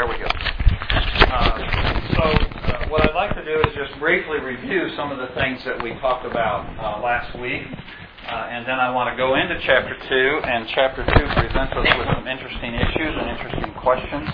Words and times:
there 0.00 0.08
we 0.08 0.16
go. 0.16 0.32
Uh, 0.32 1.60
so, 2.16 2.24
uh, 2.24 2.88
what 2.88 3.04
I'd 3.04 3.14
like 3.14 3.36
to 3.36 3.44
do 3.44 3.60
is 3.68 3.76
just 3.76 4.00
briefly 4.00 4.40
review 4.40 4.88
some 4.96 5.12
of 5.12 5.18
the 5.18 5.28
things 5.36 5.62
that 5.66 5.76
we 5.82 5.92
talked 6.00 6.24
about 6.24 6.64
uh, 6.80 7.04
last 7.04 7.38
week. 7.38 7.68
Uh, 8.24 8.48
and 8.48 8.64
then 8.64 8.80
I 8.80 8.88
want 8.96 9.12
to 9.12 9.16
go 9.20 9.36
into 9.36 9.60
chapter 9.60 9.92
2, 9.92 10.48
and 10.48 10.66
chapter 10.72 11.04
2 11.04 11.12
presents 11.36 11.76
us 11.76 11.84
with 12.00 12.08
some 12.16 12.26
interesting 12.26 12.72
issues 12.80 13.12
and 13.12 13.28
interesting 13.28 13.74
questions. 13.76 14.24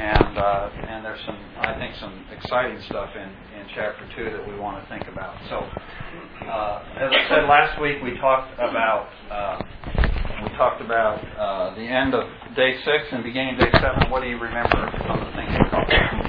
And, 0.00 0.38
uh, 0.38 0.88
and 0.88 1.04
there's 1.04 1.20
some, 1.26 1.36
I 1.60 1.76
think, 1.76 1.94
some 2.00 2.24
exciting 2.32 2.80
stuff 2.88 3.10
in, 3.16 3.28
in 3.60 3.68
chapter 3.74 4.00
2 4.16 4.32
that 4.32 4.48
we 4.48 4.56
want 4.56 4.80
to 4.80 4.88
think 4.88 5.12
about. 5.12 5.36
So, 5.52 5.60
uh, 5.60 7.04
as 7.04 7.12
I 7.12 7.28
said 7.28 7.44
last 7.44 7.78
week, 7.82 8.00
we 8.02 8.16
talked 8.16 8.54
about 8.54 9.12
talked 10.56 10.80
about 10.80 11.20
uh, 11.36 11.74
the 11.76 11.84
end 11.84 12.14
of 12.14 12.24
day 12.56 12.76
six 12.80 13.04
and 13.12 13.22
beginning 13.22 13.58
day 13.58 13.68
seven. 13.72 14.10
What 14.10 14.22
do 14.22 14.28
you 14.28 14.40
remember? 14.40 14.88
Some 15.06 15.20
of 15.20 15.28
the 15.28 15.32
things 15.36 15.52
we 15.52 15.68
talked 15.68 15.92
about. 15.92 16.26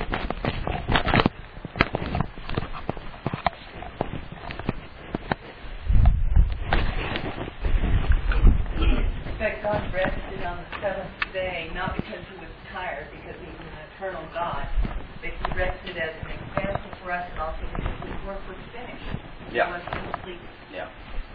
that 9.39 9.61
God 9.61 9.79
rested 9.93 10.43
on 10.43 10.57
the 10.57 10.67
seventh 10.81 11.13
day, 11.31 11.69
not 11.73 11.95
because 11.95 12.19
he 12.27 12.35
was 12.41 12.49
tired, 12.73 13.07
because 13.13 13.37
he's 13.39 13.59
an 13.63 13.77
eternal 13.95 14.25
God, 14.33 14.67
but 15.21 15.29
he 15.29 15.45
rested 15.55 15.95
as 15.95 16.11
an 16.25 16.31
example 16.35 16.91
for 17.03 17.11
us 17.13 17.23
and 17.31 17.39
also 17.39 17.61
because 17.77 17.95
his 18.01 18.27
work 18.27 18.41
was 18.49 18.57
finished. 18.75 19.23
Yeah. 19.53 19.69
It 19.69 19.77
was 19.77 19.85
complete. 19.93 20.41
Yeah. 20.73 20.89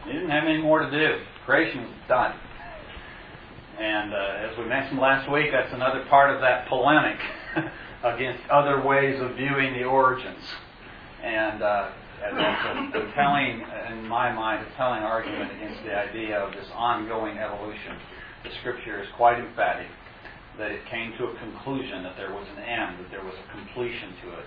He 0.04 0.12
didn't 0.12 0.30
have 0.30 0.44
any 0.44 0.60
more 0.60 0.80
to 0.80 0.90
do. 0.90 1.22
Creation 1.46 1.84
was 1.84 1.94
done. 2.08 2.34
And 4.02 4.12
uh, 4.12 4.50
as 4.50 4.58
we 4.58 4.64
mentioned 4.64 4.98
last 4.98 5.30
week, 5.30 5.54
that's 5.54 5.72
another 5.72 6.04
part 6.10 6.34
of 6.34 6.40
that 6.40 6.66
polemic 6.66 7.22
against 8.02 8.42
other 8.50 8.82
ways 8.82 9.14
of 9.22 9.36
viewing 9.36 9.74
the 9.78 9.84
origins. 9.84 10.42
And 11.22 11.62
uh, 11.62 11.90
a, 12.18 12.98
a 12.98 13.12
telling, 13.14 13.62
in 13.94 14.02
my 14.08 14.34
mind, 14.34 14.66
a 14.66 14.76
telling 14.76 15.06
argument 15.06 15.54
against 15.54 15.86
the 15.86 15.94
idea 15.94 16.34
of 16.34 16.50
this 16.50 16.66
ongoing 16.74 17.38
evolution. 17.38 17.94
The 18.42 18.50
Scripture 18.58 19.00
is 19.00 19.08
quite 19.14 19.38
emphatic 19.38 19.86
that 20.58 20.72
it 20.72 20.82
came 20.90 21.14
to 21.18 21.30
a 21.30 21.38
conclusion, 21.38 22.02
that 22.02 22.18
there 22.18 22.34
was 22.34 22.46
an 22.58 22.62
end, 22.64 22.98
that 22.98 23.10
there 23.14 23.22
was 23.22 23.38
a 23.38 23.46
completion 23.54 24.18
to 24.26 24.34
it. 24.34 24.46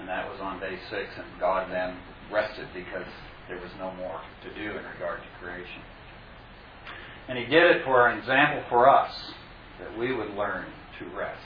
And 0.00 0.08
that 0.08 0.24
was 0.32 0.40
on 0.40 0.60
day 0.60 0.78
six, 0.88 1.12
and 1.20 1.28
God 1.38 1.70
then 1.70 2.00
rested 2.32 2.72
because 2.72 3.06
there 3.52 3.60
was 3.60 3.70
no 3.76 3.92
more 4.00 4.16
to 4.16 4.48
do 4.56 4.72
in 4.72 4.84
regard 4.96 5.20
to 5.20 5.28
creation. 5.44 5.84
And 7.28 7.38
He 7.38 7.44
did 7.44 7.76
it 7.76 7.84
for 7.84 8.08
an 8.08 8.18
example 8.18 8.62
for 8.68 8.88
us, 8.88 9.12
that 9.80 9.98
we 9.98 10.14
would 10.14 10.30
learn 10.34 10.66
to 10.98 11.16
rest. 11.16 11.40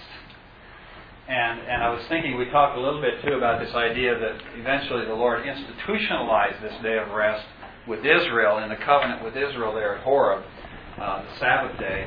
And, 1.29 1.61
and 1.61 1.83
I 1.83 1.91
was 1.91 2.03
thinking, 2.09 2.39
we 2.39 2.47
talked 2.51 2.77
a 2.77 2.81
little 2.81 3.03
bit 3.03 3.23
too 3.23 3.35
about 3.35 3.61
this 3.61 3.75
idea 3.75 4.19
that 4.19 4.41
eventually 4.57 5.05
the 5.05 5.15
Lord 5.15 5.47
institutionalized 5.47 6.62
this 6.62 6.73
day 6.83 6.97
of 6.97 7.11
rest 7.11 7.45
with 7.87 8.01
Israel 8.01 8.59
in 8.59 8.70
the 8.70 8.77
covenant 8.77 9.23
with 9.23 9.37
Israel 9.37 9.75
there 9.75 9.97
at 9.97 10.05
Horeb, 10.05 10.43
uh, 11.01 11.23
the 11.23 11.39
Sabbath 11.39 11.79
day. 11.79 12.07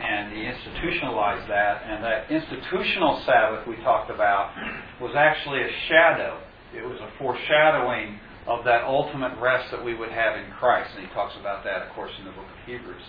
And 0.00 0.32
He 0.32 0.44
institutionalized 0.44 1.48
that. 1.48 1.82
And 1.86 2.02
that 2.04 2.30
institutional 2.30 3.22
Sabbath 3.24 3.66
we 3.66 3.76
talked 3.76 4.10
about 4.10 4.52
was 5.00 5.14
actually 5.16 5.62
a 5.62 5.70
shadow, 5.88 6.40
it 6.74 6.84
was 6.84 6.98
a 7.00 7.10
foreshadowing 7.18 8.18
of 8.48 8.64
that 8.64 8.82
ultimate 8.84 9.38
rest 9.38 9.70
that 9.70 9.84
we 9.84 9.94
would 9.94 10.08
have 10.08 10.40
in 10.40 10.50
Christ. 10.58 10.90
And 10.96 11.06
He 11.06 11.12
talks 11.12 11.36
about 11.38 11.62
that, 11.64 11.82
of 11.82 11.92
course, 11.92 12.10
in 12.18 12.24
the 12.24 12.32
book 12.32 12.48
of 12.48 12.58
Hebrews. 12.66 13.04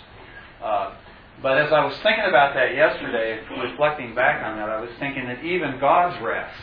Uh, 0.61 0.95
but 1.41 1.57
as 1.57 1.71
I 1.71 1.85
was 1.85 1.95
thinking 2.03 2.27
about 2.27 2.53
that 2.53 2.75
yesterday, 2.75 3.39
reflecting 3.63 4.13
back 4.13 4.43
on 4.43 4.57
that, 4.59 4.67
I 4.67 4.81
was 4.81 4.91
thinking 4.99 5.23
that 5.31 5.39
even 5.39 5.79
God's 5.79 6.21
rest 6.21 6.59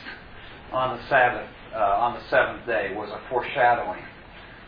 on 0.70 0.98
the 0.98 1.02
Sabbath, 1.08 1.48
uh, 1.74 2.04
on 2.04 2.20
the 2.20 2.22
seventh 2.28 2.66
day, 2.66 2.92
was 2.94 3.08
a 3.08 3.20
foreshadowing 3.30 4.04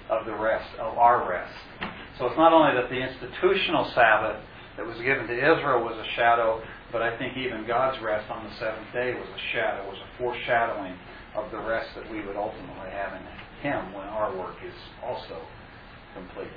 of 0.08 0.24
the 0.24 0.32
rest, 0.32 0.72
of 0.80 0.96
our 0.96 1.28
rest. 1.28 1.52
So 2.16 2.24
it's 2.24 2.40
not 2.40 2.54
only 2.56 2.80
that 2.80 2.88
the 2.88 2.96
institutional 2.96 3.84
Sabbath 3.94 4.40
that 4.78 4.86
was 4.86 4.96
given 5.04 5.28
to 5.28 5.36
Israel 5.36 5.84
was 5.84 6.00
a 6.00 6.08
shadow, 6.16 6.62
but 6.90 7.02
I 7.02 7.12
think 7.18 7.36
even 7.36 7.66
God's 7.66 8.00
rest 8.00 8.30
on 8.30 8.48
the 8.48 8.54
seventh 8.56 8.88
day 8.94 9.12
was 9.12 9.28
a 9.28 9.42
shadow, 9.52 9.84
was 9.84 10.00
a 10.00 10.08
foreshadowing 10.16 10.96
of 11.36 11.50
the 11.52 11.58
rest 11.58 11.92
that 11.96 12.10
we 12.10 12.24
would 12.24 12.36
ultimately 12.36 12.88
have 12.88 13.12
in 13.12 13.20
Him 13.62 13.92
when 13.92 14.06
our 14.06 14.36
work 14.36 14.56
is 14.64 14.74
also 15.04 15.42
completed. 16.14 16.52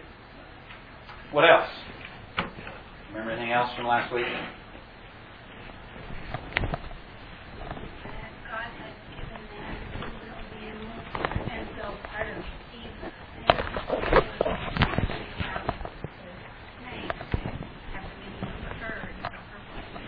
What 1.32 1.50
else? 1.50 1.70
Remember 3.10 3.32
anything 3.32 3.52
else 3.52 3.72
from 3.76 3.88
last 3.88 4.14
week? 4.14 4.26
God 4.26 4.38
had 8.78 8.94
given 9.18 9.42
them 9.50 9.76
a 10.30 10.46
view, 10.60 10.78
and 11.52 11.68
so 11.78 11.86
part 12.08 12.28
of 12.28 12.44
Steve's 12.70 13.02
thing 13.02 13.62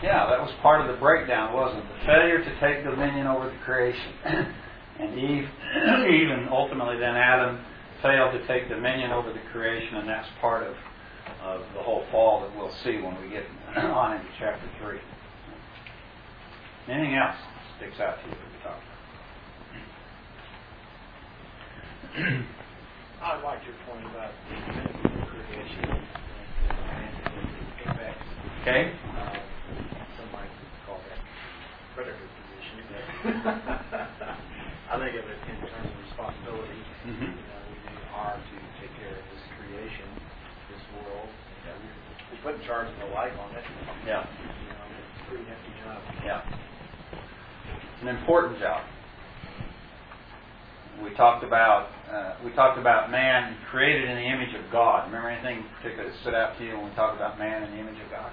Yeah, 0.04 0.30
that 0.30 0.40
was 0.42 0.52
part 0.62 0.82
of 0.82 0.88
the 0.94 1.00
breakdown, 1.00 1.54
wasn't 1.54 1.86
it? 1.86 1.88
The 1.88 2.06
failure 2.06 2.44
to 2.44 2.60
take 2.60 2.84
dominion 2.84 3.26
over 3.26 3.50
the 3.50 3.58
creation. 3.66 4.14
and 5.00 5.18
Eve, 5.18 5.48
Eve 6.10 6.30
and 6.30 6.50
ultimately 6.50 6.98
then 6.98 7.16
Adam 7.16 7.60
failed 8.02 8.34
to 8.34 8.46
take 8.48 8.70
dominion 8.70 9.12
over 9.12 9.32
the 9.34 9.40
creation, 9.52 9.96
and 9.96 10.08
that's 10.08 10.28
part 10.42 10.64
of, 10.64 10.76
of 11.42 11.62
the 11.74 11.82
whole 11.82 12.04
fall 12.12 12.42
that 12.42 12.56
we'll 12.58 12.74
see 12.84 12.98
when 13.02 13.20
we 13.22 13.30
get 13.30 13.44
on 13.78 14.14
into 14.18 14.28
chapter 14.40 14.68
3. 14.82 15.00
Anything 16.90 17.16
else 17.16 17.36
sticks 17.78 18.00
out 18.00 18.18
to 18.22 18.28
you 18.28 18.36
that 18.36 18.52
we 18.52 18.58
talk 18.64 18.78
about? 22.14 22.44
I 23.24 23.42
like 23.42 23.60
your 23.66 23.76
point 23.88 24.06
about 24.12 24.32
the 24.52 24.56
creation. 25.32 26.04
Okay? 28.64 28.92
Uh, 29.16 29.36
some 30.16 30.30
might 30.32 30.48
call 30.88 31.00
that 31.08 31.20
predator 31.96 32.16
position. 32.16 32.80
I 34.88 34.96
think 35.00 35.16
of 35.20 35.26
it 35.28 35.40
in 35.52 35.56
terms 35.68 35.88
of 35.88 36.00
responsibility. 36.04 36.80
Mhm. 37.08 37.32
You 37.32 37.44
know, 37.44 37.64
we 37.72 37.96
are 38.16 38.36
to 38.40 38.56
take 38.80 38.92
care 39.00 39.16
of 39.20 39.26
this 39.36 39.44
creation, 39.60 40.08
this 40.72 40.84
world. 40.96 41.28
You 41.28 41.64
know, 41.72 41.76
we- 41.84 42.36
we 42.36 42.44
put 42.44 42.56
in 42.56 42.64
charge 42.68 42.88
of 42.88 42.98
the 43.00 43.12
life 43.16 43.36
on 43.40 43.52
it. 43.56 43.64
Yeah. 44.08 44.24
You 44.40 44.72
know, 44.72 44.86
it's 44.96 45.20
a 45.20 45.24
pretty 45.28 45.44
hefty 45.44 45.74
job. 45.84 46.00
Yeah. 46.24 46.42
It's 47.68 47.93
an 48.08 48.16
important 48.16 48.60
job. 48.60 48.84
We 51.02 51.14
talked 51.16 51.44
about 51.44 51.90
uh, 52.12 52.36
we 52.44 52.52
talked 52.52 52.78
about 52.78 53.10
man 53.10 53.58
created 53.72 54.10
in 54.10 54.16
the 54.16 54.28
image 54.28 54.54
of 54.54 54.72
God. 54.72 55.08
Remember 55.08 55.30
anything 55.30 55.66
particular 55.78 56.10
that 56.10 56.20
stood 56.22 56.36
out 56.36 56.58
to 56.58 56.66
you 56.66 56.76
when 56.76 56.90
we 56.90 56.96
talked 56.96 57.16
about 57.16 57.40
man 57.40 57.64
in 57.64 57.72
the 57.72 57.80
image 57.80 58.00
of 58.04 58.12
God? 58.12 58.32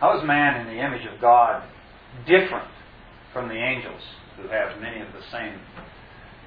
How 0.00 0.18
is 0.18 0.26
man 0.26 0.60
in 0.60 0.66
the 0.66 0.84
image 0.84 1.06
of 1.06 1.20
God 1.20 1.62
different 2.26 2.68
from 3.32 3.48
the 3.48 3.54
angels 3.54 4.02
who 4.36 4.48
have 4.48 4.78
many 4.80 5.00
of 5.00 5.08
the 5.12 5.22
same 5.32 5.58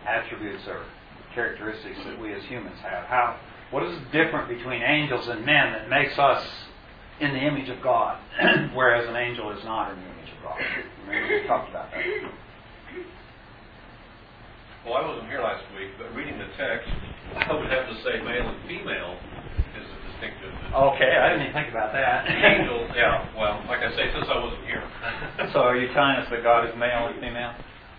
attributes 0.06 0.64
or 0.68 0.86
characteristics 1.34 1.98
that 2.06 2.20
we 2.20 2.34
as 2.34 2.44
humans 2.44 2.78
have? 2.84 3.06
How 3.06 3.40
what 3.72 3.84
is 3.84 3.98
different 4.12 4.50
between 4.50 4.82
angels 4.82 5.28
and 5.28 5.46
men 5.46 5.72
that 5.72 5.90
makes 5.90 6.18
us 6.20 6.46
in 7.20 7.34
the 7.34 7.40
image 7.40 7.70
of 7.70 7.82
God, 7.82 8.18
whereas 8.74 9.08
an 9.08 9.16
angel 9.16 9.52
is 9.52 9.64
not 9.64 9.92
in 9.92 10.00
the 10.00 10.06
image 10.08 10.32
of 10.38 10.44
God? 10.44 10.58
Remember 11.08 11.42
we 11.42 11.48
talked 11.48 11.70
about 11.70 11.92
that. 11.92 12.04
Well, 14.86 14.96
I 14.96 15.06
wasn't 15.06 15.28
here 15.28 15.42
last 15.44 15.64
week, 15.76 15.92
but 16.00 16.16
reading 16.16 16.40
the 16.40 16.48
text, 16.56 16.88
I 17.36 17.54
would 17.54 17.70
have 17.70 17.88
to 17.92 17.96
say 18.02 18.24
male 18.24 18.48
and 18.48 18.60
female 18.68 19.20
is 19.76 19.84
a 19.84 19.98
distinctive. 20.12 20.56
Okay, 20.74 21.12
I 21.20 21.30
didn't 21.36 21.52
even 21.52 21.54
think 21.54 21.70
about 21.70 21.92
that. 21.92 22.26
Angel, 22.30 22.88
yeah, 22.96 23.28
well, 23.36 23.60
like 23.68 23.84
I 23.84 23.92
say, 23.96 24.08
since 24.16 24.26
I 24.32 24.40
wasn't 24.40 24.64
here. 24.66 24.84
so 25.52 25.60
are 25.68 25.76
you 25.76 25.92
telling 25.94 26.24
us 26.24 26.28
that 26.32 26.42
God 26.44 26.66
is 26.66 26.74
male 26.80 27.12
and 27.12 27.20
female? 27.20 27.54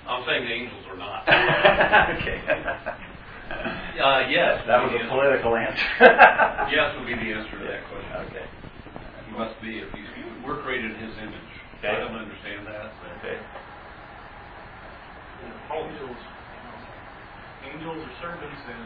I'm 0.08 0.24
saying 0.26 0.42
the 0.42 0.52
angels 0.52 0.84
are 0.90 0.96
not. 0.98 1.22
okay. 2.18 2.42
Uh, 4.00 4.26
yes. 4.26 4.64
That 4.66 4.82
was 4.82 4.90
would 4.90 4.98
be 4.98 5.06
a 5.06 5.08
political 5.08 5.54
answer. 5.54 5.86
answer. 6.00 6.72
Yes 6.74 6.94
would 6.98 7.06
be 7.06 7.14
the 7.14 7.30
answer 7.30 7.58
to 7.58 7.64
that 7.66 7.82
question. 7.86 8.12
Okay. 8.26 8.46
He 9.40 9.46
must 9.48 9.62
be, 9.62 9.78
if 9.80 9.88
he's, 9.96 10.04
we're 10.44 10.60
created 10.60 10.92
in 10.92 11.00
his 11.00 11.16
image. 11.16 11.50
Okay. 11.78 11.88
I 11.88 11.96
don't 11.96 12.12
understand 12.12 12.66
that. 12.66 12.92
Okay. 13.24 13.40
angels, 15.72 16.20
angels 17.64 17.96
are 18.04 18.14
servants 18.20 18.60
and 18.68 18.84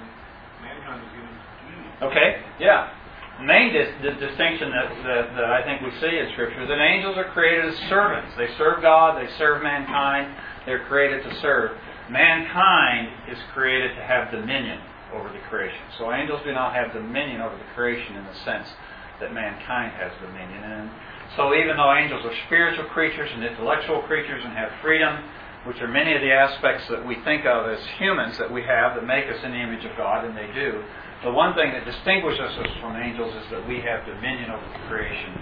mankind 0.62 1.02
is 1.02 1.10
given 1.10 1.34
communion. 1.58 1.92
Okay. 2.06 2.38
Yeah. 2.60 2.94
The 3.40 3.46
main 3.50 3.72
dis- 3.72 3.98
the 3.98 4.14
distinction 4.14 4.70
that, 4.70 4.94
that, 5.02 5.34
that 5.34 5.44
I 5.50 5.66
think 5.66 5.82
we 5.82 5.90
see 5.98 6.22
in 6.22 6.30
Scripture 6.38 6.62
is 6.62 6.68
that 6.68 6.78
angels 6.78 7.18
are 7.18 7.34
created 7.34 7.64
as 7.64 7.74
servants. 7.90 8.30
They 8.38 8.46
serve 8.56 8.80
God, 8.80 9.18
they 9.18 9.26
serve 9.34 9.60
mankind, 9.60 10.38
they're 10.66 10.86
created 10.86 11.24
to 11.24 11.34
serve. 11.40 11.76
Mankind 12.08 13.10
is 13.26 13.38
created 13.52 13.96
to 13.96 14.02
have 14.06 14.30
dominion 14.30 14.78
over 15.12 15.32
the 15.34 15.42
creation. 15.50 15.82
So 15.98 16.12
angels 16.12 16.42
do 16.44 16.52
not 16.52 16.74
have 16.74 16.92
dominion 16.92 17.40
over 17.40 17.58
the 17.58 17.66
creation 17.74 18.14
in 18.14 18.24
the 18.24 18.34
sense 18.44 18.68
that 19.20 19.32
mankind 19.32 19.92
has 19.98 20.12
dominion. 20.20 20.62
And 20.62 20.90
So 21.36 21.54
even 21.54 21.76
though 21.76 21.92
angels 21.94 22.24
are 22.24 22.34
spiritual 22.46 22.84
creatures 22.86 23.30
and 23.32 23.44
intellectual 23.44 24.02
creatures 24.02 24.42
and 24.44 24.52
have 24.54 24.70
freedom, 24.82 25.22
which 25.66 25.80
are 25.80 25.88
many 25.88 26.14
of 26.14 26.20
the 26.20 26.32
aspects 26.32 26.84
that 26.90 27.04
we 27.06 27.16
think 27.24 27.46
of 27.46 27.66
as 27.70 27.80
humans 27.98 28.36
that 28.38 28.50
we 28.52 28.62
have 28.62 28.94
that 28.96 29.06
make 29.06 29.24
us 29.26 29.40
in 29.42 29.52
the 29.52 29.58
image 29.58 29.84
of 29.84 29.96
God, 29.96 30.24
and 30.24 30.36
they 30.36 30.48
do, 30.52 30.84
the 31.24 31.32
one 31.32 31.54
thing 31.54 31.72
that 31.72 31.84
distinguishes 31.86 32.40
us 32.60 32.68
from 32.80 32.96
angels 32.96 33.32
is 33.32 33.50
that 33.50 33.66
we 33.66 33.80
have 33.80 34.04
dominion 34.04 34.50
over 34.50 34.66
the 34.76 34.82
creation, 34.88 35.32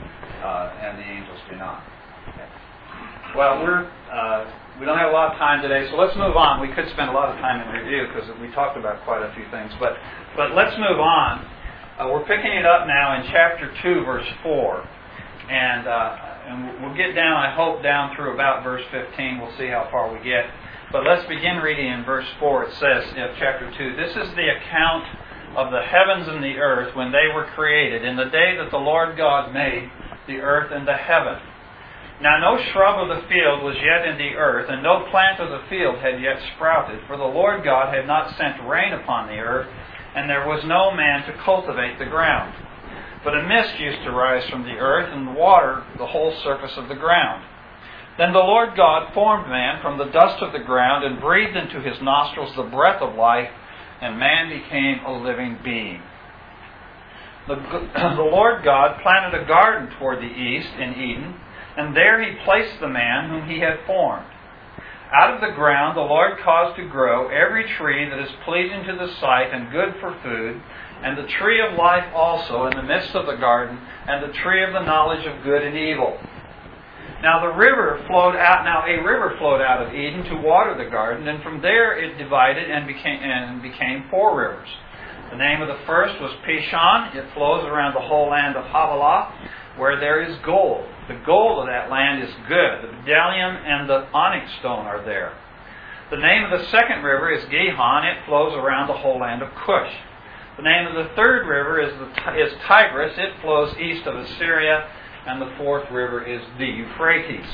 uh, 0.44 0.78
and 0.78 0.98
the 0.98 1.02
angels 1.02 1.40
do 1.50 1.56
not. 1.56 1.82
Okay. 2.34 2.46
Well, 3.34 3.62
we're 3.64 3.90
uh, 4.12 4.46
we 4.78 4.86
don't 4.86 4.98
have 4.98 5.10
a 5.10 5.12
lot 5.12 5.32
of 5.32 5.38
time 5.38 5.60
today, 5.60 5.90
so 5.90 5.96
let's 5.96 6.16
move 6.16 6.36
on. 6.36 6.60
We 6.60 6.68
could 6.72 6.88
spend 6.90 7.10
a 7.10 7.12
lot 7.12 7.34
of 7.34 7.36
time 7.42 7.60
in 7.60 7.68
review 7.74 8.06
because 8.06 8.30
we 8.40 8.48
talked 8.52 8.78
about 8.78 9.02
quite 9.04 9.22
a 9.22 9.34
few 9.34 9.44
things, 9.50 9.72
but 9.80 9.98
but 10.36 10.54
let's 10.54 10.76
move 10.78 11.00
on. 11.00 11.44
Uh, 11.98 12.08
we're 12.08 12.24
picking 12.24 12.52
it 12.52 12.64
up 12.64 12.86
now 12.86 13.20
in 13.20 13.26
chapter 13.30 13.68
two, 13.82 14.04
verse 14.04 14.26
four, 14.42 14.80
and 15.50 15.86
uh, 15.86 16.16
and 16.48 16.82
we'll 16.82 16.96
get 16.96 17.14
down. 17.14 17.36
I 17.36 17.54
hope 17.54 17.82
down 17.82 18.16
through 18.16 18.32
about 18.32 18.64
verse 18.64 18.82
fifteen. 18.90 19.38
We'll 19.38 19.56
see 19.58 19.68
how 19.68 19.88
far 19.90 20.12
we 20.12 20.22
get. 20.24 20.46
But 20.90 21.04
let's 21.04 21.28
begin 21.28 21.58
reading 21.58 21.86
in 21.86 22.04
verse 22.04 22.26
four. 22.40 22.64
It 22.64 22.72
says 22.80 23.04
in 23.12 23.16
chapter 23.38 23.70
two, 23.76 23.94
"This 23.96 24.16
is 24.16 24.34
the 24.34 24.48
account." 24.56 25.04
of 25.54 25.70
the 25.70 25.82
heavens 25.82 26.26
and 26.28 26.42
the 26.42 26.56
earth 26.56 26.96
when 26.96 27.12
they 27.12 27.28
were 27.34 27.44
created, 27.54 28.04
in 28.04 28.16
the 28.16 28.24
day 28.32 28.56
that 28.56 28.70
the 28.70 28.78
Lord 28.80 29.18
God 29.18 29.52
made 29.52 29.90
the 30.26 30.40
earth 30.40 30.72
and 30.72 30.88
the 30.88 30.96
heaven. 30.96 31.36
Now 32.22 32.40
no 32.40 32.56
shrub 32.72 33.02
of 33.02 33.08
the 33.08 33.28
field 33.28 33.62
was 33.62 33.76
yet 33.76 34.08
in 34.08 34.16
the 34.16 34.32
earth, 34.32 34.70
and 34.70 34.82
no 34.82 35.04
plant 35.10 35.40
of 35.40 35.50
the 35.50 35.68
field 35.68 35.98
had 35.98 36.22
yet 36.22 36.40
sprouted, 36.54 37.00
for 37.06 37.18
the 37.18 37.28
Lord 37.28 37.64
God 37.64 37.92
had 37.92 38.06
not 38.06 38.34
sent 38.38 38.66
rain 38.66 38.94
upon 38.94 39.28
the 39.28 39.44
earth, 39.44 39.68
and 40.14 40.28
there 40.28 40.46
was 40.46 40.64
no 40.64 40.90
man 40.90 41.24
to 41.26 41.42
cultivate 41.44 41.98
the 41.98 42.06
ground. 42.06 42.54
But 43.24 43.36
a 43.36 43.46
mist 43.46 43.78
used 43.78 44.02
to 44.04 44.10
rise 44.10 44.48
from 44.50 44.64
the 44.64 44.78
earth 44.78 45.08
and 45.12 45.36
water 45.36 45.84
the 45.98 46.06
whole 46.06 46.34
surface 46.42 46.76
of 46.76 46.88
the 46.88 46.94
ground. 46.94 47.44
Then 48.18 48.32
the 48.32 48.40
Lord 48.40 48.76
God 48.76 49.14
formed 49.14 49.48
man 49.48 49.80
from 49.80 49.96
the 49.96 50.10
dust 50.10 50.42
of 50.42 50.52
the 50.52 50.58
ground 50.58 51.04
and 51.04 51.20
breathed 51.20 51.56
into 51.56 51.80
his 51.80 52.02
nostrils 52.02 52.54
the 52.56 52.62
breath 52.62 53.00
of 53.00 53.14
life, 53.14 53.50
and 54.00 54.18
man 54.18 54.50
became 54.50 55.04
a 55.06 55.12
living 55.12 55.58
being. 55.64 56.02
The, 57.48 57.54
the 58.16 58.22
Lord 58.22 58.64
God 58.64 59.00
planted 59.02 59.40
a 59.40 59.46
garden 59.46 59.96
toward 59.98 60.18
the 60.18 60.24
east 60.24 60.74
in 60.78 60.92
Eden, 60.92 61.36
and 61.76 61.96
there 61.96 62.22
he 62.22 62.44
placed 62.44 62.80
the 62.80 62.88
man 62.88 63.30
whom 63.30 63.48
he 63.48 63.60
had 63.60 63.78
formed. 63.86 64.26
Out 65.12 65.34
of 65.34 65.42
the 65.42 65.54
ground 65.54 65.94
the 65.94 66.00
Lord 66.00 66.38
caused 66.42 66.76
to 66.76 66.88
grow 66.88 67.28
every 67.28 67.68
tree 67.76 68.08
that 68.08 68.18
is 68.18 68.30
pleasing 68.46 68.82
to 68.84 68.96
the 68.96 69.12
sight 69.20 69.52
and 69.52 69.70
good 69.70 69.94
for 70.00 70.16
food, 70.22 70.62
and 71.04 71.18
the 71.18 71.28
tree 71.38 71.60
of 71.60 71.76
life 71.76 72.06
also 72.14 72.64
in 72.64 72.76
the 72.76 72.82
midst 72.82 73.14
of 73.14 73.26
the 73.26 73.36
garden, 73.36 73.78
and 74.08 74.22
the 74.22 74.32
tree 74.38 74.64
of 74.64 74.72
the 74.72 74.80
knowledge 74.80 75.26
of 75.26 75.44
good 75.44 75.62
and 75.62 75.76
evil. 75.76 76.18
Now 77.22 77.40
the 77.40 77.54
river 77.54 78.02
flowed 78.08 78.36
out. 78.36 78.64
Now 78.64 78.84
a 78.86 79.04
river 79.04 79.36
flowed 79.38 79.60
out 79.60 79.86
of 79.86 79.94
Eden 79.94 80.24
to 80.24 80.36
water 80.36 80.74
the 80.76 80.90
garden, 80.90 81.28
and 81.28 81.42
from 81.42 81.60
there 81.60 81.92
it 81.96 82.16
divided 82.16 82.70
and 82.70 82.86
became 82.86 83.22
and 83.22 83.60
became 83.60 84.08
four 84.10 84.36
rivers. 84.36 84.68
The 85.30 85.36
name 85.36 85.60
of 85.60 85.68
the 85.68 85.78
first 85.86 86.20
was 86.20 86.32
Pishon. 86.46 87.14
It 87.14 87.32
flows 87.34 87.64
around 87.64 87.94
the 87.94 88.00
whole 88.00 88.30
land 88.30 88.56
of 88.56 88.64
Havilah, 88.64 89.32
where 89.76 90.00
there 90.00 90.22
is 90.22 90.36
gold. 90.44 90.86
The 91.12 91.26
gold 91.26 91.60
of 91.60 91.66
that 91.66 91.90
land 91.90 92.22
is 92.22 92.32
good. 92.48 92.82
The 92.82 92.96
bdellium 93.04 93.60
and 93.66 93.88
the 93.88 94.08
onyx 94.12 94.50
stone 94.60 94.86
are 94.86 95.04
there. 95.04 95.36
The 96.10 96.16
name 96.16 96.44
of 96.44 96.58
the 96.58 96.66
second 96.68 97.02
river 97.02 97.30
is 97.30 97.44
Gihon. 97.50 98.06
It 98.06 98.24
flows 98.24 98.54
around 98.54 98.88
the 98.88 98.96
whole 98.96 99.20
land 99.20 99.42
of 99.42 99.50
Cush. 99.54 99.92
The 100.56 100.62
name 100.62 100.86
of 100.86 100.94
the 100.94 101.14
third 101.14 101.46
river 101.46 101.80
is, 101.80 101.92
the, 101.98 102.42
is 102.42 102.52
Tigris. 102.66 103.12
It 103.18 103.40
flows 103.42 103.76
east 103.76 104.06
of 104.06 104.16
Assyria 104.16 104.88
and 105.26 105.40
the 105.40 105.52
fourth 105.58 105.90
river 105.90 106.24
is 106.24 106.40
the 106.58 106.66
Euphrates. 106.66 107.46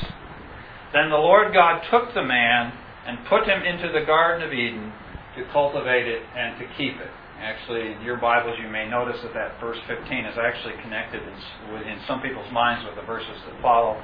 Then 0.93 1.09
the 1.09 1.17
Lord 1.17 1.53
God 1.53 1.83
took 1.91 2.13
the 2.13 2.23
man 2.23 2.73
and 3.05 3.25
put 3.27 3.45
him 3.45 3.61
into 3.61 3.91
the 3.91 4.05
Garden 4.05 4.47
of 4.47 4.53
Eden 4.53 4.91
to 5.35 5.43
cultivate 5.51 6.07
it 6.07 6.23
and 6.35 6.57
to 6.59 6.65
keep 6.77 6.95
it. 6.95 7.11
Actually, 7.39 7.93
in 7.93 8.01
your 8.01 8.17
Bibles, 8.17 8.59
you 8.61 8.67
may 8.67 8.83
notice 8.89 9.15
that 9.23 9.33
that 9.33 9.55
verse 9.61 9.77
15 9.87 10.25
is 10.25 10.35
actually 10.37 10.75
connected 10.83 11.23
in, 11.23 11.87
in 11.87 11.97
some 12.05 12.21
people's 12.21 12.51
minds 12.51 12.83
with 12.83 12.99
the 12.99 13.01
verses 13.07 13.31
that 13.47 13.55
follow. 13.61 13.95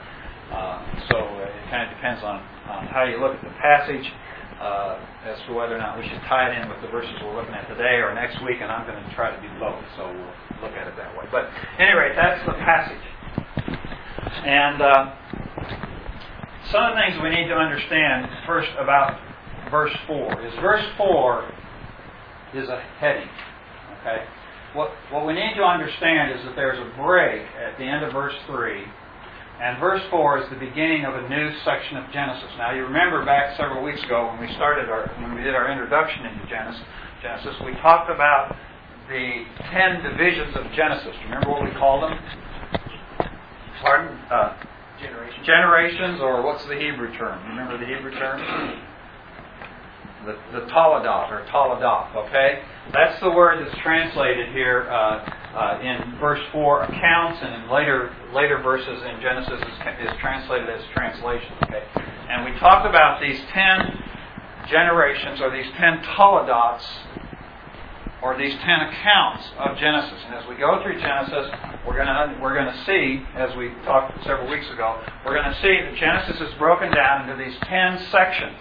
Uh, 0.55 0.79
so 1.11 1.19
it 1.43 1.51
kind 1.69 1.83
of 1.83 1.91
depends 1.97 2.23
on, 2.23 2.39
on 2.71 2.87
how 2.87 3.03
you 3.03 3.19
look 3.19 3.35
at 3.35 3.43
the 3.43 3.51
passage 3.59 4.07
uh, 4.61 5.03
as 5.27 5.35
to 5.47 5.53
whether 5.53 5.75
or 5.75 5.79
not 5.79 5.99
we 5.99 6.07
should 6.07 6.21
tie 6.31 6.47
it 6.47 6.63
in 6.63 6.69
with 6.69 6.79
the 6.79 6.87
verses 6.87 7.11
we're 7.21 7.35
looking 7.35 7.53
at 7.53 7.67
today 7.67 7.99
or 7.99 8.15
next 8.15 8.39
week, 8.39 8.63
and 8.63 8.71
I'm 8.71 8.87
going 8.87 9.03
to 9.03 9.13
try 9.15 9.35
to 9.35 9.41
do 9.43 9.51
both, 9.59 9.83
so 9.97 10.07
we'll 10.07 10.71
look 10.71 10.77
at 10.79 10.87
it 10.87 10.95
that 10.95 11.11
way. 11.19 11.27
But 11.29 11.51
anyway, 11.77 12.15
that's 12.15 12.39
the 12.47 12.55
passage. 12.63 13.03
And 14.47 14.79
uh, 14.79 15.11
some 16.71 16.87
of 16.87 16.95
the 16.95 17.01
things 17.03 17.19
we 17.21 17.35
need 17.35 17.51
to 17.51 17.55
understand 17.59 18.31
first 18.47 18.71
about 18.79 19.19
verse 19.69 19.91
4 20.07 20.39
is 20.47 20.53
verse 20.63 20.87
4 20.95 21.51
is 22.55 22.69
a 22.69 22.79
heading. 22.99 23.27
Okay? 24.01 24.23
What, 24.73 24.91
what 25.11 25.25
we 25.25 25.33
need 25.33 25.55
to 25.55 25.63
understand 25.63 26.37
is 26.37 26.43
that 26.45 26.55
there's 26.55 26.79
a 26.79 26.89
break 27.01 27.47
at 27.55 27.77
the 27.77 27.83
end 27.85 28.03
of 28.03 28.11
verse 28.11 28.35
3, 28.47 28.83
and 29.61 29.79
verse 29.79 30.01
4 30.11 30.43
is 30.43 30.49
the 30.49 30.59
beginning 30.59 31.05
of 31.05 31.15
a 31.15 31.29
new 31.29 31.47
section 31.63 31.95
of 31.95 32.11
Genesis. 32.11 32.51
Now, 32.57 32.75
you 32.75 32.83
remember 32.83 33.23
back 33.23 33.55
several 33.55 33.83
weeks 33.83 34.03
ago 34.03 34.27
when 34.27 34.39
we 34.43 34.53
started 34.55 34.89
our, 34.89 35.07
when 35.23 35.33
we 35.33 35.43
did 35.43 35.55
our 35.55 35.71
introduction 35.71 36.25
into 36.25 36.43
Genesis, 36.51 36.83
Genesis, 37.23 37.55
we 37.63 37.71
talked 37.79 38.11
about 38.11 38.51
the 39.07 39.45
ten 39.71 40.03
divisions 40.03 40.55
of 40.59 40.67
Genesis. 40.75 41.15
Remember 41.23 41.49
what 41.51 41.63
we 41.63 41.71
called 41.79 42.03
them? 42.03 42.19
Pardon? 43.81 44.17
Uh, 44.29 44.57
Generations. 44.99 45.45
generations, 45.45 46.19
or 46.21 46.41
what's 46.43 46.65
the 46.67 46.75
Hebrew 46.75 47.15
term? 47.17 47.37
Remember 47.49 47.77
the 47.77 47.85
Hebrew 47.85 48.11
term? 48.11 48.39
The, 50.25 50.59
the 50.59 50.65
Toledot, 50.71 51.31
or 51.31 51.45
Toledot, 51.51 52.15
okay? 52.27 52.63
That's 52.91 53.19
the 53.21 53.29
word 53.29 53.65
that's 53.65 53.77
translated 53.81 54.49
here 54.53 54.89
uh, 54.89 55.21
uh, 55.55 55.79
in 55.81 56.17
verse 56.19 56.41
4, 56.51 56.83
accounts, 56.83 57.39
and 57.41 57.63
in 57.63 57.69
later 57.71 58.11
later 58.33 58.61
verses 58.61 59.01
in 59.03 59.21
Genesis 59.21 59.61
is, 59.61 60.09
is 60.09 60.13
translated 60.19 60.69
as 60.69 60.81
translation, 60.93 61.53
okay? 61.63 61.83
And 62.29 62.43
we 62.43 62.59
talked 62.59 62.87
about 62.87 63.21
these 63.21 63.39
ten 63.53 64.01
generations, 64.67 65.39
or 65.41 65.51
these 65.51 65.71
ten 65.77 65.99
Toledots, 66.17 66.83
or 68.21 68.35
these 68.37 68.55
ten 68.55 68.81
accounts 68.81 69.45
of 69.59 69.77
Genesis. 69.77 70.19
And 70.25 70.33
as 70.35 70.47
we 70.49 70.55
go 70.55 70.81
through 70.81 70.99
Genesis, 70.99 71.51
we're 71.85 71.95
going 71.95 72.07
to 72.07 72.39
we're 72.41 72.55
going 72.55 72.73
to 72.73 72.83
see, 72.85 73.23
as 73.35 73.55
we 73.55 73.69
talked 73.85 74.23
several 74.25 74.49
weeks 74.49 74.65
ago, 74.73 75.01
we're 75.23 75.39
going 75.39 75.53
to 75.53 75.61
see 75.61 75.79
that 75.85 75.95
Genesis 75.95 76.41
is 76.41 76.53
broken 76.57 76.91
down 76.91 77.29
into 77.29 77.43
these 77.43 77.55
ten 77.63 77.99
sections, 78.09 78.57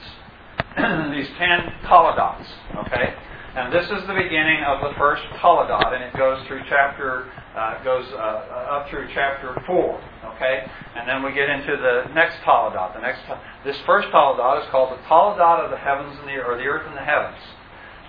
these 1.12 1.28
ten 1.38 1.72
toledots. 1.84 2.46
Okay, 2.86 3.14
and 3.56 3.72
this 3.72 3.84
is 3.86 4.06
the 4.06 4.14
beginning 4.14 4.64
of 4.66 4.80
the 4.80 4.96
first 4.98 5.22
toledot, 5.40 5.94
and 5.94 6.02
it 6.02 6.16
goes 6.16 6.44
through 6.46 6.62
chapter 6.68 7.30
uh, 7.54 7.82
goes 7.84 8.06
uh, 8.12 8.74
up 8.74 8.88
through 8.88 9.08
chapter 9.14 9.54
four. 9.66 10.02
Okay, 10.34 10.66
and 10.96 11.08
then 11.08 11.22
we 11.22 11.32
get 11.32 11.48
into 11.48 11.76
the 11.76 12.12
next 12.14 12.36
toledot. 12.42 12.94
The 12.94 13.00
next 13.00 13.20
this 13.64 13.78
first 13.86 14.08
toledot 14.08 14.64
is 14.64 14.70
called 14.70 14.98
the 14.98 15.02
toledot 15.04 15.64
of 15.64 15.70
the 15.70 15.78
heavens 15.78 16.18
and 16.18 16.28
the 16.28 16.42
or 16.42 16.56
the 16.56 16.64
earth 16.64 16.86
and 16.86 16.96
the 16.96 17.04
heavens. 17.04 17.38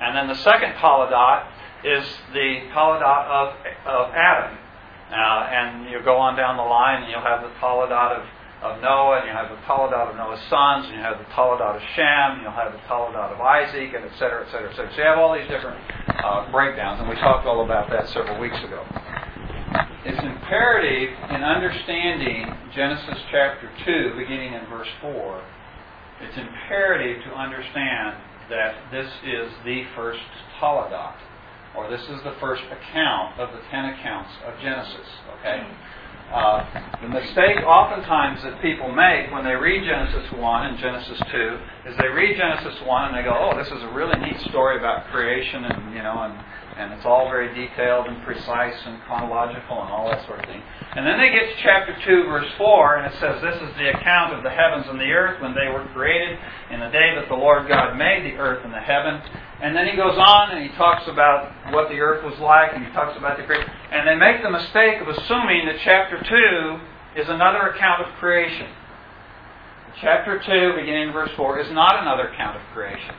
And 0.02 0.16
then 0.16 0.28
the 0.28 0.36
second 0.44 0.74
toledot 0.74 1.48
is 1.84 2.04
the 2.34 2.68
toledot 2.74 3.26
of, 3.30 3.56
of 3.86 4.12
Adam. 4.14 4.58
Uh, 5.06 5.48
and 5.54 5.90
you 5.90 6.02
go 6.04 6.18
on 6.18 6.36
down 6.36 6.58
the 6.58 6.64
line 6.64 7.04
and 7.04 7.12
you'll 7.12 7.22
have 7.22 7.42
the 7.42 7.54
toledot 7.62 8.20
of, 8.20 8.26
of 8.66 8.82
Noah, 8.82 9.22
and 9.22 9.30
you 9.30 9.34
have 9.34 9.54
the 9.54 9.62
toledot 9.70 10.10
of 10.10 10.16
Noah's 10.18 10.42
sons, 10.50 10.90
and 10.90 10.98
you 10.98 11.04
have 11.06 11.22
the 11.22 11.30
toledot 11.38 11.78
of 11.78 11.84
Shem, 11.94 12.40
and 12.40 12.42
you'll 12.42 12.58
have 12.58 12.74
the 12.74 12.82
toledot 12.90 13.30
of 13.34 13.40
Isaac, 13.40 13.94
and 13.94 14.06
et 14.06 14.16
cetera, 14.18 14.42
et 14.42 14.50
cetera, 14.50 14.70
et 14.72 14.76
cetera. 14.76 14.92
So 14.94 14.98
you 14.98 15.08
have 15.08 15.20
all 15.22 15.34
these 15.38 15.48
different 15.48 15.78
uh, 16.10 16.50
breakdowns, 16.52 17.00
and 17.00 17.10
we 17.10 17.16
talked 17.22 17.46
all 17.46 17.64
about 17.64 17.90
that 17.94 18.10
several 18.10 18.42
weeks 18.42 18.58
ago. 18.66 18.82
It's 20.06 20.22
imperative 20.22 21.14
in 21.30 21.42
understanding 21.42 22.50
Genesis 22.74 23.18
chapter 23.32 23.70
2, 23.86 24.18
beginning 24.18 24.54
in 24.54 24.66
verse 24.70 24.90
4, 25.02 25.42
it's 26.22 26.38
imperative 26.38 27.24
to 27.24 27.32
understand 27.36 28.16
that 28.50 28.76
this 28.92 29.10
is 29.26 29.52
the 29.66 29.84
first 29.96 30.22
Toledot, 30.62 31.16
or 31.76 31.90
this 31.90 32.02
is 32.02 32.24
the 32.24 32.36
first 32.40 32.64
account 32.72 33.40
of 33.40 33.52
the 33.52 33.60
ten 33.70 33.86
accounts 33.86 34.32
of 34.48 34.54
Genesis. 34.62 35.08
Okay? 35.40 35.68
Uh, 36.32 36.64
the 37.02 37.10
mistake 37.10 37.58
oftentimes 37.66 38.42
that 38.44 38.62
people 38.62 38.92
make 38.92 39.32
when 39.32 39.44
they 39.44 39.56
read 39.56 39.84
Genesis 39.84 40.32
1 40.32 40.66
and 40.66 40.80
Genesis 40.80 41.20
2 41.32 41.60
is 41.88 41.96
they 41.98 42.08
read 42.08 42.38
Genesis 42.38 42.80
1 42.86 43.06
and 43.06 43.18
they 43.18 43.24
go, 43.24 43.36
oh, 43.36 43.58
this 43.58 43.68
is 43.68 43.84
a 43.84 43.92
really 43.94 44.18
neat 44.20 44.40
story 44.50 44.78
about 44.78 45.08
creation 45.12 45.66
and, 45.66 45.94
you 45.94 46.02
know, 46.02 46.24
and 46.24 46.34
and 46.78 46.92
it's 46.92 47.06
all 47.06 47.30
very 47.32 47.54
detailed 47.56 48.08
and 48.08 48.22
precise 48.24 48.76
and 48.86 49.00
chronological 49.08 49.80
and 49.82 49.90
all 49.92 50.10
that 50.12 50.26
sort 50.28 50.40
of 50.40 50.46
thing. 50.46 50.62
And 50.96 51.08
then 51.08 51.18
they 51.18 51.32
get 51.32 51.48
to 51.48 51.56
chapter 51.64 51.96
2, 52.04 52.28
verse 52.28 52.52
4, 52.58 52.98
and 52.98 53.14
it 53.14 53.16
says, 53.20 53.40
This 53.40 53.56
is 53.64 53.72
the 53.80 53.96
account 53.96 54.36
of 54.36 54.44
the 54.44 54.52
heavens 54.52 54.86
and 54.90 55.00
the 55.00 55.12
earth 55.16 55.42
when 55.42 55.56
they 55.56 55.72
were 55.72 55.88
created 55.96 56.38
in 56.72 56.80
the 56.80 56.92
day 56.92 57.16
that 57.16 57.28
the 57.30 57.40
Lord 57.40 57.68
God 57.68 57.96
made 57.96 58.28
the 58.28 58.36
earth 58.36 58.64
and 58.64 58.74
the 58.74 58.84
heaven. 58.84 59.24
And 59.64 59.76
then 59.76 59.88
he 59.88 59.96
goes 59.96 60.20
on 60.20 60.52
and 60.52 60.60
he 60.64 60.76
talks 60.76 61.08
about 61.08 61.52
what 61.72 61.88
the 61.88 62.00
earth 62.04 62.24
was 62.24 62.38
like, 62.40 62.76
and 62.76 62.86
he 62.86 62.92
talks 62.92 63.18
about 63.18 63.38
the 63.40 63.48
great. 63.48 63.64
And 63.64 64.04
they 64.08 64.16
make 64.16 64.44
the 64.44 64.52
mistake 64.52 65.00
of 65.00 65.08
assuming 65.08 65.66
that 65.72 65.80
chapter 65.84 66.20
2 66.20 67.22
is 67.22 67.30
another 67.30 67.72
account 67.72 68.04
of 68.04 68.12
creation. 68.20 68.68
Chapter 70.02 70.44
2, 70.44 70.76
beginning 70.76 71.08
in 71.08 71.14
verse 71.14 71.32
4, 71.38 71.60
is 71.60 71.72
not 71.72 72.02
another 72.02 72.28
account 72.28 72.58
of 72.58 72.64
creation. 72.74 73.16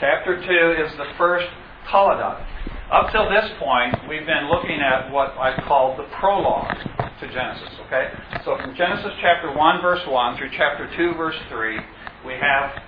Chapter 0.00 0.40
2 0.40 0.84
is 0.84 0.96
the 0.96 1.12
first 1.18 1.48
Toledot. 1.88 2.44
Up 2.92 3.10
till 3.10 3.24
this 3.30 3.50
point, 3.58 4.06
we've 4.06 4.26
been 4.26 4.50
looking 4.50 4.78
at 4.82 5.10
what 5.10 5.32
I 5.38 5.56
call 5.64 5.96
the 5.96 6.04
prologue 6.20 6.76
to 7.20 7.26
Genesis. 7.32 7.72
Okay? 7.86 8.12
So 8.44 8.58
from 8.58 8.76
Genesis 8.76 9.12
chapter 9.22 9.50
1, 9.50 9.80
verse 9.80 10.06
1 10.06 10.36
through 10.36 10.50
chapter 10.52 10.94
2, 10.94 11.14
verse 11.14 11.36
3, 11.48 11.78
we 12.26 12.34
have 12.34 12.82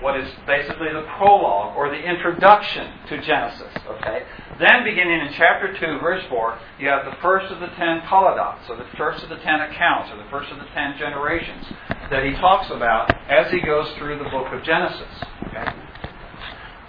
what 0.00 0.18
is 0.18 0.28
basically 0.48 0.92
the 0.92 1.06
prologue 1.16 1.76
or 1.76 1.90
the 1.90 2.02
introduction 2.02 2.90
to 3.08 3.22
Genesis. 3.22 3.70
Okay? 3.86 4.26
Then 4.58 4.82
beginning 4.82 5.20
in 5.20 5.32
chapter 5.38 5.78
2, 5.78 6.00
verse 6.00 6.24
4, 6.28 6.58
you 6.80 6.88
have 6.88 7.04
the 7.04 7.16
first 7.22 7.46
of 7.52 7.60
the 7.60 7.68
ten 7.78 8.00
Toledots, 8.00 8.68
or 8.68 8.74
the 8.74 8.88
first 8.98 9.22
of 9.22 9.28
the 9.28 9.38
ten 9.46 9.60
accounts, 9.60 10.10
or 10.10 10.16
the 10.16 10.28
first 10.28 10.50
of 10.50 10.58
the 10.58 10.66
ten 10.74 10.98
generations 10.98 11.66
that 12.10 12.24
he 12.24 12.32
talks 12.32 12.68
about 12.72 13.14
as 13.30 13.48
he 13.52 13.60
goes 13.60 13.86
through 13.96 14.18
the 14.18 14.28
book 14.28 14.52
of 14.52 14.64
Genesis. 14.64 15.22
Okay? 15.46 15.85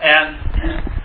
And 0.02 0.38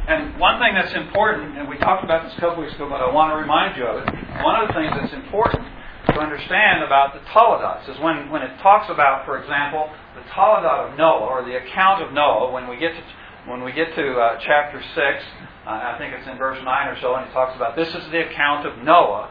and 0.08 0.38
one 0.38 0.58
thing 0.58 0.74
that's 0.74 0.92
important, 0.94 1.56
and 1.56 1.68
we 1.68 1.78
talked 1.78 2.04
about 2.04 2.24
this 2.24 2.34
a 2.36 2.40
couple 2.40 2.62
weeks 2.62 2.74
ago, 2.74 2.88
but 2.90 3.00
I 3.00 3.10
want 3.12 3.30
to 3.32 3.36
remind 3.36 3.76
you 3.76 3.86
of 3.86 4.02
it. 4.02 4.08
One 4.42 4.58
of 4.60 4.68
the 4.68 4.74
things 4.74 4.90
that's 4.98 5.14
important 5.14 5.62
to 6.08 6.18
understand 6.18 6.82
about 6.82 7.14
the 7.14 7.20
Toledots 7.30 7.88
is 7.88 7.98
when, 8.02 8.28
when 8.28 8.42
it 8.42 8.58
talks 8.58 8.90
about, 8.90 9.24
for 9.24 9.40
example, 9.40 9.88
the 10.16 10.22
Toledot 10.30 10.90
of 10.90 10.98
Noah 10.98 11.24
or 11.24 11.44
the 11.44 11.56
account 11.56 12.02
of 12.02 12.12
Noah. 12.12 12.52
When 12.52 12.68
we 12.68 12.76
get 12.76 12.92
to 12.92 13.02
when 13.46 13.62
we 13.62 13.72
get 13.72 13.94
to 13.94 14.18
uh, 14.18 14.38
chapter 14.44 14.82
six, 14.94 15.24
uh, 15.66 15.70
I 15.70 15.96
think 15.98 16.14
it's 16.14 16.28
in 16.28 16.36
verse 16.36 16.58
nine 16.64 16.88
or 16.88 17.00
so, 17.00 17.14
and 17.14 17.26
he 17.26 17.32
talks 17.32 17.54
about 17.56 17.76
this 17.76 17.88
is 17.88 18.10
the 18.10 18.28
account 18.28 18.66
of 18.66 18.78
Noah. 18.84 19.30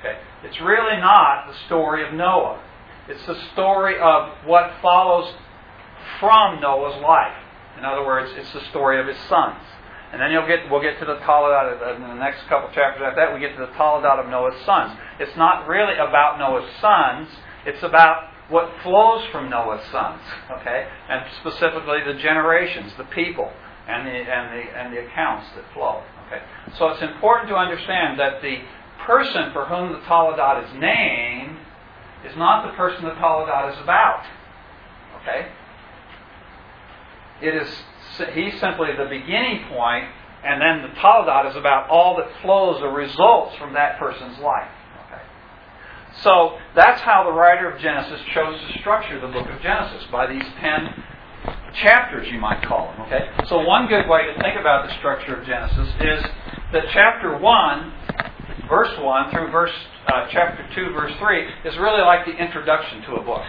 Okay, 0.00 0.18
it's 0.44 0.60
really 0.60 0.96
not 1.00 1.46
the 1.48 1.54
story 1.66 2.06
of 2.06 2.14
Noah. 2.14 2.62
It's 3.08 3.24
the 3.26 3.38
story 3.52 3.98
of 4.00 4.32
what 4.46 4.72
follows 4.80 5.32
from 6.20 6.60
Noah's 6.60 7.00
life. 7.02 7.36
In 7.78 7.84
other 7.84 8.04
words, 8.04 8.30
it's 8.36 8.52
the 8.52 8.64
story 8.70 9.00
of 9.00 9.06
his 9.06 9.18
sons. 9.28 9.62
And 10.10 10.20
then 10.20 10.32
you'll 10.32 10.46
get, 10.46 10.70
we'll 10.70 10.80
get 10.80 10.98
to 11.00 11.04
the 11.04 11.16
Toledot 11.16 11.82
uh, 11.82 11.94
in 11.94 12.02
the 12.02 12.14
next 12.14 12.40
couple 12.48 12.70
chapters 12.72 13.02
after 13.04 13.20
that. 13.20 13.34
We 13.34 13.40
get 13.40 13.54
to 13.56 13.66
the 13.66 13.72
Toledot 13.78 14.24
of 14.24 14.30
Noah's 14.30 14.58
sons. 14.64 14.98
It's 15.20 15.36
not 15.36 15.68
really 15.68 15.94
about 15.94 16.38
Noah's 16.38 16.70
sons. 16.80 17.28
It's 17.66 17.82
about 17.82 18.32
what 18.48 18.72
flows 18.82 19.26
from 19.30 19.50
Noah's 19.50 19.84
sons. 19.92 20.22
Okay, 20.50 20.88
and 21.08 21.24
specifically 21.40 21.98
the 22.06 22.18
generations, 22.18 22.92
the 22.96 23.04
people, 23.04 23.52
and 23.86 24.06
the 24.06 24.10
and 24.10 24.52
the 24.52 24.78
and 24.78 24.92
the 24.92 25.06
accounts 25.06 25.46
that 25.54 25.64
flow. 25.74 26.02
Okay, 26.26 26.42
so 26.78 26.88
it's 26.88 27.02
important 27.02 27.48
to 27.50 27.56
understand 27.56 28.18
that 28.18 28.40
the 28.40 28.58
person 29.04 29.52
for 29.52 29.66
whom 29.66 29.92
the 29.92 30.00
Toledot 30.00 30.64
is 30.64 30.80
named 30.80 31.58
is 32.24 32.36
not 32.36 32.70
the 32.70 32.76
person 32.76 33.04
the 33.04 33.12
Toledot 33.12 33.74
is 33.74 33.82
about. 33.82 34.24
Okay, 35.20 35.48
it 37.40 37.54
is 37.54 37.68
he's 38.34 38.58
simply 38.60 38.88
the 38.96 39.06
beginning 39.08 39.68
point, 39.68 40.04
and 40.44 40.60
then 40.60 40.82
the 40.82 40.94
Toledot 41.00 41.50
is 41.50 41.56
about 41.56 41.88
all 41.88 42.16
that 42.16 42.28
flows 42.42 42.82
or 42.82 42.92
results 42.92 43.56
from 43.56 43.74
that 43.74 43.98
person's 43.98 44.38
life. 44.38 44.70
Okay. 45.06 45.22
So 46.22 46.58
that's 46.74 47.00
how 47.02 47.24
the 47.24 47.32
writer 47.32 47.70
of 47.70 47.80
Genesis 47.80 48.20
chose 48.34 48.60
to 48.60 48.78
structure 48.80 49.20
the 49.20 49.28
book 49.28 49.48
of 49.48 49.60
Genesis 49.60 50.04
by 50.10 50.26
these 50.26 50.46
ten 50.60 51.04
chapters, 51.74 52.28
you 52.28 52.40
might 52.40 52.62
call 52.62 52.92
them. 52.92 53.02
Okay. 53.02 53.30
So 53.46 53.60
one 53.60 53.86
good 53.86 54.08
way 54.08 54.26
to 54.26 54.34
think 54.40 54.58
about 54.58 54.88
the 54.88 54.94
structure 54.98 55.36
of 55.36 55.46
Genesis 55.46 55.88
is 56.00 56.22
that 56.72 56.84
chapter 56.92 57.38
one, 57.38 57.92
verse 58.68 58.90
one 58.98 59.30
through 59.30 59.50
verse 59.50 59.72
uh, 60.06 60.26
chapter 60.30 60.66
two, 60.74 60.92
verse 60.92 61.12
three 61.18 61.46
is 61.64 61.76
really 61.78 62.02
like 62.02 62.26
the 62.26 62.32
introduction 62.32 63.02
to 63.02 63.14
a 63.14 63.22
book. 63.22 63.44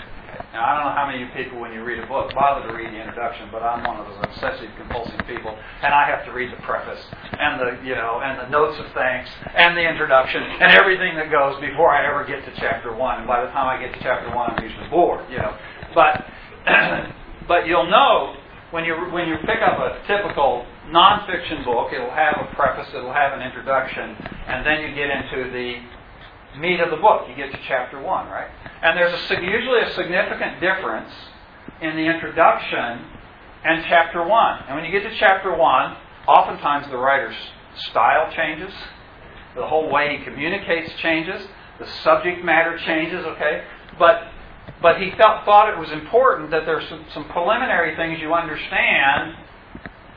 Now, 0.53 0.65
I 0.65 0.75
don't 0.75 0.85
know 0.89 0.95
how 0.97 1.05
many 1.05 1.21
of 1.21 1.29
you 1.29 1.35
people, 1.35 1.59
when 1.59 1.73
you 1.73 1.83
read 1.83 1.99
a 1.99 2.07
book, 2.07 2.33
bother 2.33 2.67
to 2.67 2.73
read 2.73 2.89
the 2.89 2.97
introduction, 2.97 3.49
but 3.51 3.61
I'm 3.61 3.83
one 3.83 3.99
of 3.99 4.07
those 4.07 4.19
obsessive 4.23 4.69
compulsive 4.77 5.19
people, 5.27 5.53
and 5.53 5.93
I 5.93 6.09
have 6.09 6.25
to 6.25 6.31
read 6.31 6.51
the 6.51 6.61
preface 6.63 7.03
and 7.37 7.59
the, 7.59 7.85
you 7.85 7.95
know, 7.95 8.21
and 8.23 8.39
the 8.39 8.49
notes 8.49 8.79
of 8.79 8.91
thanks 8.93 9.29
and 9.53 9.77
the 9.77 9.85
introduction 9.87 10.41
and 10.41 10.73
everything 10.73 11.15
that 11.15 11.29
goes 11.29 11.59
before 11.61 11.93
I 11.93 12.07
ever 12.07 12.25
get 12.25 12.43
to 12.45 12.51
chapter 12.57 12.95
one. 12.95 13.19
And 13.19 13.27
by 13.27 13.45
the 13.45 13.51
time 13.51 13.67
I 13.67 13.79
get 13.79 13.93
to 13.93 13.99
chapter 14.01 14.33
one, 14.35 14.51
I'm 14.51 14.63
usually 14.63 14.89
bored, 14.89 15.25
you 15.29 15.37
know. 15.37 15.55
But, 15.93 16.25
but 17.47 17.67
you'll 17.67 17.89
know 17.89 18.35
when 18.71 18.85
you 18.85 18.93
when 19.11 19.27
you 19.27 19.37
pick 19.45 19.61
up 19.65 19.79
a 19.79 19.97
typical 20.05 20.65
nonfiction 20.89 21.65
book, 21.65 21.91
it'll 21.93 22.09
have 22.11 22.37
a 22.37 22.53
preface, 22.55 22.87
it'll 22.93 23.13
have 23.13 23.33
an 23.33 23.41
introduction, 23.41 24.15
and 24.47 24.65
then 24.65 24.81
you 24.81 24.95
get 24.95 25.09
into 25.09 25.49
the 25.51 25.81
meat 26.57 26.79
of 26.79 26.89
the 26.89 26.97
book. 26.97 27.27
You 27.29 27.35
get 27.35 27.51
to 27.51 27.59
chapter 27.67 28.01
1, 28.01 28.27
right? 28.27 28.49
And 28.81 28.97
there's 28.97 29.13
a, 29.13 29.35
usually 29.41 29.81
a 29.81 29.93
significant 29.93 30.59
difference 30.59 31.11
in 31.81 31.95
the 31.95 32.05
introduction 32.05 33.05
and 33.63 33.83
chapter 33.87 34.25
1. 34.25 34.63
And 34.67 34.75
when 34.75 34.85
you 34.85 34.91
get 34.91 35.07
to 35.09 35.15
chapter 35.17 35.55
1, 35.55 35.97
oftentimes 36.27 36.87
the 36.89 36.97
writer's 36.97 37.35
style 37.89 38.31
changes, 38.35 38.73
the 39.55 39.67
whole 39.67 39.91
way 39.91 40.17
he 40.17 40.23
communicates 40.23 40.93
changes, 41.01 41.45
the 41.79 41.87
subject 42.03 42.43
matter 42.43 42.77
changes, 42.85 43.25
okay? 43.25 43.63
But 43.97 44.31
but 44.81 45.01
he 45.01 45.11
felt, 45.11 45.45
thought 45.45 45.69
it 45.69 45.77
was 45.77 45.91
important 45.91 46.51
that 46.51 46.65
there's 46.65 46.87
some, 46.87 47.05
some 47.13 47.25
preliminary 47.25 47.95
things 47.95 48.21
you 48.21 48.33
understand 48.33 49.35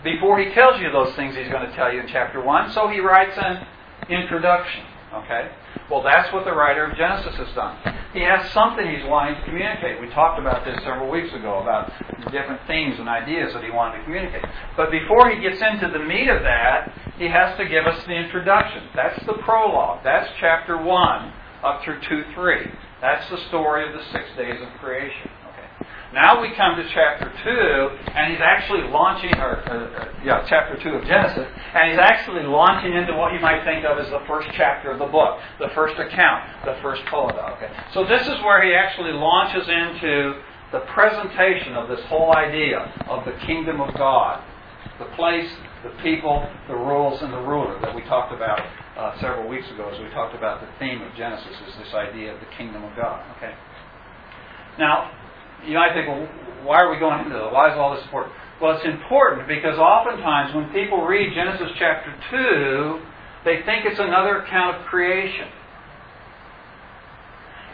before 0.05 0.39
he 0.39 0.53
tells 0.53 0.81
you 0.81 0.91
those 0.93 1.15
things 1.15 1.35
he's 1.35 1.49
going 1.49 1.69
to 1.69 1.75
tell 1.75 1.93
you 1.93 2.01
in 2.01 2.07
chapter 2.09 2.41
1. 2.41 2.73
So 2.73 2.89
he 2.89 3.01
writes 3.01 3.37
an 3.37 3.67
introduction. 4.09 4.85
Okay? 5.15 5.51
Well, 5.93 6.03
that's 6.03 6.33
what 6.33 6.47
the 6.47 6.57
writer 6.57 6.87
of 6.89 6.97
Genesis 6.97 7.37
has 7.37 7.55
done. 7.55 7.77
He 8.15 8.25
has 8.25 8.51
something 8.53 8.81
he's 8.81 9.05
wanting 9.05 9.37
to 9.37 9.45
communicate. 9.45 10.01
We 10.01 10.09
talked 10.09 10.41
about 10.41 10.65
this 10.65 10.81
several 10.89 11.11
weeks 11.11 11.29
ago 11.37 11.61
about 11.61 11.93
different 12.33 12.65
themes 12.67 12.97
and 12.99 13.11
ideas 13.11 13.53
that 13.53 13.63
he 13.63 13.69
wanted 13.69 13.99
to 13.99 14.05
communicate. 14.05 14.41
But 14.75 14.91
before 14.91 15.29
he 15.29 15.37
gets 15.45 15.61
into 15.61 15.93
the 15.93 16.03
meat 16.03 16.33
of 16.33 16.41
that, 16.49 16.97
he 17.19 17.29
has 17.29 17.59
to 17.59 17.69
give 17.69 17.85
us 17.85 18.03
the 18.07 18.17
introduction. 18.17 18.89
That's 18.97 19.21
the 19.27 19.37
prologue. 19.45 20.01
That's 20.03 20.33
chapter 20.41 20.81
1 20.81 20.89
up 21.63 21.85
through 21.85 22.01
2 22.09 22.25
3. 22.33 22.73
That's 23.03 23.29
the 23.29 23.45
story 23.49 23.85
of 23.85 23.93
the 23.93 24.03
six 24.17 24.25
days 24.35 24.63
of 24.63 24.73
creation. 24.81 25.29
Now 26.13 26.43
we 26.43 26.53
come 26.55 26.77
to 26.77 26.85
chapter 26.93 27.33
2, 27.43 28.13
and 28.13 28.33
he's 28.33 28.43
actually 28.45 28.85
launching, 28.93 29.33
or, 29.41 29.65
uh, 29.65 30.13
yeah, 30.23 30.45
chapter 30.47 30.77
2 30.77 31.01
of 31.01 31.05
Genesis, 31.07 31.49
and 31.75 31.91
he's 31.91 31.99
actually 31.99 32.45
launching 32.45 32.93
into 32.93 33.17
what 33.17 33.33
you 33.33 33.41
might 33.41 33.65
think 33.65 33.87
of 33.87 33.97
as 33.99 34.11
the 34.11 34.21
first 34.27 34.49
chapter 34.53 34.91
of 34.91 34.99
the 34.99 35.07
book, 35.07 35.41
the 35.59 35.71
first 35.75 35.99
account, 35.99 36.45
the 36.67 36.77
first 36.83 37.01
Toledot. 37.07 37.57
Okay? 37.57 37.73
So 37.95 38.05
this 38.05 38.21
is 38.29 38.37
where 38.45 38.63
he 38.63 38.75
actually 38.75 39.13
launches 39.13 39.67
into 39.67 40.37
the 40.71 40.81
presentation 40.93 41.73
of 41.81 41.89
this 41.89 42.05
whole 42.13 42.37
idea 42.37 42.93
of 43.09 43.25
the 43.25 43.33
kingdom 43.47 43.81
of 43.81 43.95
God, 43.95 44.45
the 44.99 45.09
place, 45.17 45.49
the 45.83 45.97
people, 46.03 46.47
the 46.69 46.77
rules, 46.77 47.23
and 47.23 47.33
the 47.33 47.41
ruler 47.41 47.81
that 47.81 47.95
we 47.95 48.03
talked 48.03 48.35
about 48.35 48.61
uh, 48.99 49.19
several 49.19 49.49
weeks 49.49 49.71
ago 49.71 49.89
as 49.89 49.99
we 49.99 50.11
talked 50.11 50.37
about 50.37 50.61
the 50.61 50.69
theme 50.79 51.01
of 51.01 51.15
Genesis 51.17 51.57
is 51.69 51.75
this 51.79 51.95
idea 51.95 52.35
of 52.35 52.41
the 52.41 52.47
kingdom 52.59 52.85
of 52.85 52.95
God. 52.97 53.25
Okay. 53.39 53.55
Now, 54.79 55.11
you 55.67 55.75
might 55.75 55.95
think, 55.95 56.09
well, 56.09 56.29
why 56.65 56.81
are 56.81 56.91
we 56.91 56.99
going 56.99 57.25
into 57.25 57.35
that? 57.35 57.53
Why 57.53 57.73
is 57.73 57.79
all 57.79 57.95
this 57.95 58.05
important? 58.05 58.35
Well, 58.61 58.77
it's 58.77 58.87
important 58.87 59.49
because 59.49 59.79
oftentimes 59.79 60.55
when 60.55 60.71
people 60.71 61.05
read 61.05 61.35
Genesis 61.35 61.71
chapter 61.79 62.15
2, 62.31 63.01
they 63.45 63.63
think 63.67 63.87
it's 63.87 63.99
another 63.99 64.43
account 64.43 64.77
of 64.77 64.87
creation. 64.87 65.49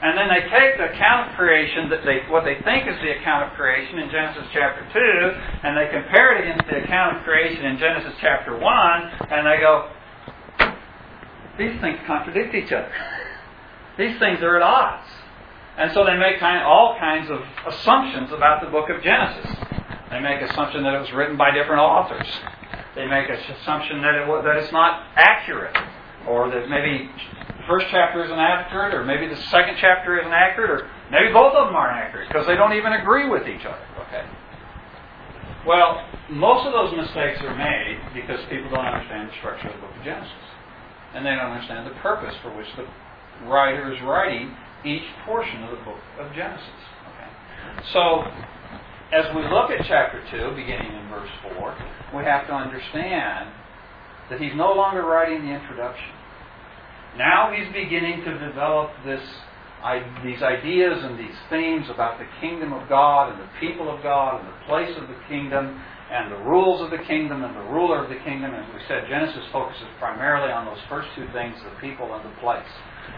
And 0.00 0.16
then 0.16 0.28
they 0.30 0.46
take 0.48 0.78
the 0.78 0.94
account 0.94 1.30
of 1.30 1.36
creation 1.36 1.90
that 1.90 2.06
they 2.06 2.22
what 2.30 2.44
they 2.44 2.54
think 2.62 2.86
is 2.86 2.94
the 3.02 3.18
account 3.18 3.50
of 3.50 3.58
creation 3.58 3.98
in 3.98 4.08
Genesis 4.08 4.46
chapter 4.54 4.86
2, 4.94 5.66
and 5.66 5.76
they 5.76 5.90
compare 5.90 6.38
it 6.38 6.46
against 6.46 6.70
the 6.70 6.84
account 6.84 7.18
of 7.18 7.24
creation 7.24 7.66
in 7.66 7.78
Genesis 7.78 8.14
chapter 8.20 8.56
1, 8.56 8.62
and 8.62 9.42
they 9.42 9.58
go, 9.58 9.90
these 11.58 11.74
things 11.80 11.98
contradict 12.06 12.54
each 12.54 12.70
other. 12.70 12.92
These 13.98 14.18
things 14.20 14.38
are 14.40 14.56
at 14.56 14.62
odds. 14.62 15.10
And 15.78 15.92
so 15.94 16.04
they 16.04 16.18
make 16.18 16.40
kind, 16.40 16.62
all 16.64 16.96
kinds 16.98 17.30
of 17.30 17.38
assumptions 17.66 18.32
about 18.32 18.60
the 18.64 18.70
book 18.70 18.90
of 18.90 19.00
Genesis. 19.00 19.46
They 20.10 20.18
make 20.18 20.42
assumption 20.42 20.82
that 20.82 20.94
it 20.94 21.00
was 21.00 21.12
written 21.12 21.36
by 21.36 21.52
different 21.52 21.80
authors. 21.80 22.26
They 22.96 23.06
make 23.06 23.30
an 23.30 23.38
assumption 23.62 24.02
that, 24.02 24.14
it, 24.18 24.26
that 24.26 24.56
it's 24.56 24.72
not 24.72 25.06
accurate, 25.14 25.76
or 26.26 26.50
that 26.50 26.68
maybe 26.68 27.06
the 27.06 27.62
first 27.70 27.86
chapter 27.90 28.24
isn't 28.24 28.38
accurate, 28.38 28.92
or 28.92 29.04
maybe 29.04 29.28
the 29.28 29.40
second 29.54 29.76
chapter 29.78 30.18
isn't 30.18 30.32
accurate, 30.32 30.70
or 30.82 30.90
maybe 31.12 31.32
both 31.32 31.54
of 31.54 31.68
them 31.68 31.76
aren't 31.76 31.94
accurate 31.94 32.26
because 32.26 32.46
they 32.48 32.56
don't 32.56 32.72
even 32.72 32.94
agree 32.94 33.28
with 33.30 33.46
each 33.46 33.64
other. 33.64 33.86
Okay. 34.08 34.26
Well, 35.64 36.02
most 36.28 36.66
of 36.66 36.72
those 36.72 36.90
mistakes 36.96 37.38
are 37.42 37.54
made 37.54 38.00
because 38.14 38.40
people 38.50 38.70
don't 38.70 38.86
understand 38.86 39.30
the 39.30 39.34
structure 39.38 39.68
of 39.68 39.74
the 39.74 39.80
book 39.86 39.94
of 39.94 40.02
Genesis, 40.02 40.42
and 41.14 41.24
they 41.24 41.30
don't 41.30 41.54
understand 41.54 41.86
the 41.86 41.94
purpose 42.02 42.34
for 42.42 42.50
which 42.56 42.66
the 42.74 42.86
writer 43.46 43.94
is 43.94 44.02
writing 44.02 44.56
each 44.84 45.04
portion 45.26 45.62
of 45.64 45.70
the 45.70 45.84
book 45.84 46.00
of 46.20 46.32
Genesis. 46.34 46.82
Okay? 47.08 47.30
So, 47.92 48.22
as 49.12 49.34
we 49.34 49.42
look 49.42 49.70
at 49.70 49.84
chapter 49.86 50.22
2, 50.30 50.54
beginning 50.56 50.92
in 50.92 51.08
verse 51.08 51.30
4, 51.56 51.76
we 52.16 52.24
have 52.24 52.46
to 52.46 52.52
understand 52.52 53.50
that 54.30 54.40
he's 54.40 54.54
no 54.54 54.72
longer 54.72 55.02
writing 55.02 55.46
the 55.46 55.52
introduction. 55.52 56.12
Now 57.16 57.52
he's 57.52 57.72
beginning 57.72 58.24
to 58.24 58.38
develop 58.38 58.90
this 59.04 59.22
these 60.24 60.42
ideas 60.42 60.98
and 61.04 61.18
these 61.18 61.38
themes 61.48 61.86
about 61.88 62.18
the 62.18 62.26
kingdom 62.40 62.72
of 62.72 62.88
God 62.88 63.30
and 63.32 63.40
the 63.40 63.48
people 63.60 63.88
of 63.88 64.02
God 64.02 64.40
and 64.40 64.48
the 64.48 64.66
place 64.66 64.90
of 64.98 65.06
the 65.06 65.16
kingdom 65.28 65.80
and 66.10 66.32
the 66.32 66.38
rules 66.38 66.82
of 66.82 66.90
the 66.90 66.98
kingdom 67.06 67.44
and 67.44 67.54
the 67.54 67.70
ruler 67.70 68.02
of 68.02 68.08
the 68.10 68.18
kingdom. 68.24 68.54
As 68.54 68.66
we 68.74 68.80
said, 68.88 69.04
Genesis 69.08 69.44
focuses 69.52 69.86
primarily 69.98 70.50
on 70.50 70.66
those 70.66 70.82
first 70.88 71.08
two 71.14 71.26
things 71.32 71.54
the 71.62 71.80
people 71.80 72.12
and 72.12 72.24
the 72.24 72.34
place. 72.40 72.66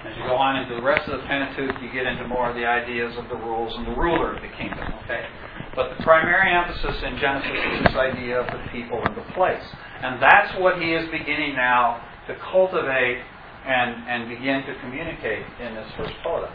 As 0.04 0.16
you 0.16 0.24
go 0.24 0.36
on 0.36 0.56
into 0.56 0.74
the 0.74 0.82
rest 0.82 1.08
of 1.08 1.20
the 1.20 1.26
Pentateuch, 1.26 1.76
you 1.82 1.92
get 1.92 2.06
into 2.06 2.26
more 2.26 2.48
of 2.48 2.56
the 2.56 2.64
ideas 2.64 3.16
of 3.18 3.28
the 3.28 3.36
rules 3.36 3.76
and 3.76 3.86
the 3.86 3.96
ruler 3.96 4.34
of 4.34 4.42
the 4.42 4.48
kingdom. 4.56 4.80
Okay? 5.04 5.26
But 5.76 5.96
the 5.96 6.02
primary 6.02 6.50
emphasis 6.52 7.02
in 7.04 7.18
Genesis 7.18 7.52
is 7.52 7.84
this 7.84 7.96
idea 7.96 8.40
of 8.40 8.46
the 8.46 8.62
people 8.72 9.00
and 9.04 9.14
the 9.14 9.26
place. 9.34 9.62
And 10.02 10.20
that's 10.20 10.58
what 10.58 10.80
he 10.80 10.94
is 10.94 11.08
beginning 11.10 11.54
now 11.54 12.02
to 12.26 12.34
cultivate 12.50 13.22
and, 13.66 14.08
and 14.08 14.28
begin 14.28 14.64
to 14.64 14.74
communicate 14.80 15.44
in 15.60 15.74
this 15.74 15.86
first 15.96 16.12
Toledot. 16.24 16.50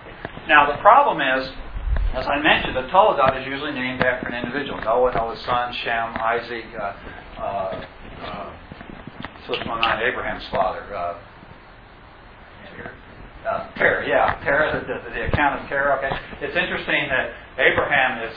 Now, 0.48 0.66
the 0.66 0.82
problem 0.82 1.22
is, 1.22 1.48
as 2.14 2.26
I 2.28 2.42
mentioned, 2.42 2.76
the 2.76 2.90
Toledot 2.90 3.40
is 3.40 3.48
usually 3.48 3.74
named 3.74 4.02
after 4.02 4.28
an 4.28 4.34
individual. 4.34 4.82
Noah, 4.82 5.14
Noah's 5.14 5.40
son, 5.46 5.74
Shem, 5.74 6.16
Isaac, 6.18 6.66
uh, 6.74 6.94
uh, 7.40 7.86
uh, 8.26 8.52
Abraham's 10.02 10.48
father. 10.50 10.96
Uh, 10.96 11.18
uh, 13.46 13.72
Terah, 13.78 14.08
yeah, 14.08 14.42
Terah, 14.44 14.74
the, 14.74 14.82
the, 14.86 15.10
the 15.14 15.24
account 15.30 15.62
of 15.62 15.70
Terah. 15.70 15.98
Okay, 15.98 16.12
it's 16.42 16.58
interesting 16.58 17.08
that 17.10 17.32
Abraham 17.62 18.28
is 18.28 18.36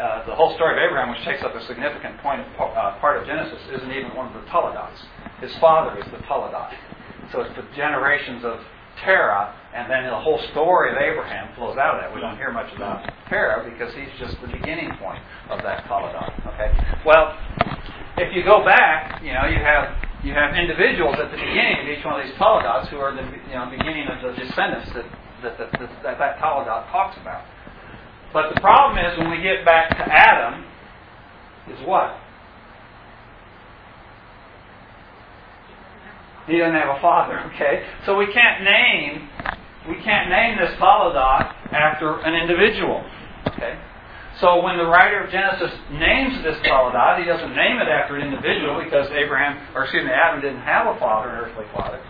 uh, 0.00 0.26
the 0.26 0.34
whole 0.34 0.54
story 0.56 0.76
of 0.76 0.80
Abraham, 0.80 1.10
which 1.10 1.24
takes 1.24 1.42
up 1.42 1.54
a 1.54 1.62
significant 1.66 2.18
point 2.20 2.40
uh, 2.60 2.98
part 3.00 3.20
of 3.20 3.26
Genesis, 3.26 3.60
isn't 3.72 3.92
even 3.92 4.14
one 4.16 4.28
of 4.28 4.34
the 4.34 4.44
Toledots. 4.50 4.96
His 5.40 5.54
father 5.58 5.98
is 5.98 6.04
the 6.12 6.18
Toledot. 6.28 6.72
So 7.32 7.40
it's 7.40 7.54
the 7.56 7.64
generations 7.74 8.44
of 8.44 8.60
Terah, 9.04 9.54
and 9.74 9.90
then 9.90 10.04
the 10.04 10.20
whole 10.20 10.40
story 10.52 10.92
of 10.92 10.96
Abraham 10.96 11.54
flows 11.56 11.76
out 11.76 11.96
of 11.96 12.00
that. 12.00 12.14
We 12.14 12.20
don't 12.20 12.36
hear 12.36 12.52
much 12.52 12.72
about 12.74 13.08
Terah 13.28 13.68
because 13.68 13.92
he's 13.94 14.12
just 14.18 14.40
the 14.40 14.48
beginning 14.48 14.90
point 14.96 15.20
of 15.50 15.62
that 15.62 15.84
Toledot. 15.84 16.32
Okay. 16.54 16.72
Well, 17.04 17.36
if 18.16 18.34
you 18.34 18.44
go 18.44 18.64
back, 18.64 19.22
you 19.22 19.32
know, 19.32 19.44
you 19.44 19.60
have 19.60 19.92
you 20.26 20.34
have 20.34 20.56
individuals 20.56 21.14
at 21.22 21.30
the 21.30 21.38
beginning 21.38 21.78
of 21.80 21.86
each 21.86 22.04
one 22.04 22.18
of 22.18 22.26
these 22.26 22.34
Toledots 22.34 22.88
who 22.88 22.98
are 22.98 23.14
the 23.14 23.22
you 23.22 23.54
know, 23.54 23.70
beginning 23.70 24.08
of 24.10 24.18
the 24.20 24.34
descendants 24.34 24.90
that 24.92 25.06
that, 25.42 25.56
that, 25.58 25.70
that, 26.02 26.18
that, 26.18 26.38
talks 26.38 27.16
about. 27.20 27.44
But 28.32 28.52
the 28.52 28.60
problem 28.60 28.98
is 28.98 29.16
when 29.18 29.30
we 29.30 29.40
get 29.40 29.64
back 29.64 29.90
to 29.90 30.02
Adam, 30.02 30.64
is 31.70 31.86
what? 31.86 32.18
He 36.48 36.58
doesn't 36.58 36.74
have 36.74 36.96
a 36.96 37.00
father, 37.00 37.38
okay? 37.54 37.86
So 38.04 38.16
we 38.16 38.32
can't 38.32 38.64
name 38.64 39.28
we 39.88 40.02
can't 40.02 40.28
name 40.28 40.58
this 40.58 40.74
Toledot 40.80 41.54
after 41.70 42.18
an 42.20 42.34
individual. 42.34 43.04
Okay? 43.46 43.78
So 44.40 44.62
when 44.62 44.76
the 44.76 44.84
writer 44.84 45.24
of 45.24 45.30
Genesis 45.30 45.72
names 45.90 46.42
this 46.42 46.58
Toledot, 46.58 47.18
he 47.18 47.24
doesn't 47.24 47.56
name 47.56 47.78
it 47.78 47.88
after 47.88 48.16
an 48.16 48.22
individual 48.22 48.82
because 48.84 49.08
Abraham, 49.10 49.56
or 49.74 49.84
excuse 49.84 50.04
me, 50.04 50.10
Adam 50.10 50.42
didn't 50.42 50.60
have 50.60 50.94
a 50.94 50.98
father, 50.98 51.30
an 51.30 51.36
earthly 51.36 51.64
father. 51.72 52.00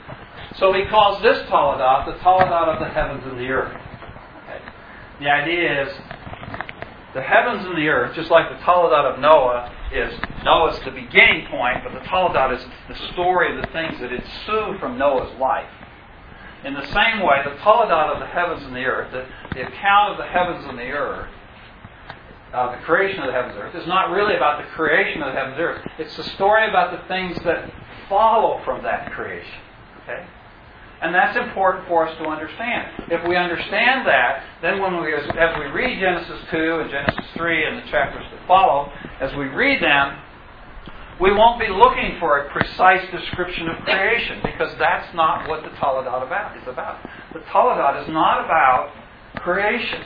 So 0.56 0.73
he 0.73 0.87
calls 0.87 1.23
this 1.23 1.38
Toledot 1.47 2.06
the 2.06 2.18
Toledot 2.25 2.75
of 2.75 2.80
the 2.80 2.88
heavens 2.88 3.23
and 3.26 3.38
the 3.38 3.47
earth. 3.47 3.75
Okay. 4.42 4.61
The 5.21 5.30
idea 5.30 5.83
is 5.87 5.95
the 7.14 7.23
heavens 7.23 7.64
and 7.64 7.78
the 7.78 7.88
earth, 7.88 8.16
just 8.16 8.30
like 8.30 8.50
the 8.50 8.62
Toledot 8.64 9.14
of 9.14 9.21
Noah 9.21 9.73
is 9.92 10.12
Noah's 10.42 10.78
the 10.85 10.90
beginning 10.90 11.47
point, 11.49 11.85
but 11.85 11.92
the 11.92 12.04
Toledot 12.09 12.59
is 12.59 12.64
the 12.88 13.12
story 13.12 13.54
of 13.54 13.62
the 13.62 13.71
things 13.73 14.00
that 14.00 14.12
ensue 14.12 14.78
from 14.80 14.99
Noah's 14.99 15.33
life. 15.38 15.71
In 16.64 16.75
the 16.75 16.87
same 16.87 17.23
way, 17.23 17.42
the 17.45 17.54
Toledot 17.62 18.14
of 18.14 18.18
the 18.18 18.26
heavens 18.26 18.64
and 18.64 18.75
the 18.75 18.85
earth, 18.85 19.12
the, 19.12 19.26
the 19.54 19.66
account 19.68 20.12
of 20.12 20.18
the 20.18 20.26
heavens 20.26 20.64
and 20.68 20.76
the 20.76 20.90
earth, 20.90 21.30
uh, 22.52 22.76
the 22.76 22.82
creation 22.84 23.21
of 23.21 23.26
the 23.26 23.32
heavens 23.32 23.54
and 23.54 23.64
earth, 23.64 23.75
is 23.75 23.86
not 23.86 24.10
really 24.10 24.36
about 24.36 24.62
the 24.62 24.68
creation 24.71 25.23
of 25.23 25.32
the 25.32 25.38
heavens 25.38 25.56
and 25.56 25.64
earth. 25.64 25.86
It's 25.99 26.16
the 26.16 26.25
story 26.34 26.68
about 26.68 26.92
the 26.92 27.06
things 27.08 27.36
that 27.44 27.71
follow 28.08 28.62
from 28.64 28.82
that 28.84 29.12
creation. 29.12 29.60
Okay? 30.02 30.26
And 31.02 31.14
that's 31.14 31.36
important 31.36 31.86
for 31.88 32.08
us 32.08 32.16
to 32.18 32.25
understand. 32.25 33.10
If 33.10 33.28
we 33.28 33.36
understand 33.36 34.06
that, 34.06 34.42
then 34.62 34.80
when 34.80 35.02
we, 35.02 35.12
as, 35.12 35.25
as 35.36 35.58
we 35.58 35.66
read 35.66 36.00
Genesis 36.00 36.40
2 36.50 36.80
and 36.80 36.90
Genesis 36.90 37.25
3 37.36 37.66
and 37.66 37.78
the 37.78 37.90
chapters 37.90 38.25
that 38.30 38.47
follow, 38.47 38.90
as 39.21 39.34
we 39.36 39.47
read 39.47 39.82
them, 39.82 40.16
we 41.21 41.32
won't 41.32 41.60
be 41.60 41.68
looking 41.68 42.16
for 42.21 42.38
a 42.38 42.50
precise 42.50 43.04
description 43.10 43.68
of 43.68 43.84
creation 43.84 44.40
because 44.42 44.73
that's 44.78 45.14
not 45.14 45.49
what 45.49 45.62
the 45.62 45.71
Toledot 45.71 46.26
about 46.26 46.56
is 46.56 46.68
about. 46.68 46.99
The 47.32 47.40
Toledot 47.40 48.02
is 48.02 48.08
not 48.08 48.44
about 48.44 48.92
creation. 49.36 50.02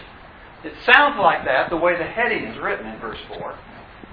It 0.65 0.75
sounds 0.85 1.17
like 1.19 1.45
that 1.47 1.71
the 1.71 1.77
way 1.77 1.97
the 1.97 2.05
heading 2.05 2.45
is 2.45 2.59
written 2.59 2.87
in 2.87 2.99
verse 3.01 3.19
4. 3.29 3.59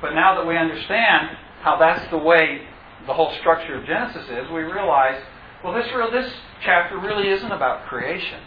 But 0.01 0.13
now 0.13 0.35
that 0.35 0.47
we 0.47 0.57
understand 0.57 1.37
how 1.61 1.77
that's 1.77 2.09
the 2.11 2.17
way 2.17 2.61
the 3.05 3.13
whole 3.13 3.33
structure 3.39 3.75
of 3.75 3.85
Genesis 3.85 4.23
is, 4.29 4.49
we 4.51 4.61
realize, 4.61 5.21
well, 5.63 5.73
this, 5.73 5.87
real, 5.95 6.11
this 6.11 6.31
chapter 6.63 6.97
really 6.97 7.29
isn't 7.29 7.51
about 7.51 7.85
creation. 7.87 8.39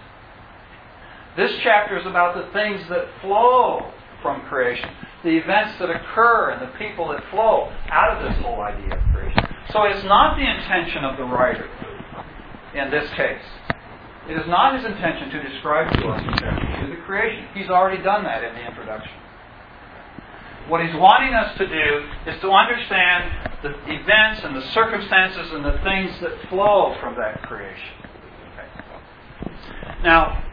This 1.36 1.52
chapter 1.62 1.98
is 1.98 2.06
about 2.06 2.34
the 2.34 2.52
things 2.52 2.80
that 2.88 3.06
flow 3.20 3.92
from 4.22 4.42
creation, 4.42 4.90
the 5.22 5.36
events 5.36 5.78
that 5.78 5.90
occur 5.90 6.50
and 6.50 6.62
the 6.62 6.78
people 6.78 7.08
that 7.08 7.22
flow 7.30 7.72
out 7.90 8.16
of 8.16 8.30
this 8.30 8.42
whole 8.42 8.60
idea 8.60 8.96
of 8.96 9.14
creation. 9.14 9.44
So 9.72 9.84
it's 9.84 10.04
not 10.04 10.36
the 10.36 10.48
intention 10.48 11.04
of 11.04 11.16
the 11.16 11.24
writer 11.24 11.68
in 12.74 12.90
this 12.90 13.10
case. 13.12 13.42
It 14.28 14.37
is 14.37 14.46
not 14.46 14.76
his 14.76 14.85
intention 14.85 15.30
to 15.30 15.48
describe 15.48 15.92
to 15.98 16.09
us 16.09 16.22
the 16.88 16.96
creation. 17.06 17.46
He's 17.54 17.68
already 17.70 18.02
done 18.02 18.24
that 18.24 18.44
in 18.44 18.54
the 18.54 18.66
introduction. 18.66 19.12
What 20.68 20.85
he's 20.85 20.94
wanting 20.94 21.35
us 21.35 21.56
to 21.59 21.66
do 21.66 22.30
is 22.30 22.40
to 22.42 22.50
understand 22.50 23.50
the 23.62 23.74
events 23.92 24.42
and 24.44 24.54
the 24.54 24.70
circumstances 24.72 25.50
and 25.52 25.64
the 25.64 25.80
things 25.83 26.12
that 26.20 26.48
flow 26.48 26.96
from 27.00 27.16
that 27.16 27.42
creation. 27.42 27.94
Okay. 28.52 28.68
Now, 30.04 30.44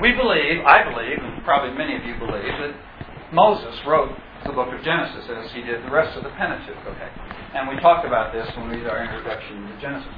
we 0.00 0.12
believe, 0.12 0.64
I 0.64 0.84
believe, 0.88 1.18
and 1.18 1.42
probably 1.44 1.76
many 1.76 1.96
of 1.96 2.04
you 2.04 2.14
believe, 2.18 2.44
that 2.44 2.74
Moses 3.32 3.74
wrote 3.86 4.10
the 4.44 4.52
book 4.52 4.72
of 4.72 4.82
Genesis 4.84 5.24
as 5.28 5.52
he 5.52 5.62
did 5.62 5.84
the 5.84 5.90
rest 5.90 6.16
of 6.16 6.24
the 6.24 6.30
Pentateuch. 6.30 6.86
Okay. 6.86 7.10
And 7.54 7.68
we 7.68 7.80
talked 7.80 8.06
about 8.06 8.32
this 8.32 8.48
when 8.56 8.70
we 8.70 8.76
did 8.76 8.86
our 8.86 9.02
introduction 9.02 9.68
to 9.68 9.80
Genesis. 9.80 10.12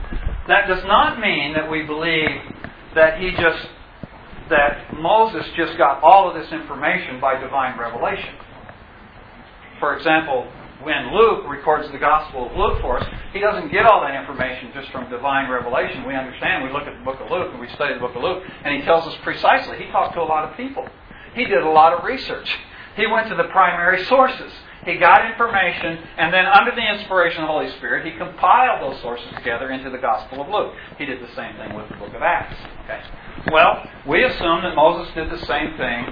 That 0.48 0.68
does 0.68 0.84
not 0.84 1.18
mean 1.18 1.54
that 1.54 1.70
we 1.70 1.82
believe 1.82 2.30
that 2.94 3.20
he 3.20 3.30
just 3.32 3.66
that 4.50 4.92
Moses 5.00 5.46
just 5.56 5.78
got 5.78 6.02
all 6.02 6.28
of 6.28 6.34
this 6.34 6.52
information 6.52 7.20
by 7.20 7.40
divine 7.40 7.78
revelation. 7.78 8.34
For 9.80 9.96
example, 9.96 10.46
when 10.82 11.14
Luke 11.14 11.48
records 11.48 11.90
the 11.90 11.98
Gospel 11.98 12.50
of 12.50 12.56
Luke 12.56 12.80
for 12.80 12.98
us, 12.98 13.06
he 13.32 13.40
doesn't 13.40 13.70
get 13.70 13.86
all 13.86 14.00
that 14.02 14.14
information 14.14 14.70
just 14.74 14.90
from 14.90 15.08
divine 15.08 15.50
revelation. 15.50 16.06
We 16.06 16.14
understand, 16.14 16.64
we 16.64 16.72
look 16.72 16.82
at 16.82 16.98
the 16.98 17.04
book 17.04 17.20
of 17.20 17.30
Luke 17.30 17.48
and 17.52 17.60
we 17.60 17.68
study 17.70 17.94
the 17.94 18.00
book 18.00 18.14
of 18.14 18.22
Luke, 18.22 18.42
and 18.64 18.76
he 18.76 18.82
tells 18.82 19.06
us 19.06 19.14
precisely. 19.22 19.78
He 19.78 19.90
talked 19.90 20.14
to 20.14 20.20
a 20.20 20.28
lot 20.28 20.50
of 20.50 20.56
people, 20.56 20.86
he 21.34 21.44
did 21.44 21.62
a 21.62 21.70
lot 21.70 21.92
of 21.94 22.04
research, 22.04 22.58
he 22.96 23.06
went 23.06 23.28
to 23.28 23.34
the 23.34 23.44
primary 23.44 24.04
sources. 24.04 24.52
He 24.84 24.98
got 24.98 25.30
information, 25.30 26.02
and 26.18 26.34
then 26.34 26.44
under 26.44 26.74
the 26.74 26.82
inspiration 26.82 27.42
of 27.42 27.46
the 27.46 27.52
Holy 27.52 27.70
Spirit, 27.78 28.04
he 28.04 28.18
compiled 28.18 28.82
those 28.82 29.00
sources 29.00 29.28
together 29.36 29.70
into 29.70 29.90
the 29.90 29.98
Gospel 29.98 30.42
of 30.42 30.48
Luke. 30.48 30.74
He 30.98 31.06
did 31.06 31.22
the 31.22 31.32
same 31.36 31.54
thing 31.54 31.74
with 31.74 31.88
the 31.88 31.94
book 31.96 32.12
of 32.14 32.22
Acts. 32.22 32.58
Okay. 32.84 33.00
Well, 33.52 33.86
we 34.08 34.24
assume 34.24 34.62
that 34.62 34.74
Moses 34.74 35.14
did 35.14 35.30
the 35.30 35.38
same 35.46 35.76
thing, 35.78 36.06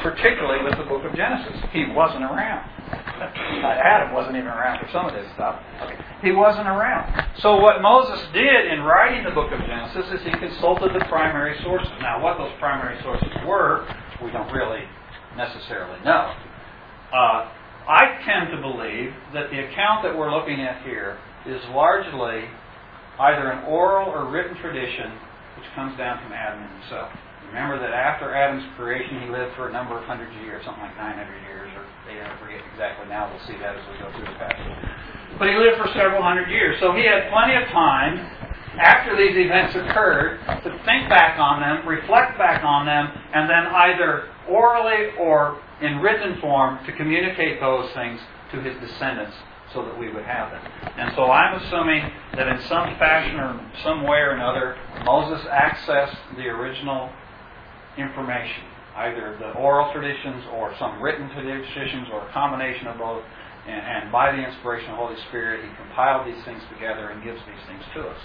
particularly 0.00 0.64
with 0.64 0.78
the 0.78 0.84
book 0.84 1.04
of 1.04 1.14
Genesis. 1.14 1.52
He 1.70 1.84
wasn't 1.92 2.24
around. 2.24 2.64
Adam 2.88 4.14
wasn't 4.14 4.36
even 4.36 4.48
around 4.48 4.80
for 4.80 4.90
some 4.90 5.04
of 5.04 5.12
this 5.12 5.30
stuff. 5.34 5.60
Okay. 5.82 5.96
He 6.22 6.32
wasn't 6.32 6.66
around. 6.66 7.28
So 7.40 7.60
what 7.60 7.82
Moses 7.82 8.24
did 8.32 8.72
in 8.72 8.80
writing 8.80 9.24
the 9.24 9.32
book 9.32 9.52
of 9.52 9.60
Genesis 9.60 10.06
is 10.12 10.24
he 10.24 10.32
consulted 10.32 10.94
the 10.94 11.04
primary 11.10 11.60
sources. 11.62 11.92
Now, 12.00 12.22
what 12.22 12.38
those 12.38 12.52
primary 12.58 13.00
sources 13.02 13.28
were, 13.46 13.86
we 14.24 14.30
don't 14.30 14.50
really 14.50 14.84
necessarily 15.36 15.98
know. 16.04 16.34
Uh, 17.12 17.50
I 17.86 18.18
tend 18.24 18.50
to 18.50 18.60
believe 18.60 19.12
that 19.34 19.50
the 19.50 19.60
account 19.60 20.02
that 20.02 20.16
we're 20.16 20.32
looking 20.32 20.60
at 20.60 20.82
here 20.82 21.18
is 21.46 21.60
largely 21.70 22.48
either 23.20 23.52
an 23.52 23.64
oral 23.68 24.10
or 24.10 24.30
written 24.30 24.56
tradition 24.56 25.12
which 25.56 25.68
comes 25.74 25.96
down 25.96 26.18
from 26.24 26.32
Adam 26.32 26.66
himself. 26.80 27.12
Remember 27.48 27.78
that 27.78 27.94
after 27.94 28.34
Adam's 28.34 28.66
creation, 28.74 29.22
he 29.22 29.28
lived 29.30 29.54
for 29.54 29.68
a 29.68 29.72
number 29.72 29.94
of 29.94 30.02
hundred 30.04 30.32
years, 30.42 30.64
something 30.66 30.82
like 30.82 30.96
900 30.96 31.22
years, 31.46 31.70
or 31.78 31.86
I 32.10 32.34
forget 32.42 32.58
exactly 32.72 33.06
now. 33.06 33.30
We'll 33.30 33.46
see 33.46 33.54
that 33.62 33.78
as 33.78 33.84
we 33.86 33.94
go 34.02 34.10
through 34.10 34.26
the 34.26 34.38
passage. 34.40 34.74
But 35.38 35.48
he 35.48 35.54
lived 35.54 35.78
for 35.78 35.86
several 35.94 36.22
hundred 36.22 36.50
years, 36.50 36.80
so 36.82 36.90
he 36.92 37.06
had 37.06 37.30
plenty 37.30 37.54
of 37.54 37.70
time 37.70 38.18
after 38.78 39.16
these 39.16 39.36
events 39.36 39.74
occurred 39.74 40.40
to 40.46 40.70
think 40.84 41.08
back 41.08 41.38
on 41.38 41.60
them, 41.60 41.86
reflect 41.86 42.38
back 42.38 42.64
on 42.64 42.86
them, 42.86 43.08
and 43.32 43.48
then 43.48 43.66
either 43.66 44.28
orally 44.48 45.16
or 45.18 45.60
in 45.80 45.98
written 45.98 46.40
form 46.40 46.84
to 46.86 46.92
communicate 46.92 47.60
those 47.60 47.90
things 47.92 48.20
to 48.52 48.60
his 48.60 48.74
descendants 48.80 49.36
so 49.72 49.84
that 49.84 49.98
we 49.98 50.12
would 50.12 50.24
have 50.24 50.50
them. 50.52 50.62
And 50.96 51.12
so 51.16 51.30
I'm 51.30 51.60
assuming 51.62 52.10
that 52.36 52.46
in 52.46 52.60
some 52.62 52.96
fashion 52.98 53.36
or 53.40 53.60
some 53.82 54.02
way 54.02 54.18
or 54.18 54.30
another, 54.32 54.76
Moses 55.04 55.44
accessed 55.46 56.16
the 56.36 56.46
original 56.46 57.10
information, 57.98 58.64
either 58.96 59.36
the 59.38 59.50
oral 59.58 59.92
traditions 59.92 60.44
or 60.52 60.74
some 60.78 61.02
written 61.02 61.28
traditions 61.30 62.08
or 62.12 62.26
a 62.26 62.32
combination 62.32 62.86
of 62.86 62.98
both. 62.98 63.24
And, 63.66 63.80
and 64.04 64.12
by 64.12 64.32
the 64.32 64.42
inspiration 64.44 64.90
of 64.90 64.98
the 64.98 65.06
Holy 65.06 65.20
Spirit, 65.28 65.64
He 65.64 65.70
compiled 65.76 66.26
these 66.26 66.42
things 66.44 66.62
together 66.72 67.10
and 67.10 67.24
gives 67.24 67.40
these 67.46 67.64
things 67.66 67.82
to 67.94 68.08
us. 68.08 68.20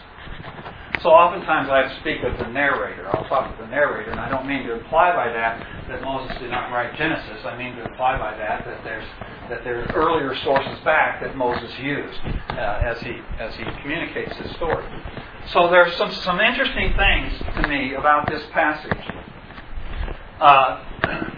So 1.01 1.09
oftentimes 1.09 1.69
I 1.69 1.87
speak 2.01 2.23
of 2.23 2.37
the 2.37 2.51
narrator. 2.51 3.07
I'll 3.15 3.23
talk 3.29 3.49
of 3.53 3.57
the 3.57 3.67
narrator, 3.67 4.11
and 4.11 4.19
I 4.19 4.27
don't 4.27 4.45
mean 4.45 4.67
to 4.67 4.73
imply 4.73 5.15
by 5.15 5.31
that 5.31 5.65
that 5.87 6.01
Moses 6.01 6.37
did 6.39 6.51
not 6.51 6.71
write 6.71 6.97
Genesis. 6.97 7.45
I 7.45 7.55
mean 7.57 7.75
to 7.77 7.85
imply 7.85 8.17
by 8.17 8.35
that 8.35 8.65
that 8.65 8.83
there's 8.83 9.07
that 9.49 9.63
there's 9.63 9.89
earlier 9.95 10.35
sources 10.43 10.77
back 10.83 11.21
that 11.23 11.37
Moses 11.37 11.71
used 11.79 12.19
uh, 12.49 12.81
as 12.83 12.99
he 12.99 13.15
as 13.39 13.55
he 13.55 13.63
communicates 13.81 14.35
his 14.35 14.51
story. 14.57 14.85
So 15.53 15.69
there's 15.69 15.95
some 15.95 16.11
some 16.11 16.41
interesting 16.41 16.93
things 16.97 17.31
to 17.61 17.67
me 17.69 17.93
about 17.93 18.29
this 18.29 18.43
passage. 18.51 18.99
Uh, 20.41 20.83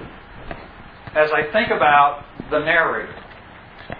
as 1.13 1.29
I 1.31 1.51
think 1.51 1.69
about 1.69 2.25
the 2.49 2.59
narrator, 2.59 3.20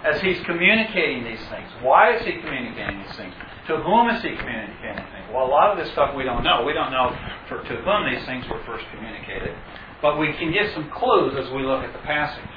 as 0.04 0.20
he's 0.20 0.38
communicating 0.44 1.24
these 1.24 1.42
things, 1.48 1.70
why 1.80 2.16
is 2.16 2.24
he 2.24 2.32
communicating 2.40 3.02
these 3.02 3.16
things? 3.16 3.34
To 3.68 3.76
whom 3.78 4.10
is 4.10 4.22
he 4.22 4.34
communicating 4.34 4.96
these 4.98 5.12
things? 5.14 5.26
Well, 5.32 5.46
a 5.46 5.52
lot 5.52 5.70
of 5.70 5.78
this 5.78 5.92
stuff 5.92 6.14
we 6.16 6.24
don't 6.24 6.42
know. 6.42 6.64
We 6.64 6.72
don't 6.72 6.90
know 6.90 7.16
for, 7.48 7.62
to 7.62 7.74
whom 7.82 8.12
these 8.12 8.24
things 8.26 8.44
were 8.50 8.60
first 8.66 8.84
communicated. 8.90 9.54
But 10.02 10.18
we 10.18 10.32
can 10.34 10.52
get 10.52 10.74
some 10.74 10.90
clues 10.90 11.34
as 11.38 11.52
we 11.52 11.62
look 11.62 11.84
at 11.84 11.92
the 11.92 12.00
passage. 12.00 12.50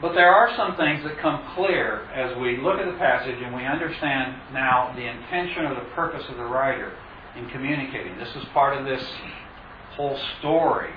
But 0.00 0.14
there 0.14 0.30
are 0.30 0.54
some 0.56 0.76
things 0.76 1.02
that 1.04 1.18
come 1.18 1.42
clear 1.54 2.04
as 2.14 2.36
we 2.38 2.58
look 2.58 2.78
at 2.78 2.86
the 2.86 2.98
passage 2.98 3.38
and 3.42 3.54
we 3.54 3.64
understand 3.64 4.34
now 4.52 4.92
the 4.94 5.02
intention 5.02 5.64
or 5.64 5.74
the 5.74 5.90
purpose 5.94 6.22
of 6.28 6.36
the 6.36 6.44
writer 6.44 6.92
in 7.36 7.48
communicating. 7.50 8.16
This 8.16 8.28
is 8.36 8.44
part 8.52 8.76
of 8.78 8.84
this 8.84 9.02
whole 9.96 10.18
story 10.38 10.92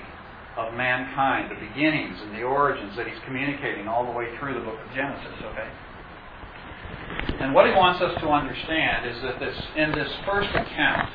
of 0.56 0.74
mankind, 0.74 1.50
the 1.50 1.66
beginnings 1.66 2.18
and 2.20 2.34
the 2.34 2.42
origins 2.42 2.96
that 2.96 3.06
he's 3.06 3.18
communicating 3.24 3.88
all 3.88 4.04
the 4.04 4.12
way 4.12 4.28
through 4.38 4.54
the 4.54 4.60
book 4.60 4.78
of 4.78 4.94
Genesis, 4.94 5.32
okay? 5.44 5.68
And 7.40 7.54
what 7.54 7.66
he 7.66 7.72
wants 7.72 8.02
us 8.02 8.20
to 8.20 8.28
understand 8.28 9.06
is 9.08 9.22
that 9.22 9.40
this 9.40 9.56
in 9.76 9.92
this 9.92 10.10
first 10.26 10.50
account, 10.50 11.08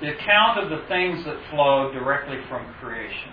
the 0.00 0.14
account 0.14 0.58
of 0.58 0.70
the 0.70 0.86
things 0.86 1.24
that 1.24 1.36
flow 1.50 1.92
directly 1.92 2.38
from 2.48 2.72
creation. 2.80 3.32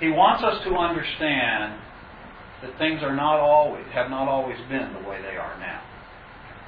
He 0.00 0.10
wants 0.10 0.42
us 0.44 0.62
to 0.64 0.74
understand 0.76 1.80
that 2.62 2.76
things 2.78 3.02
are 3.02 3.14
not 3.14 3.38
always 3.38 3.84
have 3.92 4.10
not 4.10 4.28
always 4.28 4.58
been 4.68 4.92
the 4.92 5.08
way 5.08 5.20
they 5.22 5.36
are 5.36 5.58
now. 5.58 5.82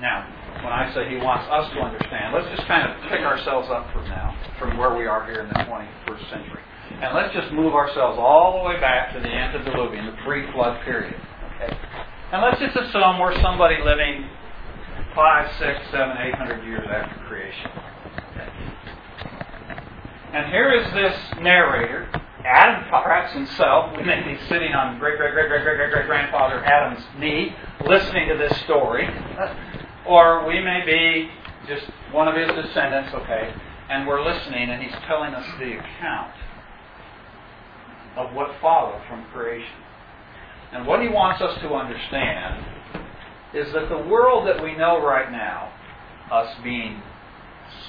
Now, 0.01 0.25
when 0.65 0.73
I 0.73 0.93
say 0.95 1.09
he 1.11 1.17
wants 1.17 1.45
us 1.51 1.71
to 1.75 1.81
understand, 1.81 2.33
let's 2.33 2.49
just 2.57 2.67
kind 2.67 2.89
of 2.89 2.97
pick 3.11 3.21
ourselves 3.21 3.69
up 3.69 3.93
from 3.93 4.09
now, 4.09 4.35
from 4.59 4.79
where 4.79 4.97
we 4.97 5.07
are 5.07 5.27
here 5.27 5.41
in 5.43 5.49
the 5.49 5.55
21st 5.55 6.31
century. 6.31 6.63
And 7.03 7.15
let's 7.15 7.33
just 7.35 7.53
move 7.53 7.75
ourselves 7.75 8.19
all 8.19 8.59
the 8.59 8.65
way 8.69 8.81
back 8.81 9.13
to 9.15 9.21
the 9.21 9.29
antediluvian, 9.29 10.07
the 10.07 10.13
the 10.13 10.19
pre-flood 10.25 10.83
period. 10.85 11.15
Okay? 11.57 11.77
And 12.33 12.43
let's 12.43 12.59
just 12.61 12.77
assume 12.77 13.19
we're 13.19 13.39
somebody 13.43 13.77
living 13.85 14.27
five, 15.15 15.51
six, 15.59 15.79
seven, 15.91 16.17
eight 16.19 16.35
hundred 16.35 16.65
years 16.65 16.87
after 16.89 17.21
creation. 17.27 17.71
Okay. 18.33 18.49
And 20.33 20.51
here 20.51 20.73
is 20.73 20.93
this 20.95 21.17
narrator, 21.41 22.09
Adam 22.45 22.85
perhaps 22.89 23.33
himself. 23.35 23.97
We 23.97 24.05
may 24.05 24.23
be 24.23 24.39
sitting 24.49 24.73
on 24.73 24.99
great, 24.99 25.19
great, 25.19 25.33
great, 25.35 25.49
great, 25.49 25.63
great, 25.63 25.77
great, 25.79 25.93
great 25.93 26.07
grandfather 26.07 26.65
Adam's 26.65 27.05
knee, 27.19 27.55
listening 27.87 28.29
to 28.29 28.37
this 28.37 28.57
story. 28.61 29.09
Or 30.07 30.47
we 30.47 30.61
may 30.61 30.83
be 30.85 31.31
just 31.69 31.91
one 32.13 32.29
of 32.29 32.35
his 32.35 32.49
descendants, 32.49 33.15
okay, 33.15 33.55
and 33.91 34.07
we're 34.07 34.25
listening 34.25 34.71
and 34.71 34.83
he's 34.83 34.95
telling 35.07 35.35
us 35.35 35.47
the 35.59 35.79
account 35.79 36.33
of 38.17 38.35
what 38.35 38.51
followed 38.61 39.03
from 39.09 39.25
creation. 39.33 39.81
And 40.73 40.87
what 40.87 41.03
he 41.03 41.09
wants 41.09 41.43
us 41.43 41.61
to 41.61 41.69
understand 41.75 42.65
is 43.55 43.73
that 43.73 43.89
the 43.89 43.99
world 43.99 44.47
that 44.47 44.63
we 44.63 44.77
know 44.77 45.05
right 45.05 45.31
now, 45.31 45.73
us 46.31 46.55
being 46.63 47.03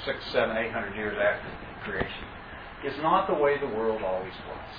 six, 0.06 0.18
seven, 0.32 0.58
eight 0.58 0.72
hundred 0.72 0.96
years 0.96 1.18
after 1.18 1.48
creation, 1.84 2.26
is 2.84 2.98
not 3.02 3.28
the 3.28 3.34
way 3.34 3.60
the 3.60 3.68
world 3.68 4.02
always 4.02 4.34
was. 4.50 4.72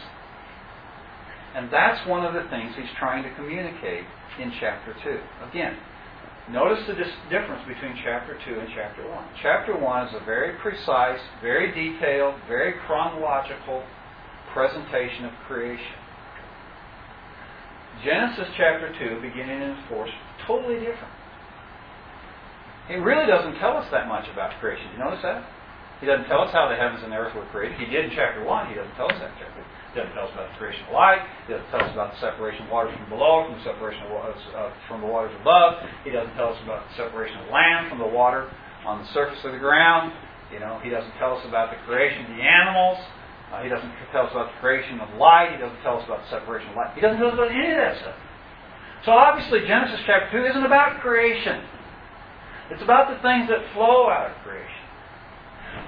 And 1.55 1.71
that's 1.71 2.07
one 2.09 2.25
of 2.25 2.35
the 2.35 2.49
things 2.51 2.75
he's 2.77 2.91
trying 2.99 3.23
to 3.23 3.35
communicate 3.35 4.05
in 4.41 4.53
chapter 4.59 4.97
2. 5.05 5.21
Again, 5.51 5.77
notice 6.51 6.87
the 6.87 6.95
dis- 6.95 7.23
difference 7.31 7.63
between 7.69 7.95
chapter 8.03 8.39
2 8.45 8.59
and 8.59 8.69
chapter 8.75 9.07
1. 9.09 9.25
Chapter 9.43 9.79
1 9.79 10.09
is 10.09 10.15
a 10.15 10.25
very 10.25 10.59
precise, 10.59 11.21
very 11.41 11.71
detailed, 11.71 12.35
very 12.49 12.75
chronological 12.87 13.85
presentation 14.53 15.25
of 15.25 15.33
creation. 15.47 15.97
Genesis 18.05 18.49
chapter 18.57 18.93
2, 18.99 19.21
beginning 19.21 19.63
in 19.63 19.71
its 19.71 19.89
force, 19.89 20.11
totally 20.47 20.81
different. 20.81 21.15
He 22.89 22.97
really 22.97 23.27
doesn't 23.27 23.59
tell 23.61 23.77
us 23.77 23.87
that 23.93 24.09
much 24.09 24.27
about 24.33 24.59
creation. 24.59 24.91
You 24.93 24.99
notice 24.99 25.23
that? 25.23 25.47
He 26.01 26.07
doesn't 26.07 26.27
tell 26.27 26.43
us 26.43 26.51
how 26.53 26.69
the 26.69 26.75
heavens 26.75 27.01
and 27.05 27.13
the 27.13 27.17
earth 27.17 27.35
were 27.35 27.47
created. 27.55 27.79
He 27.79 27.87
did 27.87 28.07
in 28.07 28.11
chapter 28.11 28.43
1. 28.43 28.69
He 28.69 28.75
doesn't 28.75 28.95
tell 28.99 29.07
us 29.07 29.19
that 29.23 29.31
in 29.31 29.39
chapter 29.39 29.63
He 29.63 29.82
doesn't 29.99 30.15
tell 30.15 30.25
us 30.25 30.33
about 30.33 30.49
the 30.53 30.59
creation 30.59 30.85
of 30.89 30.93
light. 30.97 31.21
He 31.47 31.53
doesn't 31.53 31.69
tell 31.69 31.85
us 31.85 31.93
about 31.93 32.17
the 32.17 32.21
separation 32.21 32.65
of 32.65 32.71
waters 32.73 32.97
from 32.97 33.09
below, 33.09 33.45
from 33.45 33.59
the 33.61 33.65
separation 33.65 34.03
of 34.07 34.11
waters, 34.11 34.41
uh, 34.57 34.73
from 34.89 35.01
the 35.01 35.07
waters 35.07 35.35
above. 35.41 35.85
He 36.05 36.11
doesn't 36.11 36.35
tell 36.35 36.53
us 36.55 36.61
about 36.65 36.89
the 36.89 36.95
separation 36.97 37.37
of 37.45 37.49
land 37.53 37.89
from 37.89 37.99
the 37.99 38.09
water 38.09 38.49
on 38.85 39.05
the 39.05 39.09
surface 39.13 39.39
of 39.45 39.53
the 39.53 39.63
ground. 39.63 40.13
You 40.53 40.61
know, 40.61 40.81
he 40.83 40.91
doesn't 40.91 41.13
tell 41.17 41.37
us 41.37 41.45
about 41.47 41.71
the 41.71 41.81
creation 41.85 42.25
of 42.25 42.37
the 42.37 42.43
animals. 42.43 42.99
Uh, 43.53 43.63
he 43.63 43.69
doesn't 43.69 43.93
tell 44.13 44.27
us 44.27 44.33
about 44.33 44.53
the 44.53 44.59
creation 44.61 45.01
of 45.01 45.13
light. 45.17 45.53
He 45.53 45.59
doesn't 45.61 45.81
tell 45.83 46.01
us 46.01 46.05
about 46.05 46.25
the 46.25 46.31
separation 46.31 46.71
of 46.71 46.77
light. 46.77 46.95
He 46.95 47.01
doesn't 47.01 47.19
tell 47.19 47.29
us 47.29 47.35
about 47.35 47.53
any 47.53 47.71
of 47.71 47.77
that 47.77 48.01
stuff. 48.01 48.17
So 49.05 49.13
obviously, 49.13 49.67
Genesis 49.67 50.01
chapter 50.07 50.31
2 50.41 50.51
isn't 50.51 50.65
about 50.65 51.01
creation. 51.01 51.65
It's 52.71 52.83
about 52.83 53.13
the 53.13 53.21
things 53.21 53.49
that 53.49 53.61
flow 53.75 54.09
out 54.09 54.31
of 54.31 54.37
creation. 54.43 54.83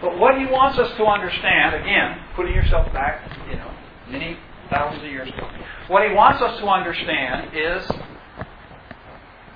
But 0.00 0.18
what 0.18 0.36
he 0.38 0.46
wants 0.46 0.78
us 0.78 0.90
to 0.96 1.04
understand, 1.04 1.74
again, 1.74 2.20
putting 2.36 2.54
yourself 2.54 2.92
back, 2.92 3.24
you 3.48 3.56
know, 3.56 3.73
many 4.08 4.36
thousands 4.70 5.04
of 5.04 5.10
years 5.10 5.28
ago, 5.28 5.48
what 5.88 6.08
he 6.08 6.14
wants 6.14 6.40
us 6.42 6.58
to 6.60 6.66
understand 6.66 7.50
is 7.54 7.86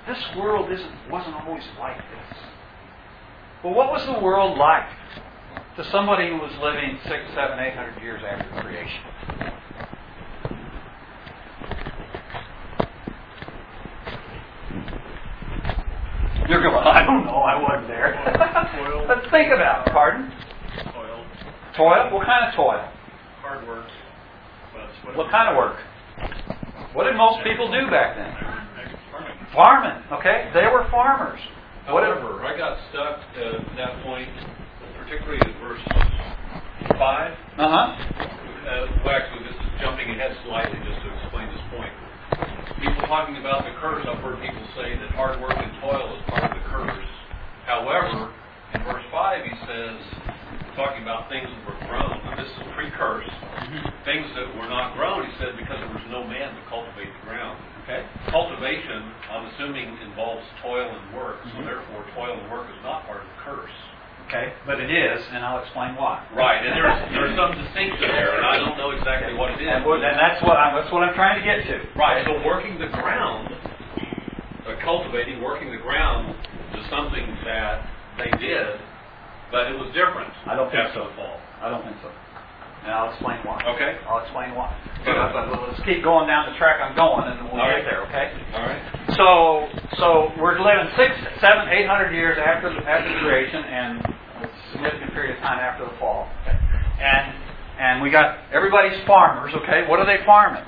this 0.07 0.17
world 0.37 0.71
isn't, 0.71 1.09
wasn't 1.09 1.35
always 1.35 1.63
like 1.79 1.97
this. 1.97 2.37
Well, 3.63 3.73
what 3.73 3.91
was 3.91 4.05
the 4.05 4.19
world 4.19 4.57
like 4.57 4.87
to 5.75 5.83
somebody 5.91 6.29
who 6.29 6.37
was 6.37 6.51
living 6.61 6.97
six, 7.03 7.23
seven, 7.35 7.59
eight 7.59 7.75
hundred 7.75 8.01
years 8.01 8.21
after 8.25 8.61
creation? 8.61 9.01
You're 16.49 16.63
going, 16.63 16.83
I 16.83 17.03
don't 17.03 17.25
know, 17.25 17.41
I 17.45 17.61
wasn't 17.61 17.87
there. 17.89 19.05
Let's 19.07 19.29
think 19.31 19.53
about 19.53 19.87
it. 19.87 19.93
Pardon? 19.93 20.31
Toil, 20.93 21.25
Toil? 21.75 22.11
What 22.11 22.25
kind 22.25 22.47
of 22.47 22.55
toil? 22.55 22.89
hard 23.41 23.67
work. 23.67 23.85
What 25.15 25.31
kind 25.31 25.49
of 25.49 25.57
work? 25.57 25.77
What 26.93 27.05
did 27.05 27.15
most 27.15 27.43
people 27.43 27.71
do 27.71 27.89
back 27.89 28.15
then? 28.17 28.33
Farming. 29.11 29.37
Farming, 29.53 29.97
okay? 30.13 30.49
They 30.53 30.67
were 30.67 30.87
farmers. 30.89 31.39
However, 31.85 32.45
I 32.45 32.57
got 32.57 32.77
stuck 32.89 33.17
at 33.37 33.61
that 33.77 34.03
point, 34.03 34.29
particularly 34.97 35.41
in 35.41 35.53
verse 35.61 35.81
five. 36.97 37.33
Uh 37.57 37.69
huh. 37.69 37.87
Uh, 38.69 38.85
well, 39.01 39.15
actually, 39.15 39.41
this 39.47 39.57
is 39.57 39.69
jumping 39.81 40.09
ahead 40.11 40.35
slightly 40.45 40.77
just 40.85 41.01
to 41.01 41.07
explain 41.23 41.49
this 41.49 41.65
point. 41.73 41.93
People 42.77 43.01
talking 43.07 43.37
about 43.37 43.65
the 43.65 43.73
curse, 43.81 44.05
I've 44.05 44.21
heard 44.21 44.37
people 44.39 44.61
say 44.77 44.93
that 44.93 45.09
hard 45.17 45.41
work 45.41 45.57
and 45.57 45.71
toil 45.81 46.13
is 46.13 46.21
part 46.29 46.45
of 46.45 46.53
the 46.53 46.63
curse. 46.69 47.09
However, 47.65 48.31
in 48.73 48.83
verse 48.83 49.03
5, 49.11 49.43
he 49.43 49.55
says, 49.65 49.97
talking 50.79 51.03
about 51.03 51.27
things 51.27 51.51
that 51.51 51.61
were 51.67 51.75
grown, 51.91 52.23
and 52.23 52.39
this 52.39 52.47
is 52.47 52.63
pre-curse, 52.71 53.27
things 54.07 54.31
that 54.39 54.47
were 54.55 54.71
not 54.71 54.95
grown, 54.95 55.27
he 55.27 55.33
said, 55.35 55.59
because 55.59 55.75
there 55.83 55.91
was 55.91 56.07
no 56.07 56.23
man 56.23 56.55
to 56.55 56.63
cultivate 56.71 57.11
the 57.11 57.23
ground. 57.27 57.59
Okay. 57.83 58.07
Cultivation, 58.31 59.11
I'm 59.27 59.51
assuming, 59.51 59.99
involves 60.07 60.47
toil 60.63 60.87
and 60.87 61.11
work, 61.11 61.43
so 61.51 61.59
Mhm. 61.59 61.65
therefore 61.67 62.05
toil 62.15 62.39
and 62.39 62.47
work 62.49 62.71
is 62.71 62.79
not 62.81 63.05
part 63.05 63.21
of 63.23 63.27
the 63.27 63.39
curse. 63.43 63.75
Okay, 64.27 64.53
but 64.65 64.79
it 64.79 64.91
is, 64.91 65.27
and 65.33 65.43
I'll 65.43 65.59
explain 65.59 65.95
why. 65.95 66.21
Right, 66.31 66.63
and 66.63 66.77
there's, 66.77 66.99
there's 67.11 67.35
some 67.35 67.57
distinction 67.57 68.07
there, 68.07 68.37
and 68.37 68.45
I 68.45 68.57
don't 68.57 68.77
know 68.77 68.91
exactly 68.91 69.33
what 69.33 69.51
it 69.51 69.59
is. 69.59 69.67
And, 69.67 69.83
and 69.83 70.19
that's 70.19 70.41
what 70.43 70.55
I'm, 70.55 70.75
that's 70.75 70.91
what 70.91 71.03
I'm 71.03 71.15
trying 71.15 71.39
to 71.39 71.45
get 71.45 71.65
to. 71.65 71.81
Right, 71.97 72.23
so 72.25 72.45
working 72.45 72.77
the 72.77 72.87
ground, 72.87 73.55
uh, 74.67 74.75
cultivating, 74.83 75.41
working 75.41 75.71
the 75.71 75.77
ground 75.81 76.35
is 76.77 76.85
something 76.89 77.25
that 77.45 77.85
they 78.19 78.31
did, 78.37 78.79
but 79.51 79.67
it 79.71 79.77
was 79.77 79.89
different 79.93 80.29
I 80.45 80.55
don't 80.55 80.69
think 80.71 80.81
after 80.85 81.01
so. 81.01 81.09
the 81.09 81.15
fall. 81.15 81.37
I 81.61 81.69
don't 81.69 81.83
think 81.83 81.97
so. 82.01 82.09
And 82.79 82.95
I'll 82.95 83.11
explain 83.11 83.43
why. 83.43 83.59
Okay. 83.75 83.99
I'll 84.07 84.23
explain 84.23 84.55
why. 84.55 84.71
Good. 85.03 85.11
But, 85.11 85.51
but 85.51 85.67
let's 85.67 85.83
keep 85.83 85.99
going 86.01 86.27
down 86.31 86.47
the 86.47 86.55
track 86.57 86.79
I'm 86.79 86.95
going, 86.95 87.27
and 87.27 87.43
we'll 87.51 87.59
All 87.59 87.67
get 87.67 87.83
right. 87.83 87.83
there. 87.83 88.01
Okay. 88.07 88.31
All 88.55 88.63
right. 88.63 88.81
So, 89.19 89.67
so 89.99 90.07
we're 90.39 90.55
living 90.63 90.87
six, 90.95 91.11
seven, 91.43 91.67
eight 91.75 91.87
hundred 91.91 92.15
years 92.15 92.39
after 92.39 92.71
the, 92.71 92.79
after 92.87 93.11
the 93.11 93.19
creation, 93.19 93.63
and 93.67 93.99
a 93.99 94.47
significant 94.71 95.11
period 95.11 95.35
of 95.35 95.43
time 95.43 95.59
after 95.59 95.83
the 95.91 95.95
fall. 95.99 96.31
Okay? 96.47 96.55
And 96.55 97.35
and 97.79 98.01
we 98.01 98.09
got 98.11 98.39
everybody's 98.53 98.95
farmers. 99.05 99.51
Okay, 99.55 99.83
what 99.87 99.99
are 99.99 100.07
they 100.07 100.23
farming? 100.25 100.63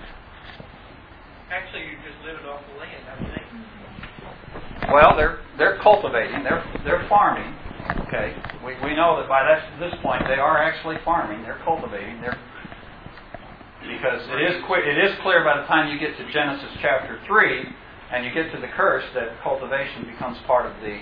Actually, 1.50 1.84
you 1.84 1.96
just 2.04 2.20
live 2.28 2.40
it 2.40 2.46
off 2.48 2.60
the 2.72 2.80
land, 2.80 3.04
I 3.08 3.16
think. 3.24 4.92
Well, 4.92 5.16
they're 5.16 5.40
they're 5.58 5.80
cultivating. 5.80 6.44
They're 6.44 6.64
they're 6.84 7.08
farming. 7.08 7.56
Okay, 8.08 8.36
we 8.66 8.76
we 8.84 8.96
know 8.96 9.18
that 9.20 9.28
by 9.28 9.44
this 9.44 9.92
this 9.92 10.00
point 10.02 10.24
they 10.28 10.36
are 10.36 10.58
actually 10.62 10.98
farming. 11.04 11.44
They're 11.44 11.62
cultivating. 11.64 12.22
They're 12.22 12.38
because 13.82 14.22
it 14.30 14.42
is 14.42 14.64
clear, 14.66 14.84
it 14.88 14.98
is 14.98 15.18
clear 15.22 15.44
by 15.44 15.60
the 15.60 15.68
time 15.68 15.92
you 15.92 16.00
get 16.00 16.16
to 16.18 16.32
Genesis 16.32 16.70
chapter 16.82 17.20
three 17.26 17.66
and 18.12 18.26
you 18.26 18.32
get 18.32 18.52
to 18.54 18.60
the 18.62 18.68
curse 18.68 19.04
that 19.16 19.42
cultivation 19.42 20.06
becomes 20.06 20.38
part 20.46 20.66
of 20.66 20.74
the 20.82 21.02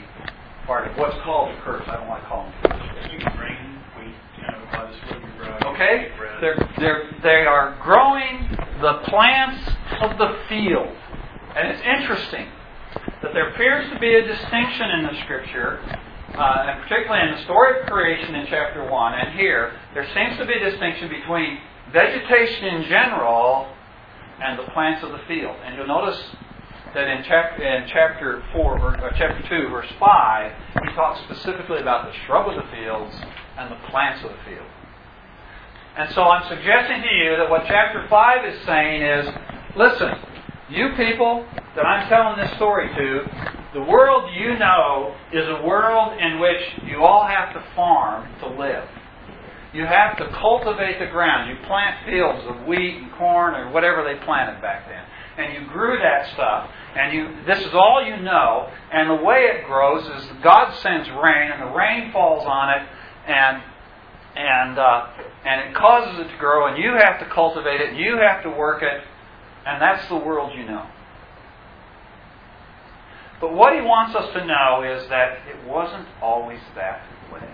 part 0.66 0.90
of 0.90 0.98
what's 0.98 1.18
called 1.24 1.50
the 1.56 1.60
curse. 1.62 1.84
I 1.88 1.98
don't 1.98 2.08
like 2.08 2.24
calling 2.26 2.54
it. 2.64 2.70
curse. 2.70 3.12
You 3.12 3.20
can 3.20 3.36
grain, 3.38 3.80
wheat, 3.98 4.16
you 4.38 4.44
know, 4.48 4.64
by 4.72 4.86
the 4.86 4.98
sweat 5.00 5.16
of 5.18 5.22
your 5.22 5.32
brow. 5.38 5.58
you 5.60 5.76
Okay, 5.76 6.12
they're 6.40 6.70
they're 6.78 7.12
they 7.22 7.46
are 7.46 7.78
growing 7.84 8.48
the 8.82 9.02
plants 9.10 9.70
of 10.02 10.18
the 10.18 10.40
field, 10.48 10.96
and 11.56 11.68
it's 11.68 11.82
interesting 11.82 12.48
that 13.22 13.34
there 13.34 13.50
appears 13.50 13.92
to 13.92 14.00
be 14.00 14.16
a 14.16 14.26
distinction 14.26 14.90
in 14.92 15.04
the 15.04 15.22
scripture, 15.24 15.80
uh, 16.40 16.72
and 16.72 16.82
particularly 16.88 17.28
in 17.28 17.36
the 17.36 17.44
story 17.44 17.82
of 17.82 17.88
creation 17.88 18.34
in 18.36 18.48
chapter 18.48 18.90
one, 18.90 19.14
and 19.14 19.38
here 19.38 19.78
there 19.94 20.08
seems 20.16 20.40
to 20.40 20.46
be 20.46 20.54
a 20.54 20.72
distinction 20.72 21.10
between 21.10 21.60
vegetation 21.92 22.80
in 22.80 22.84
general 22.84 23.68
and 24.42 24.58
the 24.58 24.64
plants 24.72 25.04
of 25.04 25.12
the 25.12 25.20
field. 25.28 25.56
And 25.66 25.76
you'll 25.76 25.88
notice 25.88 26.20
that 26.96 27.08
in, 27.08 27.24
chap- 27.24 27.60
in 27.60 27.88
chapter 27.92 28.42
four, 28.54 28.80
or 28.80 28.96
uh, 28.98 29.12
chapter 29.18 29.44
two, 29.50 29.70
verse 29.70 29.92
five, 30.00 30.54
he 30.82 30.96
talks 30.96 31.20
specifically 31.26 31.82
about 31.82 32.08
the 32.08 32.14
shrub 32.26 32.48
of 32.48 32.56
the 32.56 32.72
fields 32.72 33.14
and 33.58 33.70
the 33.70 33.78
plants 33.92 34.24
of 34.24 34.32
the 34.32 34.40
field. 34.50 34.68
And 35.98 36.14
so 36.14 36.24
I'm 36.24 36.48
suggesting 36.48 37.02
to 37.02 37.14
you 37.14 37.36
that 37.36 37.50
what 37.50 37.64
chapter 37.68 38.08
5 38.08 38.46
is 38.46 38.66
saying 38.66 39.02
is 39.02 39.28
listen, 39.76 40.14
you 40.70 40.90
people 40.96 41.46
that 41.80 41.88
I'm 41.88 42.10
telling 42.10 42.38
this 42.38 42.54
story 42.58 42.90
to, 42.90 43.24
the 43.74 43.82
world 43.82 44.34
you 44.36 44.60
know 44.60 45.16
is 45.32 45.48
a 45.48 45.66
world 45.66 46.12
in 46.20 46.38
which 46.38 46.60
you 46.84 47.06
all 47.06 47.26
have 47.26 47.54
to 47.54 47.64
farm 47.74 48.28
to 48.42 48.48
live. 48.50 48.84
You 49.74 49.86
have 49.86 50.18
to 50.18 50.28
cultivate 50.28 51.00
the 51.00 51.06
ground. 51.06 51.50
You 51.50 51.66
plant 51.66 52.06
fields 52.06 52.44
of 52.48 52.68
wheat 52.68 52.98
and 52.98 53.14
corn 53.14 53.56
or 53.56 53.72
whatever 53.72 54.04
they 54.04 54.20
planted 54.26 54.62
back 54.62 54.90
then. 54.90 55.06
And 55.38 55.54
you 55.54 55.72
grew 55.72 55.98
that 56.00 56.34
stuff, 56.34 56.70
and 56.98 57.14
you 57.14 57.46
this 57.46 57.60
is 57.60 57.74
all 57.74 58.04
you 58.06 58.18
know, 58.18 58.70
and 58.92 59.10
the 59.10 59.24
way 59.24 59.44
it 59.44 59.66
grows 59.66 60.04
is 60.04 60.30
God 60.44 60.76
sends 60.82 61.08
rain, 61.12 61.50
and 61.50 61.62
the 61.62 61.74
rain 61.74 62.12
falls 62.12 62.46
on 62.46 62.72
it, 62.72 62.86
and 63.26 63.64
and 64.36 64.78
uh, 64.78 65.08
and 65.46 65.70
it 65.70 65.76
causes 65.76 66.20
it 66.20 66.30
to 66.30 66.38
grow, 66.40 66.68
and 66.68 66.78
you 66.78 66.92
have 67.00 67.20
to 67.20 67.26
cultivate 67.28 67.80
it, 67.80 67.92
and 67.92 67.98
you 67.98 68.18
have 68.18 68.44
to 68.44 68.50
work 68.50 68.84
it, 68.84 69.02
and 69.66 69.82
that's 69.82 70.06
the 70.10 70.18
world 70.18 70.52
you 70.58 70.66
know. 70.66 70.86
But 73.42 73.54
what 73.54 73.74
he 73.74 73.82
wants 73.82 74.16
us 74.16 74.34
to 74.34 74.46
know 74.46 74.84
is 74.84 75.08
that 75.10 75.40
it 75.48 75.68
wasn't 75.68 76.08
always 76.22 76.60
that 76.76 77.02
way. 77.32 77.48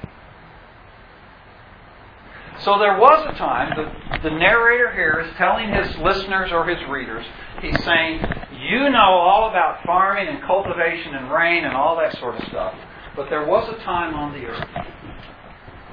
So 2.63 2.79
there 2.79 2.97
was 2.97 3.27
a 3.29 3.37
time, 3.37 3.73
that 3.75 4.23
the 4.23 4.31
narrator 4.31 4.91
here 4.93 5.23
is 5.25 5.35
telling 5.37 5.69
his 5.69 5.95
listeners 5.97 6.51
or 6.51 6.65
his 6.65 6.79
readers, 6.89 7.25
he's 7.61 7.83
saying, 7.83 8.21
You 8.69 8.89
know 8.89 8.97
all 8.97 9.49
about 9.49 9.83
farming 9.85 10.27
and 10.27 10.41
cultivation 10.43 11.13
and 11.15 11.31
rain 11.31 11.65
and 11.65 11.75
all 11.75 11.97
that 11.97 12.17
sort 12.17 12.35
of 12.35 12.47
stuff, 12.47 12.73
but 13.15 13.29
there 13.29 13.45
was 13.45 13.69
a 13.69 13.83
time 13.83 14.15
on 14.15 14.33
the 14.33 14.47
earth 14.47 14.67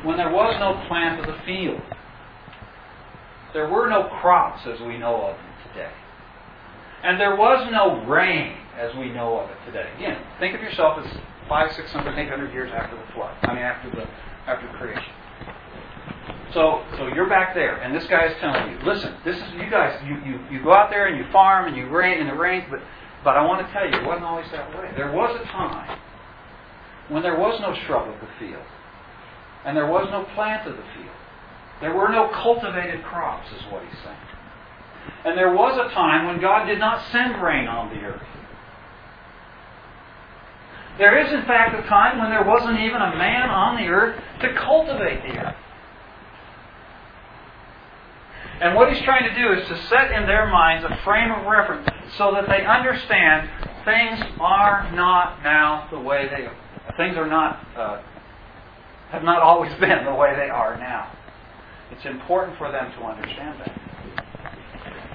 when 0.05 0.17
there 0.17 0.33
was 0.33 0.57
no 0.59 0.87
plant 0.89 1.21
of 1.21 1.27
the 1.27 1.41
field. 1.45 1.83
There 3.53 3.69
were 3.69 3.89
no 3.91 4.05
crops 4.21 4.63
as 4.67 4.81
we 4.81 4.97
know 4.99 5.17
of 5.17 5.37
them 5.37 5.47
today. 5.69 5.93
And 7.03 7.21
there 7.21 7.37
was 7.37 7.69
no 7.71 8.05
rain 8.07 8.57
as 8.79 8.95
we 8.97 9.11
know 9.11 9.39
of 9.39 9.51
it 9.51 9.57
today. 9.67 9.89
Again, 9.97 10.19
think 10.39 10.55
of 10.55 10.63
yourself 10.63 11.05
as 11.05 11.11
five, 11.49 11.73
six 11.73 11.91
hundred, 11.91 12.19
eight 12.19 12.29
hundred 12.29 12.53
years 12.53 12.71
after 12.75 12.97
the 12.97 13.13
flood. 13.13 13.37
I 13.43 13.55
mean, 13.55 13.63
after 13.63 13.91
the 13.91 14.07
after 14.47 14.67
creation. 14.79 15.13
So, 16.53 16.85
so 16.99 17.07
you're 17.09 17.29
back 17.29 17.55
there, 17.55 17.77
and 17.77 17.95
this 17.95 18.07
guy 18.09 18.27
is 18.27 18.37
telling 18.39 18.71
you, 18.71 18.79
listen, 18.85 19.15
this 19.25 19.37
is 19.37 19.53
you 19.55 19.71
guys. 19.71 19.99
You, 20.05 20.17
you, 20.17 20.41
you 20.51 20.63
go 20.63 20.75
out 20.75 20.91
there 20.91 21.07
and 21.07 21.17
you 21.17 21.31
farm 21.33 21.67
and 21.67 21.77
you 21.77 21.89
rain 21.89 22.21
and 22.21 22.29
it 22.29 22.35
rains, 22.35 22.65
but 22.71 22.81
but 23.25 23.37
I 23.37 23.47
want 23.47 23.67
to 23.67 23.73
tell 23.73 23.89
you, 23.89 23.95
it 23.95 24.05
wasn't 24.05 24.25
always 24.25 24.51
that 24.53 24.69
way. 24.77 24.91
There 24.97 25.13
was 25.13 25.39
a 25.41 25.45
time 25.47 25.99
when 27.09 27.23
there 27.23 27.39
was 27.39 27.61
no 27.61 27.75
shrub 27.87 28.09
of 28.09 28.21
the 28.21 28.29
field, 28.39 28.65
and 29.65 29.77
there 29.77 29.87
was 29.87 30.09
no 30.11 30.25
plant 30.35 30.69
of 30.69 30.77
the 30.77 30.83
field. 30.95 31.17
There 31.81 31.95
were 31.95 32.09
no 32.09 32.29
cultivated 32.29 33.03
crops, 33.03 33.49
is 33.53 33.63
what 33.73 33.83
he's 33.85 33.99
saying. 34.05 34.17
And 35.25 35.37
there 35.37 35.53
was 35.53 35.79
a 35.79 35.93
time 35.95 36.27
when 36.27 36.41
God 36.41 36.67
did 36.67 36.79
not 36.79 37.05
send 37.11 37.43
rain 37.43 37.67
on 37.67 37.89
the 37.95 38.03
earth. 38.03 38.23
There 40.99 41.19
is, 41.19 41.33
in 41.33 41.43
fact, 41.47 41.75
a 41.75 41.89
time 41.89 42.19
when 42.19 42.31
there 42.31 42.45
wasn't 42.45 42.79
even 42.81 43.01
a 43.01 43.17
man 43.17 43.49
on 43.49 43.77
the 43.77 43.89
earth 43.89 44.21
to 44.41 44.55
cultivate 44.55 45.23
the 45.23 45.39
earth. 45.39 45.57
And 48.61 48.77
what 48.77 48.93
he's 48.93 49.03
trying 49.03 49.29
to 49.29 49.35
do 49.35 49.53
is 49.53 49.67
to 49.69 49.83
set 49.89 50.13
in 50.13 50.27
their 50.27 50.47
minds 50.47 50.85
a 50.85 50.97
frame 51.03 51.33
of 51.33 51.47
reference 51.47 51.89
so 52.17 52.33
that 52.33 52.47
they 52.49 52.65
understand 52.65 53.49
things 53.85 54.21
are 54.39 54.91
not 54.95 55.43
now 55.43 55.89
the 55.91 55.99
way 55.99 56.29
they 56.29 56.47
are. 56.47 56.57
Things 56.97 57.17
are 57.17 57.27
not, 57.27 57.67
uh, 57.77 58.03
have 59.11 59.25
not 59.25 59.43
always 59.43 59.73
been 59.81 60.05
the 60.05 60.15
way 60.15 60.35
they 60.37 60.49
are 60.51 60.77
now. 60.79 61.11
It's 61.91 62.05
important 62.05 62.57
for 62.59 62.71
them 62.71 62.93
to 62.93 63.05
understand 63.05 63.61
that. 63.61 63.81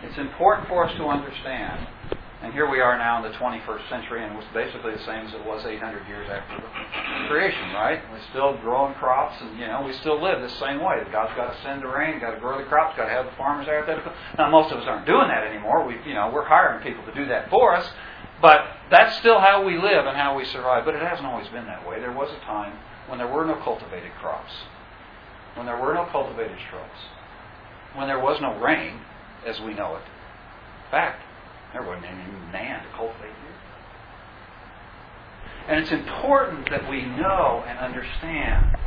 It's 0.04 0.18
important 0.18 0.68
for 0.68 0.86
us 0.86 0.96
to 0.98 1.06
understand. 1.06 1.88
And 2.44 2.54
here 2.54 2.70
we 2.70 2.82
are 2.82 2.98
now 3.00 3.18
in 3.18 3.32
the 3.32 3.36
21st 3.38 3.90
century, 3.90 4.24
and 4.24 4.34
it 4.34 4.38
was 4.38 4.46
basically 4.54 4.94
the 4.94 5.04
same 5.06 5.26
as 5.26 5.34
it 5.34 5.44
was 5.44 5.66
800 5.66 6.08
years 6.08 6.30
after 6.30 6.62
creation, 7.28 7.74
right? 7.74 8.00
We're 8.12 8.22
still 8.30 8.58
growing 8.62 8.94
crops, 8.96 9.36
and 9.42 9.58
you 9.58 9.66
know 9.66 9.82
we 9.82 9.92
still 9.94 10.22
live 10.22 10.42
the 10.42 10.56
same 10.62 10.80
way. 10.80 11.02
God's 11.12 11.34
got 11.36 11.52
to 11.52 11.58
send 11.64 11.82
the 11.82 11.88
rain, 11.88 12.20
got 12.20 12.36
to 12.36 12.40
grow 12.40 12.60
the 12.60 12.66
crops, 12.66 12.96
got 12.96 13.06
to 13.06 13.10
have 13.10 13.26
the 13.26 13.32
farmers 13.32 13.68
out 13.68 13.88
there. 13.88 14.06
Now 14.38 14.52
most 14.52 14.72
of 14.72 14.78
us 14.78 14.86
aren't 14.88 15.08
doing 15.08 15.28
that 15.30 15.48
anymore. 15.50 15.88
We, 15.88 15.98
you 16.06 16.14
know, 16.14 16.30
we're 16.32 16.46
hiring 16.46 16.84
people 16.84 17.04
to 17.06 17.14
do 17.14 17.26
that 17.26 17.50
for 17.50 17.76
us, 17.76 17.90
but 18.40 18.62
that's 18.92 19.18
still 19.18 19.40
how 19.40 19.66
we 19.66 19.82
live 19.82 20.06
and 20.06 20.16
how 20.16 20.38
we 20.38 20.46
survive. 20.46 20.86
But 20.86 20.94
it 20.94 21.02
hasn't 21.02 21.26
always 21.26 21.48
been 21.48 21.66
that 21.66 21.90
way. 21.90 22.00
There 22.00 22.14
was 22.14 22.30
a 22.30 22.46
time 22.46 22.78
when 23.10 23.18
there 23.18 23.28
were 23.28 23.46
no 23.46 23.56
cultivated 23.64 24.12
crops, 24.22 24.54
when 25.56 25.66
there 25.66 25.82
were 25.82 25.96
no 25.96 26.06
cultivated 26.06 26.58
shrubs, 26.70 27.02
when 27.96 28.08
there 28.08 28.20
was 28.20 28.40
no 28.42 28.60
rain 28.60 29.02
as 29.44 29.60
we 29.60 29.74
know 29.74 29.96
it. 29.96 30.04
Fact, 30.92 31.22
there 31.74 31.84
wasn't 31.84 32.06
any 32.06 32.24
man 32.52 32.84
to 32.84 32.90
cultivate 32.96 33.30
earth. 33.30 33.58
And 35.68 35.80
it's 35.82 35.92
important 35.92 36.70
that 36.70 36.90
we 36.90 37.04
know 37.04 37.64
and 37.68 37.78
understand 37.80 38.78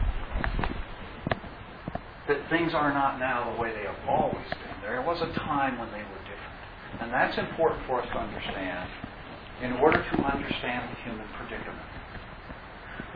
that 2.26 2.48
things 2.48 2.72
are 2.72 2.92
not 2.92 3.18
now 3.18 3.52
the 3.52 3.60
way 3.60 3.72
they 3.72 3.84
have 3.84 3.98
always 4.08 4.48
been. 4.48 4.80
There 4.82 5.02
was 5.02 5.20
a 5.20 5.32
time 5.40 5.78
when 5.78 5.90
they 5.92 6.00
were 6.00 6.22
different. 6.24 7.02
And 7.02 7.12
that's 7.12 7.36
important 7.36 7.84
for 7.86 8.00
us 8.00 8.08
to 8.08 8.18
understand 8.18 8.88
in 9.62 9.72
order 9.74 9.98
to 9.98 10.16
understand 10.24 10.88
the 10.88 11.02
human 11.02 11.26
predicament. 11.36 11.84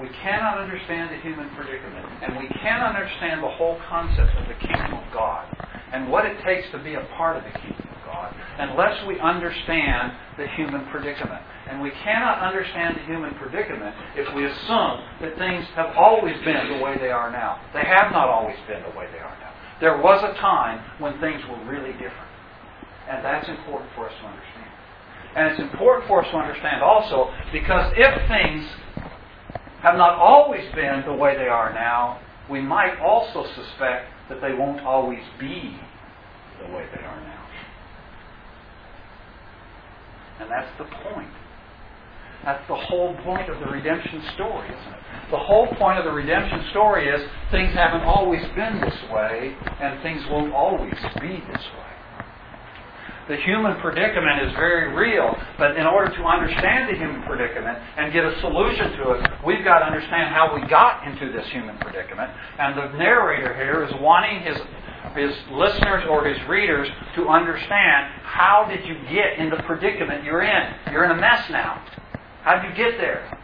We 0.00 0.08
cannot 0.08 0.58
understand 0.58 1.10
the 1.10 1.22
human 1.22 1.48
predicament, 1.54 2.04
and 2.22 2.36
we 2.36 2.48
cannot 2.48 2.96
understand 2.96 3.42
the 3.42 3.48
whole 3.48 3.78
concept 3.88 4.34
of 4.36 4.48
the 4.48 4.54
kingdom 4.66 4.92
of 4.94 5.04
God 5.12 5.46
and 5.92 6.10
what 6.10 6.26
it 6.26 6.36
takes 6.44 6.68
to 6.72 6.82
be 6.82 6.94
a 6.94 7.06
part 7.16 7.36
of 7.36 7.44
the 7.44 7.58
kingdom 7.58 7.93
unless 8.58 9.06
we 9.06 9.18
understand 9.18 10.12
the 10.36 10.46
human 10.48 10.86
predicament. 10.86 11.42
And 11.68 11.80
we 11.80 11.90
cannot 12.02 12.38
understand 12.38 12.96
the 12.96 13.02
human 13.02 13.34
predicament 13.34 13.94
if 14.16 14.32
we 14.34 14.44
assume 14.44 15.00
that 15.20 15.38
things 15.38 15.64
have 15.74 15.96
always 15.96 16.36
been 16.44 16.76
the 16.76 16.84
way 16.84 16.96
they 16.98 17.10
are 17.10 17.30
now. 17.30 17.60
They 17.72 17.84
have 17.84 18.12
not 18.12 18.28
always 18.28 18.56
been 18.68 18.82
the 18.82 18.96
way 18.98 19.06
they 19.12 19.18
are 19.18 19.36
now. 19.40 19.52
There 19.80 19.98
was 20.00 20.22
a 20.22 20.38
time 20.40 20.84
when 20.98 21.18
things 21.20 21.42
were 21.48 21.58
really 21.64 21.92
different. 21.92 22.30
And 23.08 23.24
that's 23.24 23.48
important 23.48 23.90
for 23.94 24.08
us 24.08 24.14
to 24.20 24.26
understand. 24.26 24.70
And 25.36 25.50
it's 25.50 25.60
important 25.60 26.06
for 26.06 26.24
us 26.24 26.30
to 26.30 26.36
understand 26.36 26.82
also 26.82 27.32
because 27.52 27.92
if 27.96 28.28
things 28.28 28.64
have 29.82 29.96
not 29.96 30.14
always 30.14 30.64
been 30.74 31.02
the 31.04 31.12
way 31.12 31.36
they 31.36 31.48
are 31.48 31.72
now, 31.74 32.20
we 32.48 32.60
might 32.60 32.98
also 33.00 33.44
suspect 33.54 34.06
that 34.28 34.40
they 34.40 34.54
won't 34.54 34.80
always 34.80 35.22
be 35.38 35.76
the 36.60 36.72
way 36.72 36.86
they 36.94 37.02
are 37.02 37.20
now. 37.20 37.33
And 40.40 40.50
that's 40.50 40.70
the 40.78 40.84
point. 40.84 41.30
That's 42.44 42.66
the 42.68 42.76
whole 42.76 43.14
point 43.24 43.48
of 43.48 43.58
the 43.60 43.66
redemption 43.66 44.22
story, 44.34 44.68
isn't 44.68 44.92
it? 44.92 45.00
The 45.30 45.38
whole 45.38 45.66
point 45.76 45.98
of 45.98 46.04
the 46.04 46.12
redemption 46.12 46.66
story 46.70 47.08
is 47.08 47.20
things 47.50 47.72
haven't 47.72 48.02
always 48.02 48.44
been 48.54 48.80
this 48.80 48.98
way, 49.10 49.56
and 49.80 50.02
things 50.02 50.22
won't 50.28 50.52
always 50.52 50.94
be 51.20 51.40
this 51.52 51.64
way. 51.78 51.84
The 53.28 53.36
human 53.36 53.80
predicament 53.80 54.42
is 54.42 54.52
very 54.52 54.92
real, 54.92 55.34
but 55.56 55.78
in 55.78 55.86
order 55.86 56.14
to 56.14 56.22
understand 56.24 56.92
the 56.92 56.98
human 56.98 57.22
predicament 57.22 57.78
and 57.96 58.12
get 58.12 58.22
a 58.22 58.38
solution 58.42 58.92
to 59.00 59.12
it, 59.12 59.30
we've 59.46 59.64
got 59.64 59.78
to 59.78 59.86
understand 59.86 60.28
how 60.28 60.54
we 60.54 60.60
got 60.68 61.08
into 61.08 61.32
this 61.32 61.48
human 61.48 61.78
predicament. 61.78 62.30
And 62.58 62.76
the 62.76 62.98
narrator 62.98 63.54
here 63.56 63.82
is 63.82 63.94
wanting 64.02 64.42
his 64.42 64.58
his 65.14 65.34
listeners 65.52 66.04
or 66.08 66.26
his 66.26 66.38
readers 66.48 66.88
to 67.14 67.28
understand 67.28 68.12
how 68.22 68.66
did 68.68 68.86
you 68.86 68.94
get 69.10 69.38
in 69.38 69.50
the 69.50 69.62
predicament 69.64 70.24
you're 70.24 70.42
in. 70.42 70.74
You're 70.90 71.04
in 71.04 71.10
a 71.10 71.20
mess 71.20 71.48
now. 71.50 71.84
How 72.42 72.60
did 72.60 72.70
you 72.70 72.76
get 72.76 72.98
there? 72.98 73.38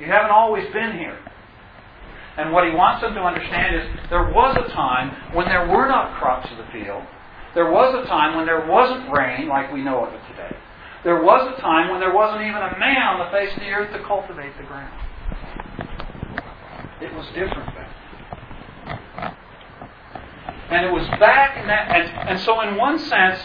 You 0.00 0.06
haven't 0.06 0.30
always 0.30 0.64
been 0.72 0.98
here. 0.98 1.18
And 2.36 2.52
what 2.52 2.64
he 2.64 2.74
wants 2.74 3.02
them 3.02 3.14
to 3.14 3.20
understand 3.20 3.76
is 3.76 4.08
there 4.08 4.32
was 4.32 4.56
a 4.56 4.72
time 4.72 5.34
when 5.34 5.46
there 5.46 5.68
were 5.68 5.86
not 5.86 6.18
crops 6.18 6.50
of 6.50 6.56
the 6.56 6.66
field. 6.72 7.02
There 7.54 7.70
was 7.70 7.94
a 8.02 8.08
time 8.08 8.36
when 8.36 8.46
there 8.46 8.66
wasn't 8.66 9.12
rain 9.12 9.48
like 9.48 9.72
we 9.72 9.82
know 9.82 10.04
of 10.04 10.14
it 10.14 10.20
today. 10.30 10.56
There 11.04 11.22
was 11.22 11.54
a 11.56 11.60
time 11.60 11.90
when 11.90 12.00
there 12.00 12.14
wasn't 12.14 12.42
even 12.42 12.62
a 12.62 12.78
man 12.78 13.02
on 13.02 13.18
the 13.26 13.30
face 13.32 13.52
of 13.54 13.60
the 13.60 13.70
earth 13.70 13.92
to 13.92 14.02
cultivate 14.06 14.56
the 14.56 14.64
ground. 14.64 14.94
It 17.00 17.12
was 17.14 17.26
different. 17.34 17.79
And 20.70 20.86
it 20.86 20.92
was 20.92 21.06
back 21.18 21.58
in 21.58 21.66
that, 21.66 21.90
and, 21.90 22.28
and 22.30 22.40
so 22.40 22.60
in 22.60 22.76
one 22.76 22.98
sense, 22.98 23.40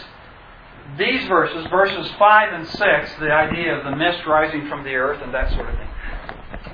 these 0.98 1.28
verses, 1.28 1.66
verses 1.72 2.12
5 2.20 2.54
and 2.54 2.68
6, 2.68 3.12
the 3.20 3.32
idea 3.32 3.76
of 3.76 3.84
the 3.84 3.96
mist 3.96 4.26
rising 4.28 4.70
from 4.70 4.84
the 4.84 4.94
earth 4.94 5.22
and 5.24 5.34
that 5.34 5.52
sort 5.54 5.68
of 5.68 5.76
thing, 5.76 5.90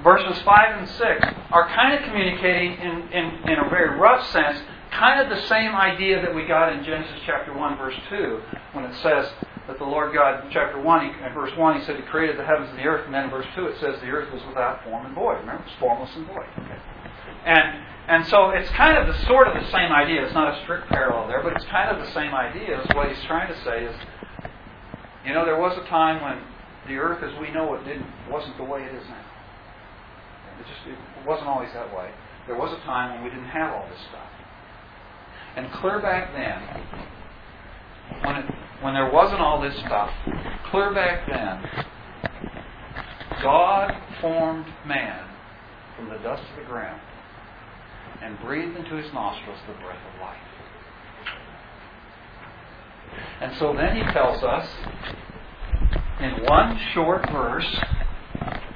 verses 0.04 0.42
5 0.44 0.80
and 0.80 0.90
6 0.90 1.26
are 1.52 1.68
kind 1.70 1.98
of 1.98 2.04
communicating 2.04 2.74
in, 2.74 3.08
in, 3.14 3.50
in 3.50 3.60
a 3.60 3.70
very 3.70 3.98
rough 3.98 4.30
sense, 4.32 4.60
kind 4.92 5.22
of 5.22 5.30
the 5.30 5.48
same 5.48 5.74
idea 5.74 6.22
that 6.22 6.36
we 6.36 6.46
got 6.46 6.74
in 6.74 6.84
Genesis 6.84 7.20
chapter 7.26 7.54
1, 7.54 7.78
verse 7.78 7.96
2, 8.10 8.42
when 8.74 8.84
it 8.86 8.94
says 9.02 9.32
that 9.68 9.80
the 9.80 9.86
Lord 9.86 10.14
God, 10.14 10.44
chapter 10.52 10.82
1, 10.82 11.02
he, 11.02 11.26
in 11.26 11.34
verse 11.34 11.56
1, 11.58 11.80
he 11.80 11.86
said 11.86 11.96
he 11.96 12.04
created 12.04 12.38
the 12.38 12.44
heavens 12.44 12.70
and 12.70 12.78
the 12.78 12.84
earth, 12.84 13.06
and 13.06 13.14
then 13.14 13.26
in 13.26 13.30
verse 13.30 13.48
2 13.56 13.68
it 13.68 13.80
says 13.80 13.96
the 14.02 14.12
earth 14.12 14.32
was 14.34 14.42
without 14.48 14.84
form 14.84 15.06
and 15.06 15.16
void. 15.16 15.40
Remember? 15.40 15.64
It's 15.64 15.80
formless 15.80 16.12
and 16.16 16.28
void. 16.28 16.46
Okay. 16.60 16.78
And 17.46 17.86
and 18.12 18.28
so 18.28 18.50
it's 18.50 18.70
kind 18.72 18.98
of 18.98 19.08
the 19.08 19.26
sort 19.26 19.48
of 19.48 19.54
the 19.54 19.72
same 19.72 19.90
idea. 19.90 20.26
It's 20.26 20.34
not 20.34 20.54
a 20.54 20.62
strict 20.64 20.90
parallel 20.90 21.30
there, 21.30 21.42
but 21.42 21.54
it's 21.54 21.64
kind 21.72 21.90
of 21.90 22.06
the 22.06 22.12
same 22.12 22.34
idea. 22.34 22.86
What 22.94 23.08
he's 23.08 23.24
trying 23.24 23.48
to 23.48 23.64
say 23.64 23.86
is, 23.86 23.96
you 25.26 25.34
know, 25.34 25.46
there 25.46 25.58
was 25.58 25.78
a 25.78 25.88
time 25.88 26.22
when 26.22 26.44
the 26.90 27.02
earth, 27.02 27.24
as 27.24 27.32
we 27.40 27.52
know 27.52 27.74
it, 27.74 27.86
didn't 27.86 28.06
wasn't 28.30 28.58
the 28.58 28.66
way 28.66 28.84
it 28.84 28.94
is 28.94 29.08
now. 29.08 29.24
It 30.60 30.68
just 30.68 30.88
it 30.88 31.26
wasn't 31.26 31.48
always 31.48 31.72
that 31.72 31.96
way. 31.96 32.12
There 32.48 32.58
was 32.58 32.78
a 32.78 32.84
time 32.84 33.16
when 33.16 33.24
we 33.24 33.30
didn't 33.30 33.48
have 33.48 33.72
all 33.74 33.88
this 33.88 34.02
stuff. 34.10 34.28
And 35.56 35.72
clear 35.72 36.02
back 36.02 36.34
then, 36.34 36.60
when 38.26 38.36
it, 38.44 38.56
when 38.82 38.94
there 38.94 39.10
wasn't 39.10 39.40
all 39.40 39.62
this 39.62 39.78
stuff, 39.86 40.12
clear 40.70 40.94
back 40.94 41.30
then, 41.30 41.86
God 43.42 43.96
formed 44.20 44.66
man 44.86 45.30
from 45.96 46.10
the 46.10 46.18
dust 46.18 46.44
of 46.52 46.58
the 46.58 46.66
ground 46.66 47.00
and 48.22 48.40
breathed 48.40 48.76
into 48.78 48.96
his 48.96 49.12
nostrils 49.14 49.60
the 49.68 49.74
breath 49.74 50.00
of 50.14 50.22
life. 50.22 50.38
And 53.42 53.58
so 53.58 53.74
then 53.74 53.96
he 53.96 54.04
tells 54.14 54.44
us 54.44 54.68
in 56.20 56.46
one 56.46 56.80
short 56.94 57.30
verse 57.32 57.68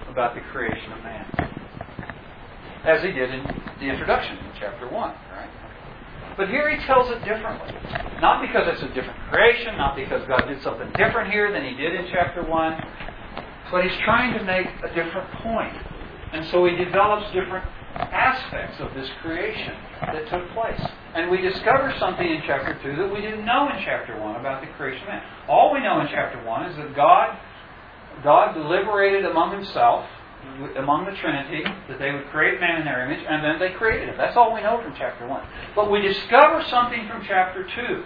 about 0.09 0.33
the 0.35 0.41
creation 0.51 0.91
of 0.91 1.03
man. 1.03 1.25
As 2.83 3.01
he 3.01 3.11
did 3.11 3.33
in 3.33 3.43
the 3.79 3.85
introduction 3.85 4.37
in 4.37 4.51
chapter 4.59 4.87
1, 4.87 4.91
right? 4.91 5.49
But 6.37 6.49
here 6.49 6.69
he 6.69 6.83
tells 6.85 7.09
it 7.09 7.23
differently. 7.23 7.73
Not 8.21 8.41
because 8.41 8.67
it's 8.67 8.81
a 8.83 8.93
different 8.93 9.19
creation, 9.29 9.77
not 9.77 9.95
because 9.95 10.27
God 10.27 10.47
did 10.47 10.61
something 10.61 10.91
different 10.97 11.31
here 11.31 11.51
than 11.51 11.63
he 11.63 11.75
did 11.75 11.95
in 11.95 12.07
chapter 12.11 12.43
1, 12.43 12.83
but 13.71 13.83
he's 13.83 13.97
trying 14.03 14.37
to 14.37 14.43
make 14.43 14.67
a 14.83 14.93
different 14.93 15.29
point. 15.41 15.75
And 16.33 16.45
so 16.47 16.65
he 16.65 16.75
develops 16.75 17.25
different 17.33 17.65
aspects 18.35 18.79
of 18.79 18.93
this 18.93 19.09
creation 19.21 19.73
that 20.01 20.27
took 20.29 20.49
place. 20.51 20.81
And 21.15 21.31
we 21.31 21.41
discover 21.41 21.93
something 21.99 22.27
in 22.27 22.41
chapter 22.45 22.77
2 22.83 22.95
that 23.01 23.13
we 23.13 23.21
didn't 23.21 23.45
know 23.45 23.69
in 23.69 23.81
chapter 23.83 24.19
1 24.19 24.35
about 24.35 24.61
the 24.61 24.67
creation 24.73 25.03
of 25.03 25.09
man. 25.09 25.23
All 25.47 25.73
we 25.73 25.79
know 25.79 26.01
in 26.01 26.07
chapter 26.07 26.43
1 26.43 26.71
is 26.71 26.77
that 26.77 26.95
God, 26.95 27.37
God 28.23 28.53
deliberated 28.53 29.25
among 29.25 29.51
himself, 29.51 30.05
among 30.77 31.05
the 31.05 31.15
Trinity, 31.17 31.63
that 31.89 31.99
they 31.99 32.11
would 32.11 32.27
create 32.27 32.59
man 32.59 32.79
in 32.79 32.85
their 32.85 33.09
image, 33.09 33.25
and 33.27 33.43
then 33.43 33.59
they 33.59 33.75
created 33.75 34.09
him. 34.09 34.17
That's 34.17 34.37
all 34.37 34.53
we 34.53 34.61
know 34.61 34.81
from 34.83 34.93
chapter 34.97 35.25
1. 35.27 35.47
But 35.75 35.89
we 35.89 36.01
discover 36.01 36.63
something 36.69 37.07
from 37.07 37.23
chapter 37.25 37.63
2. 37.63 38.03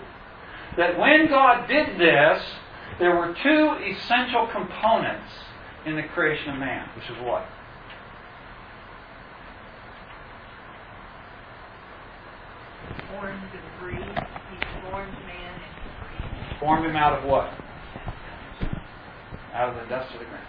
That 0.78 0.98
when 0.98 1.28
God 1.28 1.68
did 1.68 2.00
this, 2.00 2.42
there 3.00 3.16
were 3.16 3.36
two 3.44 3.76
essential 3.84 4.48
components 4.52 5.32
in 5.86 5.96
the 5.96 6.04
creation 6.04 6.54
of 6.54 6.60
man, 6.60 6.88
which 6.96 7.10
is 7.10 7.18
what? 7.24 7.46
Formed 13.08 13.44
and 13.54 13.68
breathed. 13.80 14.20
He 14.52 14.58
formed 14.90 15.14
man 15.26 15.54
and 15.54 15.74
breathed. 16.02 16.60
Formed 16.60 16.86
him 16.86 16.96
out 16.96 17.14
of 17.14 17.24
what? 17.26 17.50
Out 19.54 19.70
of 19.70 19.76
the 19.76 19.90
dust 19.90 20.14
of 20.14 20.20
the 20.20 20.26
ground. 20.26 20.48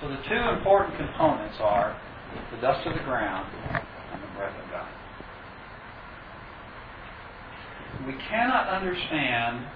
So 0.00 0.08
the 0.08 0.22
two 0.28 0.58
important 0.58 0.96
components 0.96 1.56
are 1.60 1.98
the 2.54 2.60
dust 2.60 2.86
of 2.86 2.94
the 2.94 3.02
ground 3.02 3.48
and 3.70 4.22
the 4.22 4.28
breath 4.36 4.54
of 4.62 4.70
God. 4.70 4.88
We 8.06 8.14
cannot 8.30 8.68
understand 8.68 9.66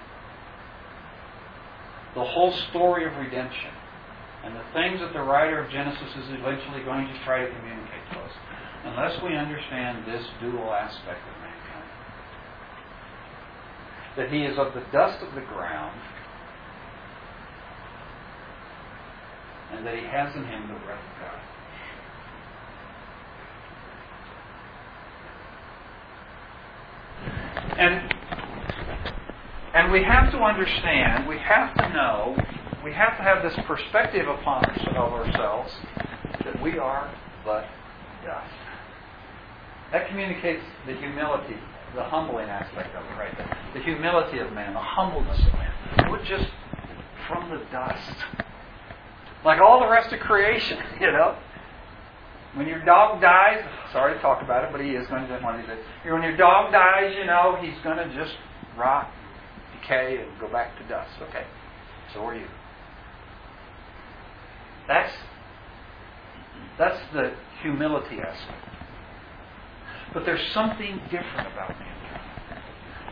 the 2.14 2.24
whole 2.24 2.52
story 2.70 3.04
of 3.04 3.16
redemption 3.16 3.72
and 4.44 4.54
the 4.54 4.64
things 4.74 5.00
that 5.00 5.12
the 5.12 5.22
writer 5.22 5.58
of 5.62 5.70
Genesis 5.70 6.10
is 6.18 6.28
eventually 6.30 6.82
going 6.84 7.06
to 7.06 7.24
try 7.24 7.44
to 7.44 7.50
communicate 7.50 8.04
to 8.12 8.18
us 8.18 8.32
unless 8.84 9.22
we 9.22 9.36
understand 9.36 10.04
this 10.06 10.24
dual 10.40 10.72
aspect. 10.72 11.20
That 14.16 14.30
he 14.30 14.42
is 14.44 14.58
of 14.58 14.74
the 14.74 14.82
dust 14.92 15.22
of 15.22 15.34
the 15.34 15.40
ground 15.40 15.98
and 19.72 19.86
that 19.86 19.96
he 19.96 20.04
has 20.04 20.34
in 20.36 20.44
him 20.44 20.68
the 20.68 20.74
breath 20.84 20.98
of 20.98 21.20
God. 21.20 21.38
And 27.78 28.14
and 29.74 29.90
we 29.90 30.04
have 30.04 30.30
to 30.32 30.38
understand, 30.38 31.26
we 31.26 31.38
have 31.38 31.74
to 31.76 31.88
know, 31.88 32.36
we 32.84 32.92
have 32.92 33.16
to 33.16 33.22
have 33.22 33.42
this 33.42 33.54
perspective 33.66 34.28
upon 34.28 34.64
ourselves 34.66 35.72
that 36.44 36.60
we 36.60 36.78
are 36.78 37.10
but 37.42 37.66
dust. 38.22 38.52
That 39.90 40.08
communicates 40.08 40.62
the 40.86 40.94
humility, 40.94 41.56
the 41.94 42.04
humbling 42.04 42.48
aspect 42.48 42.94
of 42.94 43.04
it 43.04 43.18
right 43.18 43.36
there. 43.36 43.58
The 43.74 43.80
humility 43.80 44.38
of 44.38 44.52
man, 44.52 44.74
the 44.74 44.80
humbleness 44.80 45.38
of 45.38 45.52
man. 45.54 45.72
We're 46.10 46.24
just 46.24 46.50
from 47.28 47.50
the 47.50 47.62
dust. 47.70 48.16
Like 49.44 49.60
all 49.60 49.80
the 49.80 49.88
rest 49.88 50.12
of 50.12 50.20
creation, 50.20 50.78
you 51.00 51.12
know. 51.12 51.36
When 52.54 52.66
your 52.66 52.84
dog 52.84 53.22
dies, 53.22 53.64
sorry 53.92 54.14
to 54.14 54.20
talk 54.20 54.42
about 54.42 54.64
it, 54.64 54.72
but 54.72 54.80
he 54.82 54.90
is 54.90 55.06
going 55.08 55.26
to 55.26 55.28
days. 55.28 55.78
When 56.04 56.22
your 56.22 56.36
dog 56.36 56.70
dies, 56.70 57.14
you 57.18 57.24
know, 57.24 57.56
he's 57.62 57.78
going 57.82 57.96
to 57.96 58.14
just 58.14 58.34
rot, 58.76 59.10
decay, 59.80 60.18
and 60.18 60.38
go 60.38 60.52
back 60.52 60.76
to 60.78 60.86
dust. 60.86 61.10
Okay. 61.30 61.44
So 62.12 62.20
are 62.20 62.34
you. 62.34 62.46
That's 64.86 65.12
that's 66.78 66.98
the 67.14 67.32
humility 67.62 68.18
aspect. 68.20 68.71
But 70.12 70.24
there's 70.24 70.46
something 70.52 71.00
different 71.10 71.52
about 71.52 71.70
mankind. 71.70 72.62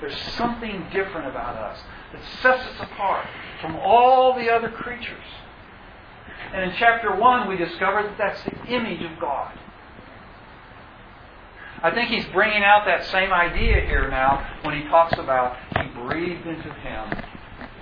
There's 0.00 0.18
something 0.36 0.86
different 0.92 1.28
about 1.28 1.56
us 1.56 1.78
that 2.12 2.22
sets 2.42 2.66
us 2.66 2.88
apart 2.90 3.26
from 3.60 3.76
all 3.76 4.34
the 4.34 4.50
other 4.50 4.70
creatures. 4.70 5.24
And 6.52 6.70
in 6.70 6.76
chapter 6.78 7.14
1, 7.14 7.48
we 7.48 7.56
discover 7.56 8.02
that 8.02 8.18
that's 8.18 8.42
the 8.44 8.74
image 8.74 9.02
of 9.02 9.18
God. 9.20 9.56
I 11.82 11.90
think 11.92 12.10
he's 12.10 12.26
bringing 12.26 12.62
out 12.62 12.84
that 12.86 13.04
same 13.06 13.32
idea 13.32 13.80
here 13.86 14.08
now 14.08 14.46
when 14.62 14.80
he 14.80 14.86
talks 14.88 15.14
about 15.14 15.56
he 15.80 15.88
breathed 16.00 16.46
into 16.46 16.72
him 16.74 17.22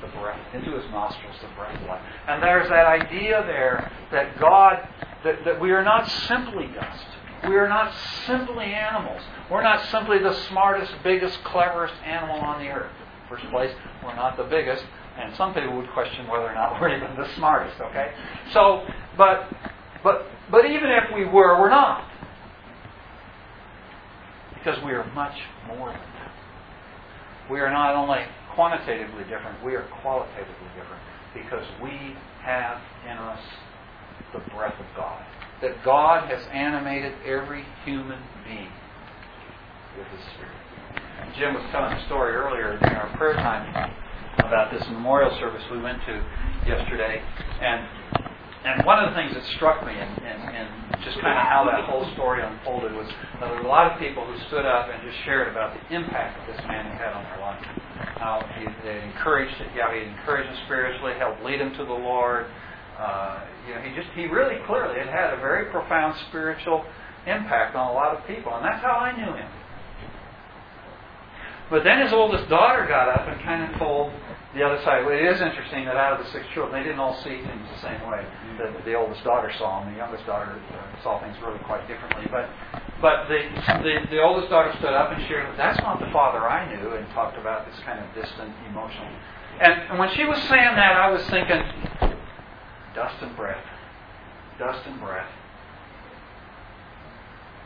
the 0.01 0.07
breath, 0.19 0.39
into 0.55 0.73
his 0.73 0.89
nostrils 0.91 1.35
the 1.41 1.49
breath 1.57 1.75
of 1.81 1.89
life. 1.89 2.03
And 2.29 2.43
there's 2.43 2.69
that 2.69 2.87
idea 2.87 3.43
there 3.47 3.91
that 4.13 4.39
God, 4.39 4.87
that, 5.25 5.45
that 5.45 5.61
we 5.61 5.73
are 5.73 5.83
not 5.83 6.09
simply 6.09 6.67
dust. 6.69 7.07
We 7.47 7.55
are 7.57 7.69
not 7.69 7.95
simply 8.27 8.67
animals. 8.67 9.23
We're 9.51 9.63
not 9.63 9.85
simply 9.91 10.19
the 10.19 10.35
smartest, 10.49 10.93
biggest, 11.05 11.43
cleverest 11.45 11.95
animal 12.05 12.37
on 12.41 12.63
the 12.63 12.69
earth. 12.71 12.93
First 13.29 13.45
place, 13.51 13.75
we're 14.03 14.17
not 14.17 14.37
the 14.37 14.45
biggest, 14.45 14.85
and 15.19 15.35
some 15.37 15.55
people 15.55 15.77
would 15.77 15.91
question 15.91 16.27
whether 16.27 16.47
or 16.47 16.55
not 16.55 16.81
we're 16.81 16.97
even 16.97 17.17
the 17.17 17.33
smartest, 17.37 17.81
okay? 17.81 18.13
So, 18.53 18.85
but, 19.17 19.53
but, 20.03 20.27
but 20.51 20.65
even 20.65 20.91
if 20.91 21.15
we 21.15 21.25
were, 21.27 21.61
we're 21.61 21.71
not. 21.71 22.09
Because 24.55 24.83
we 24.85 24.93
are 24.93 25.05
much 25.13 25.37
more 25.69 25.91
than 25.91 26.01
that. 26.01 26.33
We 27.51 27.61
are 27.61 27.71
not 27.71 27.95
only 27.95 28.25
quantitatively 28.55 29.25
different, 29.25 29.65
we 29.65 29.75
are 29.75 29.87
qualitatively 30.03 30.69
different 30.77 31.03
because 31.35 31.65
we 31.83 32.17
have 32.43 32.81
in 33.05 33.17
us 33.17 33.41
the 34.33 34.41
breath 34.51 34.79
of 34.79 34.87
God. 34.97 35.25
That 35.63 35.85
God 35.85 36.29
has 36.29 36.41
animated 36.53 37.15
every 37.27 37.65
human 37.85 38.21
being 38.45 38.71
with 39.99 40.07
His 40.09 40.21
Spirit. 40.35 40.55
Jim 41.37 41.55
was 41.55 41.65
telling 41.73 41.93
a 41.93 42.07
story 42.07 42.35
earlier 42.35 42.79
during 42.79 42.97
our 42.97 43.15
prayer 43.17 43.35
time 43.35 43.93
about 44.39 44.73
this 44.73 44.83
memorial 44.89 45.37
service 45.39 45.63
we 45.71 45.81
went 45.81 45.99
to 46.07 46.15
yesterday, 46.67 47.21
and 47.61 47.87
and 48.65 48.85
one 48.85 48.99
of 48.99 49.11
the 49.11 49.15
things 49.15 49.33
that 49.35 49.45
struck 49.55 49.87
me 49.87 49.95
and, 49.95 50.13
and, 50.19 50.43
and 50.51 50.69
just 51.05 51.15
kind 51.23 51.39
of 51.39 51.47
how 51.47 51.63
that 51.71 51.87
whole 51.87 52.03
story 52.19 52.43
unfolded 52.43 52.93
was 52.93 53.07
that 53.39 53.47
there 53.47 53.55
were 53.55 53.63
a 53.63 53.71
lot 53.71 53.91
of 53.91 53.99
people 54.03 54.27
who 54.27 54.35
stood 54.51 54.67
up 54.67 54.91
and 54.91 54.99
just 55.07 55.17
shared 55.25 55.47
about 55.49 55.79
the 55.79 55.95
impact 55.95 56.37
that 56.37 56.57
this 56.57 56.61
man 56.67 56.91
had 56.99 57.15
on 57.15 57.23
their 57.23 57.39
life. 57.39 57.63
How 58.19 58.43
he 58.59 58.67
they 58.83 59.01
encouraged, 59.07 59.55
yeah, 59.77 59.95
he 59.95 60.11
encouraged 60.11 60.51
them 60.51 60.59
spiritually, 60.67 61.15
helped 61.19 61.43
lead 61.45 61.61
them 61.61 61.71
to 61.79 61.85
the 61.87 61.95
Lord. 61.97 62.47
Uh, 62.99 63.41
you 63.67 63.75
know, 63.75 63.81
he 63.81 63.95
just 63.95 64.09
he 64.15 64.27
really 64.27 64.59
clearly 64.67 64.99
had 64.99 65.09
had 65.09 65.35
a 65.35 65.37
very 65.37 65.71
profound 65.71 66.19
spiritual 66.29 66.85
impact 67.27 67.77
on 67.77 67.91
a 67.91 67.93
lot 67.93 68.17
of 68.17 68.27
people, 68.27 68.55
and 68.55 68.65
that's 68.65 68.83
how 68.83 68.99
I 68.99 69.15
knew 69.17 69.33
him. 69.33 69.51
But 71.71 71.85
then 71.85 72.01
his 72.03 72.13
oldest 72.13 72.49
daughter 72.49 72.87
got 72.89 73.09
up 73.09 73.29
and 73.29 73.41
kind 73.43 73.71
of 73.71 73.79
told 73.79 74.11
the 74.55 74.65
other 74.65 74.83
side. 74.83 75.05
Well, 75.05 75.15
it 75.15 75.23
is 75.23 75.41
interesting 75.41 75.85
that 75.85 75.97
out 75.97 76.19
of 76.19 76.25
the 76.25 76.33
six 76.33 76.47
children, 76.55 76.73
they 76.73 76.83
didn't 76.83 76.99
all 76.99 77.15
see 77.23 77.37
things 77.45 77.69
the 77.71 77.81
same 77.83 78.01
way. 78.09 78.25
The, 78.57 78.73
the 78.85 78.95
oldest 78.95 79.23
daughter 79.23 79.53
saw 79.59 79.85
them. 79.85 79.93
The 79.93 79.99
youngest 79.99 80.25
daughter 80.25 80.57
uh, 80.73 81.03
saw 81.03 81.21
things 81.21 81.37
really 81.45 81.59
quite 81.69 81.87
differently. 81.87 82.27
But 82.33 82.49
but 83.01 83.29
the, 83.29 83.45
the 83.85 84.11
the 84.11 84.21
oldest 84.23 84.49
daughter 84.49 84.73
stood 84.79 84.95
up 84.95 85.13
and 85.13 85.21
shared, 85.29 85.47
"That's 85.59 85.79
not 85.81 86.01
the 86.01 86.11
father 86.11 86.41
I 86.49 86.65
knew," 86.75 86.97
and 86.97 87.07
talked 87.13 87.37
about 87.37 87.69
this 87.71 87.79
kind 87.85 88.01
of 88.01 88.09
distant, 88.15 88.51
emotional. 88.67 89.13
And, 89.61 89.73
and 89.91 89.99
when 89.99 90.09
she 90.15 90.25
was 90.25 90.39
saying 90.49 90.75
that, 90.79 90.97
I 90.97 91.11
was 91.11 91.23
thinking, 91.29 91.63
dust 92.99 93.23
and 93.23 93.37
breath, 93.37 93.65
dust 94.59 94.85
and 94.89 94.99
breath. 94.99 95.31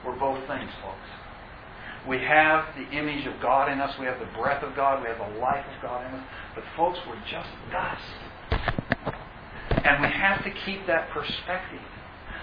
We're 0.04 0.18
both 0.18 0.46
things, 0.46 0.70
folks. 0.82 1.08
We 2.06 2.18
have 2.18 2.66
the 2.76 2.90
image 2.90 3.26
of 3.26 3.40
God 3.40 3.72
in 3.72 3.80
us. 3.80 3.98
We 3.98 4.04
have 4.04 4.18
the 4.20 4.28
breath 4.38 4.62
of 4.62 4.76
God. 4.76 5.00
We 5.00 5.08
have 5.08 5.16
the 5.16 5.38
life 5.38 5.64
of 5.64 5.80
God 5.80 6.06
in 6.06 6.20
us. 6.20 6.26
But, 6.54 6.64
folks, 6.76 6.98
we're 7.08 7.22
just 7.30 7.48
dust. 7.70 8.02
And 9.86 10.02
we 10.02 10.08
have 10.12 10.44
to 10.44 10.50
keep 10.66 10.86
that 10.86 11.08
perspective. 11.10 11.80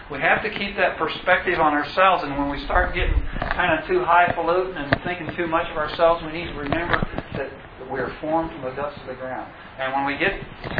We 0.09 0.17
have 0.21 0.41
to 0.41 0.49
keep 0.49 0.75
that 0.77 0.97
perspective 0.97 1.59
on 1.59 1.73
ourselves. 1.73 2.23
And 2.23 2.35
when 2.39 2.49
we 2.49 2.63
start 2.65 2.95
getting 2.95 3.21
kind 3.39 3.77
of 3.77 3.85
too 3.85 4.03
highfalutin 4.03 4.77
and 4.77 4.99
thinking 5.03 5.29
too 5.35 5.45
much 5.45 5.69
of 5.69 5.77
ourselves, 5.77 6.23
we 6.25 6.31
need 6.31 6.47
to 6.47 6.57
remember 6.57 7.05
that 7.37 7.51
we 7.91 7.99
are 7.99 8.13
formed 8.21 8.51
from 8.51 8.61
the 8.61 8.75
dust 8.75 8.99
of 9.01 9.07
the 9.07 9.15
ground. 9.15 9.51
And 9.79 9.93
when 9.93 10.05
we 10.05 10.17
get 10.17 10.33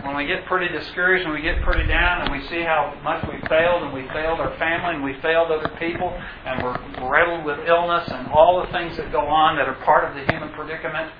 when 0.05 0.15
we 0.15 0.25
get 0.27 0.45
pretty 0.45 0.71
discouraged 0.71 1.25
and 1.25 1.33
we 1.33 1.41
get 1.41 1.61
pretty 1.63 1.87
down 1.87 2.21
and 2.21 2.31
we 2.31 2.45
see 2.47 2.61
how 2.61 2.93
much 3.03 3.25
we 3.27 3.39
failed 3.47 3.83
and 3.83 3.93
we 3.93 4.07
failed 4.09 4.39
our 4.39 4.55
family 4.57 4.95
and 4.95 5.03
we 5.03 5.19
failed 5.21 5.51
other 5.51 5.73
people 5.79 6.09
and 6.45 6.61
we're 6.61 6.77
riddled 7.09 7.45
with 7.45 7.59
illness 7.67 8.09
and 8.11 8.27
all 8.31 8.61
the 8.65 8.71
things 8.71 8.95
that 8.97 9.11
go 9.11 9.21
on 9.25 9.55
that 9.57 9.67
are 9.67 9.79
part 9.85 10.05
of 10.05 10.13
the 10.13 10.31
human 10.31 10.53
predicament, 10.53 11.11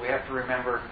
we 0.00 0.06
have 0.08 0.26
to 0.26 0.32
remember 0.32 0.82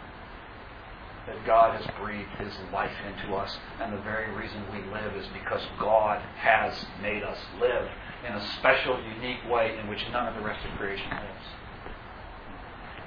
that 1.27 1.47
God 1.47 1.81
has 1.81 1.87
breathed 2.01 2.31
His 2.39 2.53
life 2.73 2.93
into 3.07 3.35
us, 3.37 3.57
and 3.81 3.93
the 3.93 4.03
very 4.03 4.35
reason 4.35 4.65
we 4.73 4.83
live 4.93 5.15
is 5.15 5.27
because 5.33 5.63
God 5.79 6.21
has 6.39 6.85
made 7.01 7.23
us 7.23 7.39
live 7.61 7.89
in 8.27 8.35
a 8.35 8.47
special, 8.59 8.99
unique 9.01 9.49
way 9.49 9.79
in 9.79 9.89
which 9.89 10.01
none 10.11 10.27
of 10.27 10.35
the 10.35 10.43
rest 10.43 10.65
of 10.67 10.77
creation 10.79 11.11
lives. 11.11 11.47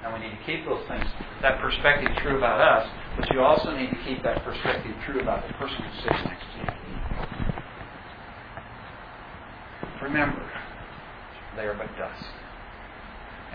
And 0.06 0.14
we 0.14 0.20
need 0.20 0.38
to 0.38 0.44
keep 0.46 0.64
those 0.66 0.88
things, 0.88 1.04
that 1.42 1.60
perspective 1.60 2.12
true 2.22 2.38
about 2.38 2.62
us, 2.62 2.88
but 3.18 3.34
you 3.34 3.42
also 3.42 3.76
need 3.76 3.90
to 3.90 3.98
keep 4.06 4.22
that 4.22 4.44
perspective 4.44 4.96
true 5.04 5.20
about 5.20 5.48
the 5.48 5.54
person 5.56 5.78
who 5.82 6.02
sits 6.04 6.24
next 6.26 6.46
to 6.54 6.60
you. 6.60 6.70
Remember, 10.04 10.48
they 11.58 11.64
are 11.64 11.74
but 11.74 11.88
dust. 11.98 12.24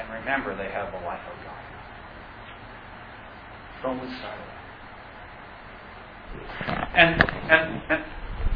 And 0.01 0.11
remember, 0.12 0.57
they 0.57 0.72
have 0.72 0.90
the 0.90 0.98
life 1.07 1.20
of 1.30 1.44
God. 1.44 1.55
Don't 3.84 4.03
lose 4.03 4.18
sight 4.18 4.34
of 4.34 4.46
that. 6.66 6.90
And, 6.96 7.22
and, 7.48 7.82
and, 7.90 8.05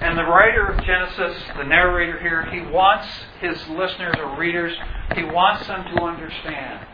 and 0.00 0.18
the 0.18 0.24
writer 0.24 0.66
of 0.66 0.84
Genesis, 0.84 1.40
the 1.56 1.62
narrator 1.62 2.18
here, 2.18 2.44
he 2.46 2.60
wants 2.72 3.06
his 3.40 3.56
listeners 3.68 4.16
or 4.18 4.36
readers, 4.36 4.76
he 5.14 5.22
wants 5.22 5.68
them 5.68 5.84
to 5.94 6.02
understand 6.02 6.88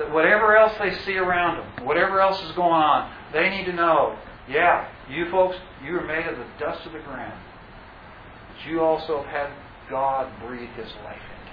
that 0.00 0.10
whatever 0.12 0.56
else 0.56 0.72
they 0.78 0.94
see 1.04 1.18
around 1.18 1.58
them, 1.58 1.86
whatever 1.86 2.20
else 2.22 2.42
is 2.42 2.52
going 2.52 2.72
on, 2.72 3.12
they 3.34 3.50
need 3.50 3.66
to 3.66 3.72
know, 3.74 4.18
yeah, 4.48 4.88
you 5.10 5.30
folks, 5.30 5.56
you 5.84 5.94
are 5.94 6.06
made 6.06 6.24
of 6.26 6.38
the 6.38 6.46
dust 6.58 6.86
of 6.86 6.92
the 6.92 7.00
ground. 7.00 7.38
But 8.48 8.70
you 8.70 8.80
also 8.80 9.22
have 9.22 9.26
had 9.26 9.50
God 9.90 10.32
breathe 10.40 10.70
His 10.70 10.88
life 11.04 11.20
into 11.36 11.52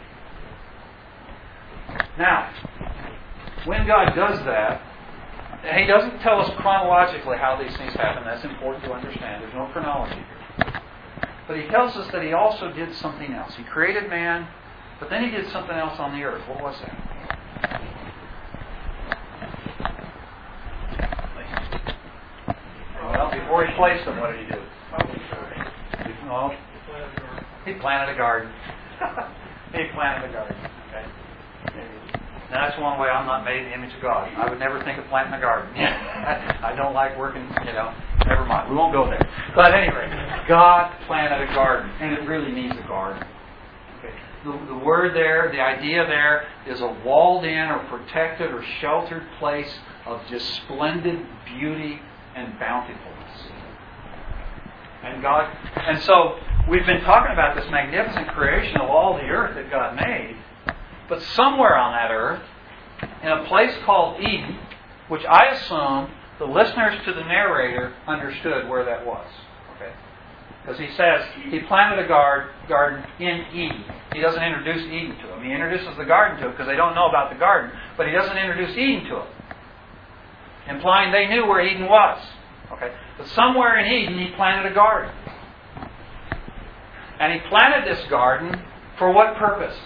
you. 2.00 2.06
Now, 2.18 2.50
when 3.66 3.86
God 3.86 4.16
does 4.16 4.40
that, 4.46 4.82
He 5.78 5.86
doesn't 5.86 6.20
tell 6.20 6.40
us 6.40 6.50
chronologically 6.62 7.36
how 7.38 7.62
these 7.62 7.76
things 7.76 7.94
happen. 7.96 8.24
That's 8.24 8.46
important 8.46 8.86
to 8.86 8.94
understand. 8.94 9.44
There's 9.44 9.54
no 9.56 9.68
chronology 9.74 10.16
here. 10.16 10.82
But 11.50 11.58
He 11.60 11.68
tells 11.68 11.98
us 11.98 12.10
that 12.14 12.24
He 12.24 12.32
also 12.32 12.72
did 12.72 12.96
something 12.96 13.34
else. 13.34 13.54
He 13.58 13.64
created 13.64 14.10
man, 14.10 14.48
but 15.02 15.10
then 15.10 15.26
He 15.26 15.32
did 15.32 15.52
something 15.52 15.76
else 15.76 16.00
on 16.00 16.18
the 16.18 16.24
earth. 16.24 16.48
What 16.48 16.64
was 16.64 16.80
that? 16.80 17.97
Well, 23.08 23.32
before 23.32 23.66
he 23.66 23.74
placed 23.76 24.06
them, 24.06 24.20
what 24.20 24.32
did 24.32 24.46
he 24.46 24.52
do? 24.52 24.62
Well, 26.28 26.52
he 27.66 27.74
planted 27.80 28.14
a 28.14 28.18
garden. 28.18 28.52
he 29.74 29.84
planted 29.94 30.30
a 30.30 30.34
garden. 30.34 30.58
Okay. 30.90 31.06
Now 32.52 32.68
that's 32.68 32.80
one 32.80 33.00
way 33.00 33.08
I'm 33.08 33.26
not 33.26 33.44
made 33.44 33.64
in 33.64 33.70
the 33.70 33.74
image 33.74 33.94
of 33.96 34.02
God. 34.02 34.32
I 34.36 34.50
would 34.50 34.60
never 34.60 34.84
think 34.84 35.00
of 35.00 35.06
planting 35.08 35.34
a 35.34 35.40
garden. 35.40 35.74
I 35.78 36.74
don't 36.76 36.94
like 36.94 37.18
working, 37.18 37.44
you 37.66 37.74
know. 37.74 37.94
Never 38.26 38.46
mind. 38.46 38.70
We 38.70 38.76
won't 38.76 38.94
go 38.94 39.06
there. 39.06 39.24
But 39.56 39.74
anyway, 39.74 40.08
God 40.48 40.94
planted 41.08 41.50
a 41.50 41.54
garden, 41.54 41.90
and 42.02 42.14
it 42.14 42.28
really 42.28 42.52
needs 42.52 42.76
a 42.78 42.88
garden. 42.88 43.24
Okay. 44.00 44.14
The, 44.46 44.52
the 44.68 44.78
word 44.78 45.16
there, 45.16 45.50
the 45.52 45.62
idea 45.62 46.06
there, 46.08 46.48
is 46.66 46.82
a 46.82 46.88
walled 47.06 47.46
in 47.46 47.70
or 47.70 47.80
protected 47.90 48.52
or 48.52 48.64
sheltered 48.82 49.24
place 49.40 49.74
of 50.06 50.22
just 50.30 50.46
splendid 50.64 51.26
beauty 51.46 52.00
and 52.38 52.60
bountifulness. 52.60 53.52
And 55.04 55.22
God, 55.22 55.52
and 55.76 56.02
so 56.04 56.38
we've 56.70 56.86
been 56.86 57.02
talking 57.02 57.32
about 57.32 57.56
this 57.56 57.66
magnificent 57.72 58.28
creation 58.30 58.78
of 58.78 58.90
all 58.90 59.16
the 59.16 59.24
earth 59.24 59.56
that 59.56 59.72
God 59.72 59.96
made, 59.96 60.38
but 61.10 61.22
somewhere 61.22 61.76
on 61.76 61.94
that 61.94 62.14
earth, 62.14 62.42
in 63.24 63.30
a 63.30 63.46
place 63.46 63.74
called 63.86 64.20
Eden, 64.22 64.58
which 65.08 65.24
I 65.26 65.48
assume 65.48 66.12
the 66.40 66.46
listeners 66.46 67.00
to 67.06 67.14
the 67.14 67.22
narrator 67.22 67.94
understood 68.08 68.70
where 68.70 68.86
that 68.86 69.06
was. 69.06 69.28
Okay? 69.76 69.94
Because 70.62 70.80
he 70.80 70.90
says 70.96 71.26
he 71.50 71.60
planted 71.60 72.04
a 72.04 72.08
guard, 72.08 72.50
garden 72.68 73.04
in 73.20 73.46
Eden. 73.54 73.84
He 74.14 74.22
doesn't 74.22 74.44
introduce 74.44 74.84
Eden 74.86 75.18
to 75.22 75.28
them. 75.28 75.44
He 75.44 75.52
introduces 75.52 75.96
the 75.98 76.06
garden 76.06 76.38
to 76.38 76.44
them 76.46 76.52
because 76.52 76.68
they 76.68 76.76
don't 76.76 76.96
know 76.96 77.08
about 77.08 77.32
the 77.32 77.40
garden, 77.40 77.72
but 77.96 78.08
he 78.08 78.14
doesn't 78.14 78.38
introduce 78.38 78.76
Eden 78.78 79.06
to 79.06 79.16
them 79.16 79.28
implying 80.70 81.12
they 81.12 81.28
knew 81.28 81.46
where 81.46 81.62
Eden 81.62 81.88
was. 81.88 82.22
Okay? 82.72 82.92
But 83.18 83.28
somewhere 83.30 83.78
in 83.78 83.92
Eden, 83.92 84.20
he 84.20 84.34
planted 84.36 84.72
a 84.72 84.76
garden. 84.76 85.12
And 87.20 87.34
he 87.34 87.40
planted 87.50 87.88
this 87.92 88.06
garden 88.10 88.62
for 88.98 89.12
what 89.12 89.36
purpose? 89.38 89.78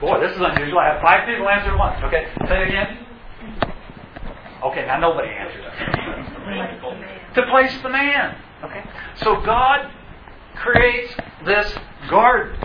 Boy, 0.00 0.20
this 0.20 0.36
is 0.36 0.40
unusual. 0.40 0.78
I 0.78 0.92
have 0.92 1.02
five 1.02 1.26
people 1.26 1.48
answer 1.48 1.70
at 1.70 1.78
once. 1.78 2.02
Okay, 2.04 2.28
say 2.46 2.62
it 2.62 2.68
again. 2.68 2.98
Okay, 4.62 4.86
now 4.86 4.98
nobody 4.98 5.28
answered 5.28 5.64
to 7.34 7.50
place 7.50 7.72
the 7.82 7.88
man. 7.88 8.36
Okay, 8.64 8.84
so 9.16 9.40
God 9.40 9.90
creates 10.54 11.12
this 11.44 11.72
garden. 12.08 12.58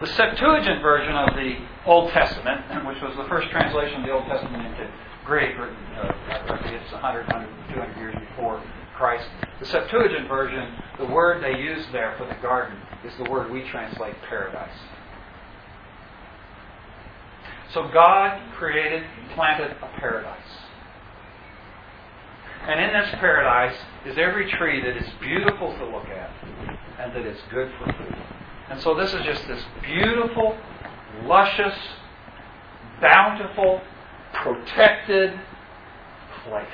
The 0.00 0.06
Septuagint 0.06 0.80
version 0.80 1.14
of 1.16 1.34
the 1.34 1.56
Old 1.84 2.12
Testament, 2.12 2.86
which 2.86 3.02
was 3.02 3.16
the 3.16 3.28
first 3.28 3.50
translation 3.50 4.00
of 4.00 4.06
the 4.06 4.12
Old 4.12 4.26
Testament 4.26 4.64
into 4.64 4.88
Greek, 5.24 5.56
or 5.58 5.70
uh, 5.70 6.70
it's 6.70 6.92
100, 6.92 7.26
100, 7.26 7.74
200 7.74 7.96
years 7.98 8.14
before 8.28 8.62
Christ. 8.96 9.28
The 9.58 9.66
Septuagint 9.66 10.28
version, 10.28 10.76
the 10.98 11.06
word 11.06 11.42
they 11.42 11.58
use 11.58 11.84
there 11.90 12.14
for 12.16 12.26
the 12.26 12.40
garden 12.40 12.78
is 13.04 13.12
the 13.18 13.28
word 13.28 13.50
we 13.50 13.68
translate 13.70 14.14
paradise. 14.28 14.78
So 17.74 17.88
God 17.92 18.40
created, 18.56 19.02
planted 19.34 19.72
a 19.82 20.00
paradise. 20.00 20.38
And 22.68 22.80
in 22.80 22.92
this 23.00 23.10
paradise 23.18 23.76
is 24.06 24.16
every 24.16 24.50
tree 24.52 24.80
that 24.80 24.96
is 24.96 25.08
beautiful 25.20 25.76
to 25.76 25.84
look 25.86 26.06
at 26.06 26.30
and 27.00 27.12
that 27.14 27.26
is 27.26 27.38
good 27.50 27.70
for 27.78 27.92
food. 27.92 28.16
And 28.70 28.80
so 28.82 28.94
this 28.94 29.14
is 29.14 29.24
just 29.24 29.46
this 29.48 29.62
beautiful, 29.82 30.56
luscious, 31.24 31.74
bountiful, 33.00 33.80
protected 34.34 35.40
place. 36.44 36.66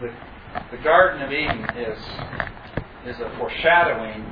The, 0.00 0.14
the 0.70 0.82
Garden 0.82 1.22
of 1.22 1.32
Eden 1.32 1.64
is, 1.76 1.98
is 3.06 3.20
a 3.20 3.34
foreshadowing, 3.36 4.24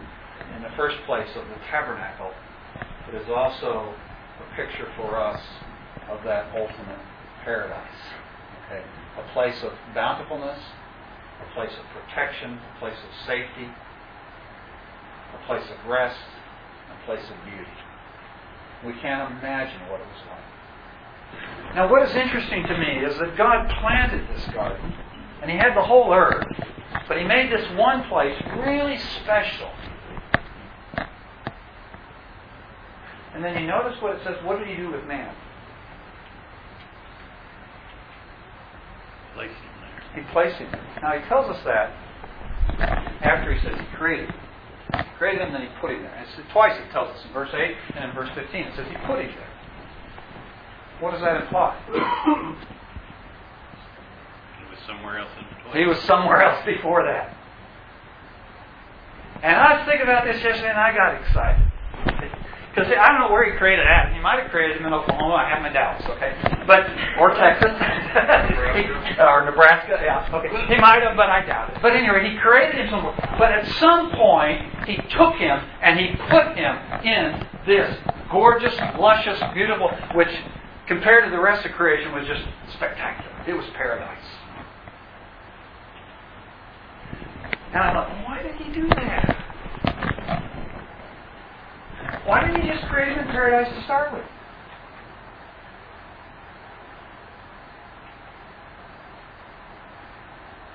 in 0.56 0.62
the 0.62 0.70
first 0.76 0.96
place, 1.04 1.28
of 1.36 1.48
the 1.48 1.56
tabernacle. 1.70 2.32
But 3.04 3.20
is 3.20 3.28
also 3.28 3.94
a 4.40 4.56
picture 4.56 4.88
for 4.96 5.18
us 5.18 5.40
of 6.08 6.22
that 6.24 6.54
ultimate 6.56 7.00
paradise. 7.42 7.82
Okay? 8.66 8.82
A 9.18 9.32
place 9.32 9.62
of 9.62 9.72
bountifulness, 9.94 10.58
a 11.42 11.54
place 11.54 11.72
of 11.72 11.84
protection, 12.02 12.58
a 12.76 12.78
place 12.78 12.96
of 12.96 13.26
safety, 13.26 13.68
a 15.34 15.46
place 15.46 15.64
of 15.70 15.90
rest, 15.90 16.18
a 16.90 17.06
place 17.06 17.24
of 17.24 17.44
beauty. 17.44 17.70
We 18.86 18.92
can't 19.00 19.32
imagine 19.32 19.80
what 19.90 20.00
it 20.00 20.06
was 20.06 20.22
like. 20.28 21.74
Now, 21.74 21.90
what 21.90 22.08
is 22.08 22.14
interesting 22.14 22.62
to 22.66 22.78
me 22.78 23.04
is 23.04 23.18
that 23.18 23.36
God 23.36 23.68
planted 23.80 24.26
this 24.34 24.46
garden, 24.54 24.94
and 25.42 25.50
He 25.50 25.56
had 25.56 25.74
the 25.76 25.82
whole 25.82 26.12
earth, 26.12 26.46
but 27.06 27.18
He 27.18 27.24
made 27.24 27.52
this 27.52 27.66
one 27.76 28.08
place 28.08 28.40
really 28.56 28.98
special. 29.22 29.70
And 33.34 33.44
then 33.44 33.60
you 33.60 33.68
notice 33.68 34.00
what 34.00 34.16
it 34.16 34.22
says 34.24 34.36
what 34.42 34.58
did 34.58 34.68
He 34.68 34.76
do 34.76 34.90
with 34.90 35.04
man? 35.04 35.34
Placed 39.34 39.54
him 39.54 39.70
there. 39.80 40.24
He 40.24 40.32
placed 40.32 40.56
him 40.56 40.70
there. 40.72 40.98
Now, 41.02 41.20
He 41.20 41.28
tells 41.28 41.54
us 41.54 41.62
that 41.64 41.90
after 43.22 43.52
He 43.52 43.60
says 43.60 43.78
He 43.78 43.96
created 43.96 44.30
created 45.18 45.42
him, 45.42 45.52
then 45.52 45.62
He 45.62 45.68
put 45.80 45.90
him 45.90 46.02
there. 46.02 46.14
And 46.14 46.26
it's, 46.26 46.52
twice 46.52 46.78
it 46.78 46.90
tells 46.92 47.10
us 47.16 47.24
in 47.26 47.32
verse 47.32 47.50
8 47.52 47.76
and 47.96 48.10
in 48.10 48.14
verse 48.14 48.30
15. 48.34 48.60
It 48.60 48.76
says 48.76 48.86
He 48.88 48.96
put 49.06 49.20
him 49.20 49.32
there. 49.34 49.48
What 51.00 51.12
does 51.12 51.20
that 51.20 51.42
imply? 51.42 51.76
He 54.58 54.64
was 54.70 54.78
somewhere 54.86 55.18
else 55.18 55.30
in 55.38 55.44
between. 55.56 55.82
He 55.82 55.88
was 55.88 55.98
somewhere 56.00 56.42
else 56.42 56.64
before 56.64 57.04
that. 57.04 57.36
And 59.42 59.54
I 59.54 59.78
was 59.78 59.86
thinking 59.86 60.02
about 60.02 60.24
this 60.24 60.42
yesterday 60.42 60.70
and 60.70 60.78
I 60.78 60.92
got 60.94 61.14
excited. 61.22 61.62
Because 62.74 62.90
I 62.92 63.06
don't 63.08 63.20
know 63.20 63.30
where 63.30 63.50
he 63.50 63.56
created 63.58 63.86
Adam. 63.86 64.14
He 64.14 64.20
might 64.20 64.42
have 64.42 64.50
created 64.50 64.78
him 64.78 64.86
in 64.86 64.92
Oklahoma. 64.92 65.34
I 65.34 65.48
have 65.48 65.62
my 65.62 65.72
doubts, 65.72 66.04
okay? 66.06 66.34
But 66.66 66.86
or 67.18 67.34
Texas. 67.34 67.70
He- 68.82 69.20
or 69.20 69.44
Nebraska, 69.44 69.98
yeah. 70.02 70.28
Okay. 70.32 70.48
He 70.74 70.80
might 70.80 71.02
have, 71.02 71.16
but 71.16 71.28
I 71.28 71.44
doubt 71.44 71.70
it. 71.70 71.78
But 71.82 71.92
anyway, 71.94 72.30
he 72.30 72.38
created 72.38 72.76
him 72.76 72.90
somewhere. 72.90 73.14
But 73.38 73.52
at 73.52 73.66
some 73.78 74.10
point 74.12 74.72
he 74.86 74.96
took 75.16 75.34
him 75.36 75.60
and 75.82 75.98
he 75.98 76.16
put 76.28 76.56
him 76.56 76.76
in 77.04 77.46
this 77.66 77.96
gorgeous, 78.30 78.76
luscious, 78.98 79.40
beautiful, 79.54 79.90
which 80.14 80.28
compared 80.86 81.24
to 81.24 81.30
the 81.30 81.40
rest 81.40 81.66
of 81.66 81.72
creation 81.72 82.12
was 82.12 82.26
just 82.26 82.42
spectacular. 82.74 83.30
It 83.46 83.54
was 83.54 83.66
paradise. 83.74 84.18
And 87.72 87.82
I 87.82 87.92
thought, 87.92 88.08
why 88.24 88.42
did 88.42 88.54
he 88.56 88.72
do 88.72 88.88
that? 88.88 89.34
Why 92.24 92.46
didn't 92.46 92.62
he 92.62 92.68
just 92.70 92.86
create 92.88 93.12
him 93.12 93.20
in 93.20 93.26
paradise 93.28 93.72
to 93.74 93.84
start 93.84 94.12
with? 94.12 94.24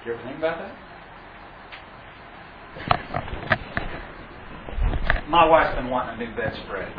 You 0.06 0.14
ever 0.14 0.24
think 0.24 0.38
about 0.38 0.60
that? 0.60 0.76
My 5.30 5.47
wife's 5.47 5.76
been 5.76 5.89
wanting 5.89 6.20
a 6.22 6.26
new 6.28 6.36
bedspread 6.36 6.91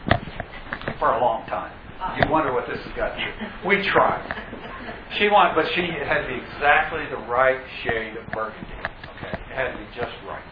for 0.99 1.13
a 1.13 1.21
long 1.21 1.45
time. 1.47 1.73
You 2.19 2.31
wonder 2.31 2.53
what 2.53 2.67
this 2.67 2.81
has 2.81 2.97
got 2.97 3.15
to 3.15 3.21
do. 3.21 3.31
We 3.69 3.87
tried. 3.89 4.25
She 5.19 5.29
wanted, 5.29 5.55
but 5.55 5.71
she 5.75 5.83
it 5.83 6.07
had 6.07 6.23
to 6.23 6.29
be 6.29 6.41
exactly 6.41 7.05
the 7.11 7.21
right 7.29 7.61
shade 7.85 8.17
of 8.17 8.25
burgundy. 8.33 8.73
Okay, 9.21 9.37
it 9.37 9.55
had 9.55 9.73
to 9.73 9.79
be 9.79 9.85
just 9.95 10.13
right. 10.27 10.43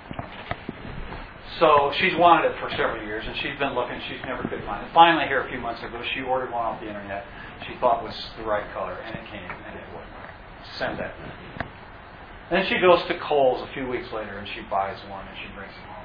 So 1.58 1.90
she's 2.00 2.16
wanted 2.16 2.52
it 2.52 2.60
for 2.60 2.68
several 2.76 3.02
years, 3.04 3.24
and 3.26 3.34
she's 3.36 3.58
been 3.58 3.74
looking. 3.74 3.98
She's 4.08 4.20
never 4.26 4.42
could 4.44 4.62
find 4.64 4.86
it. 4.86 4.92
Finally, 4.92 5.26
here 5.26 5.40
a 5.42 5.48
few 5.48 5.58
months 5.58 5.82
ago, 5.82 6.02
she 6.14 6.20
ordered 6.20 6.52
one 6.52 6.62
off 6.62 6.80
the 6.80 6.88
internet. 6.88 7.24
She 7.66 7.74
thought 7.80 8.02
was 8.04 8.14
the 8.36 8.44
right 8.44 8.70
color, 8.72 8.94
and 8.94 9.16
it 9.16 9.24
came, 9.30 9.40
and 9.40 9.74
it 9.74 9.88
wasn't. 9.96 10.12
Send 10.76 10.98
that. 10.98 11.14
Then 12.52 12.66
she 12.68 12.78
goes 12.78 13.00
to 13.08 13.18
Kohl's 13.18 13.66
a 13.66 13.72
few 13.72 13.88
weeks 13.88 14.12
later, 14.12 14.36
and 14.36 14.46
she 14.46 14.60
buys 14.68 14.98
one, 15.08 15.26
and 15.26 15.36
she 15.40 15.48
brings 15.56 15.72
it 15.72 15.88
home. 15.88 16.04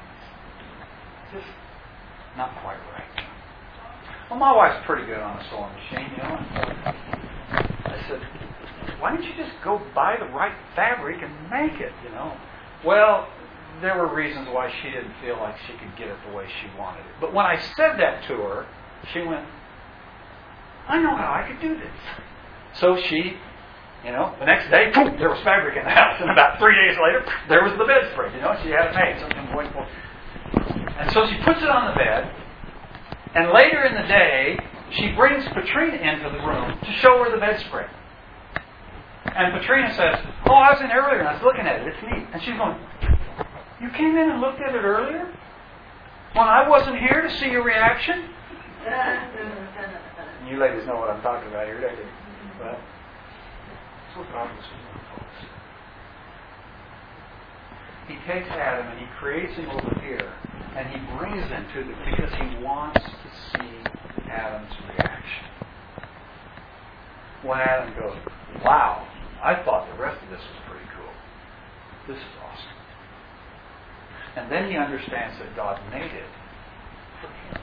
It's 1.26 1.44
just 1.44 1.58
not 2.38 2.56
quite 2.64 2.80
right. 2.96 3.28
Well, 4.30 4.40
my 4.40 4.56
wife's 4.56 4.86
pretty 4.86 5.06
good 5.06 5.20
on 5.20 5.40
a 5.40 5.44
sewing 5.50 5.74
machine, 5.76 6.10
you 6.16 6.24
know. 6.24 6.40
I 7.52 8.00
said, 8.08 8.22
why 9.02 9.14
don't 9.14 9.24
you 9.24 9.36
just 9.36 9.52
go 9.62 9.82
buy 9.94 10.16
the 10.18 10.28
right 10.28 10.56
fabric 10.74 11.22
and 11.22 11.34
make 11.52 11.82
it, 11.82 11.92
you 12.02 12.10
know? 12.12 12.38
Well, 12.86 13.28
there 13.82 13.98
were 13.98 14.16
reasons 14.16 14.48
why 14.48 14.72
she 14.82 14.90
didn't 14.90 15.16
feel 15.22 15.36
like 15.36 15.56
she 15.68 15.74
could 15.74 15.98
get 15.98 16.08
it 16.08 16.18
the 16.30 16.34
way 16.34 16.48
she 16.62 16.80
wanted 16.80 17.02
it. 17.02 17.12
But 17.20 17.34
when 17.34 17.46
I 17.46 17.60
said 17.76 18.00
that 18.00 18.24
to 18.30 18.36
her, 18.36 18.66
she 19.12 19.20
went, 19.20 19.46
I 20.88 21.02
know 21.02 21.14
how 21.14 21.44
I 21.44 21.46
could 21.46 21.60
do 21.60 21.78
this. 21.78 21.94
So 22.80 22.96
she, 23.02 23.36
you 24.06 24.12
know, 24.12 24.36
the 24.40 24.46
next 24.46 24.70
day, 24.70 24.92
poof, 24.94 25.18
there 25.18 25.30
was 25.30 25.42
fabric 25.44 25.76
in 25.78 25.84
the 25.84 25.90
house. 25.90 26.18
And 26.22 26.30
about 26.30 26.60
three 26.60 26.76
days 26.76 26.98
later, 27.02 27.26
there 27.50 27.64
was 27.64 27.74
the 27.78 27.86
bedspread, 27.86 28.34
you 28.34 28.42
know, 28.42 28.56
she 28.64 28.70
had 28.70 28.92
it 28.92 28.96
made. 28.96 29.20
Something 29.20 29.54
wonderful. 29.54 29.86
And 31.00 31.12
so 31.12 31.28
she 31.28 31.38
puts 31.44 31.62
it 31.62 31.70
on 31.70 31.92
the 31.92 31.96
bed. 31.98 32.32
And 33.36 33.52
later 33.52 33.84
in 33.84 33.94
the 33.94 34.08
day, 34.08 34.58
she 34.92 35.12
brings 35.14 35.44
Katrina 35.50 35.98
into 35.98 36.30
the 36.30 36.40
room 36.46 36.80
to 36.80 36.92
show 37.04 37.24
her 37.24 37.32
the 37.32 37.38
bedspread. 37.38 37.90
And 39.26 39.60
Katrina 39.60 39.94
says, 39.94 40.26
Oh, 40.48 40.54
I 40.54 40.72
was 40.72 40.82
in 40.82 40.90
earlier 40.92 41.20
and 41.20 41.28
I 41.28 41.34
was 41.34 41.44
looking 41.44 41.68
at 41.68 41.82
it. 41.82 41.88
It's 41.88 42.02
neat. 42.02 42.26
And 42.34 42.42
she's 42.42 42.56
going, 42.56 42.80
You 43.82 43.90
came 43.92 44.16
in 44.18 44.30
and 44.32 44.42
looked 44.42 44.62
at 44.62 44.74
it 44.74 44.82
earlier? 44.82 45.28
When 46.34 46.48
I 46.48 46.68
wasn't 46.68 46.98
here 46.98 47.22
to 47.22 47.30
see 47.38 47.48
your 47.50 47.64
reaction? 47.64 48.30
You 50.48 50.58
ladies 50.58 50.88
know 50.88 50.96
what 50.96 51.10
I'm 51.10 51.22
talking 51.22 51.50
about 51.50 51.66
here, 51.66 51.82
don't 51.82 51.98
you? 51.98 52.06
Well, 52.62 52.72
that's 52.72 52.80
what 52.80 52.80
God 52.80 52.80
was 52.80 52.80
doing, 52.80 52.80
folks. 52.80 52.86
He 58.08 58.16
takes 58.26 58.48
Adam 58.50 58.88
and 58.88 59.00
he 59.00 59.06
creates 59.20 59.54
him 59.56 59.70
over 59.70 60.00
here, 60.02 60.32
and 60.76 60.88
he 60.88 61.00
brings 61.18 61.46
him 61.50 61.66
to 61.74 61.84
the 61.84 61.94
because 62.10 62.34
he 62.36 62.64
wants 62.64 63.02
to 63.04 63.30
see 63.52 63.72
Adam's 64.30 64.74
reaction. 64.88 65.46
When 67.44 67.60
Adam 67.60 67.94
goes, 68.00 68.18
"Wow, 68.64 69.06
I 69.44 69.56
thought 69.56 69.88
the 69.92 70.02
rest 70.02 70.24
of 70.24 70.30
this 70.30 70.40
was 70.40 70.60
pretty 70.70 70.88
cool. 70.96 71.14
This 72.08 72.18
is 72.18 72.34
awesome," 72.42 72.78
and 74.38 74.52
then 74.52 74.70
he 74.72 74.78
understands 74.78 75.38
that 75.40 75.56
God 75.56 75.80
made 75.92 76.12
it 76.12 76.30
for 77.22 77.28
him. 77.28 77.62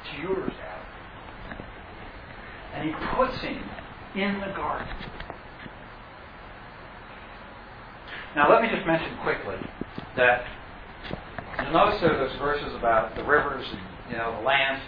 It's 0.00 0.12
yours, 0.22 0.52
Adam. 0.62 0.86
And 2.74 2.88
he 2.88 2.94
puts 3.16 3.40
him 3.40 3.58
in 4.22 4.40
the 4.40 4.52
garden. 4.54 4.88
Now, 8.34 8.50
let 8.50 8.62
me 8.62 8.68
just 8.68 8.86
mention 8.86 9.16
quickly 9.22 9.56
that 10.16 10.44
you'll 11.62 11.72
notice 11.72 12.00
there 12.00 12.16
there's 12.16 12.38
verses 12.38 12.74
about 12.74 13.16
the 13.16 13.24
rivers 13.24 13.66
and 13.70 13.80
you 14.10 14.16
know 14.16 14.36
the 14.38 14.46
land, 14.46 14.82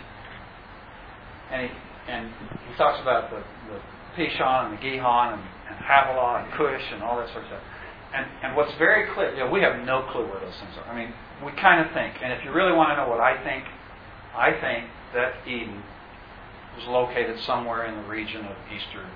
and 1.50 1.68
he 1.68 1.74
and 2.10 2.30
he 2.68 2.76
talks 2.76 3.00
about 3.00 3.30
the, 3.30 3.42
the 3.72 3.80
Pishon 4.14 4.70
and 4.70 4.78
the 4.78 4.82
Gihon 4.82 5.34
and, 5.34 5.42
and 5.68 5.76
Havilah 5.84 6.44
and 6.44 6.52
Cush 6.52 6.82
and 6.92 7.02
all 7.02 7.18
that 7.18 7.28
sort 7.32 7.44
of 7.44 7.48
stuff. 7.48 7.62
And 8.14 8.26
and 8.42 8.56
what's 8.56 8.76
very 8.78 9.12
clear, 9.14 9.32
you 9.32 9.40
know, 9.40 9.50
we 9.50 9.62
have 9.62 9.84
no 9.86 10.06
clue 10.12 10.26
where 10.26 10.40
those 10.40 10.58
things 10.60 10.74
are. 10.78 10.90
I 10.90 10.94
mean, 10.94 11.14
we 11.44 11.52
kind 11.52 11.84
of 11.84 11.92
think, 11.94 12.16
and 12.22 12.32
if 12.32 12.44
you 12.44 12.52
really 12.52 12.76
want 12.76 12.90
to 12.90 12.96
know 12.96 13.08
what 13.08 13.20
I 13.20 13.42
think, 13.42 13.64
I 14.36 14.52
think 14.52 14.90
that 15.14 15.46
Eden 15.46 15.82
was 16.76 16.86
located 16.86 17.38
somewhere 17.46 17.86
in 17.86 17.96
the 17.96 18.08
region 18.08 18.44
of 18.44 18.56
eastern 18.70 19.10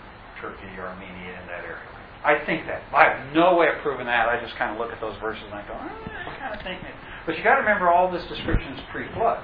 Turkey 0.44 0.68
or 0.76 0.92
Armenia 0.92 1.40
in 1.40 1.46
that 1.48 1.64
area. 1.64 1.88
I 2.20 2.44
think 2.44 2.68
that. 2.68 2.84
I 2.92 3.16
have 3.16 3.32
no 3.32 3.56
way 3.56 3.68
of 3.68 3.80
proving 3.80 4.04
that. 4.04 4.28
I 4.28 4.40
just 4.40 4.56
kind 4.56 4.72
of 4.72 4.76
look 4.76 4.92
at 4.92 5.00
those 5.00 5.16
verses 5.20 5.44
and 5.44 5.56
I 5.56 5.64
go, 5.64 5.72
eh, 5.72 6.28
I 6.28 6.32
kind 6.36 6.52
of 6.52 6.60
think. 6.60 6.80
But 7.24 7.36
you 7.36 7.44
got 7.44 7.56
to 7.56 7.64
remember 7.64 7.88
all 7.88 8.12
this 8.12 8.24
description 8.28 8.76
is 8.76 8.80
pre-flood. 8.92 9.40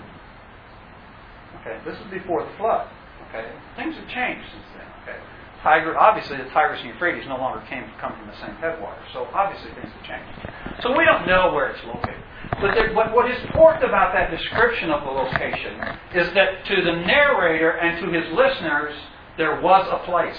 Okay, 1.60 1.80
this 1.84 1.96
is 1.96 2.08
before 2.12 2.44
the 2.44 2.52
flood. 2.56 2.88
Okay, 3.28 3.48
things 3.76 3.96
have 3.96 4.08
changed 4.08 4.44
since 4.52 4.68
then. 4.76 4.88
Okay, 5.04 5.20
Tigris, 5.64 5.96
obviously 5.96 6.36
the 6.36 6.48
Tigris 6.52 6.80
and 6.80 6.88
Euphrates 6.92 7.24
no 7.28 7.36
longer 7.36 7.64
came 7.68 7.84
come 8.00 8.16
from 8.16 8.28
the 8.28 8.36
same 8.40 8.56
headwaters, 8.60 9.04
so 9.12 9.28
obviously 9.32 9.72
things 9.76 9.92
have 9.92 10.04
changed. 10.04 10.84
So 10.84 10.96
we 10.96 11.04
don't 11.04 11.28
know 11.28 11.52
where 11.52 11.68
it's 11.72 11.84
located. 11.84 12.20
But, 12.60 12.74
there, 12.76 12.92
but 12.92 13.12
what 13.14 13.30
is 13.30 13.40
important 13.44 13.84
about 13.84 14.12
that 14.12 14.32
description 14.32 14.90
of 14.90 15.04
the 15.04 15.12
location 15.12 15.80
is 16.16 16.32
that 16.32 16.64
to 16.64 16.76
the 16.80 16.96
narrator 17.04 17.76
and 17.76 18.04
to 18.04 18.08
his 18.08 18.24
listeners, 18.32 18.92
there 19.36 19.60
was 19.60 19.86
a 19.88 20.04
place. 20.04 20.36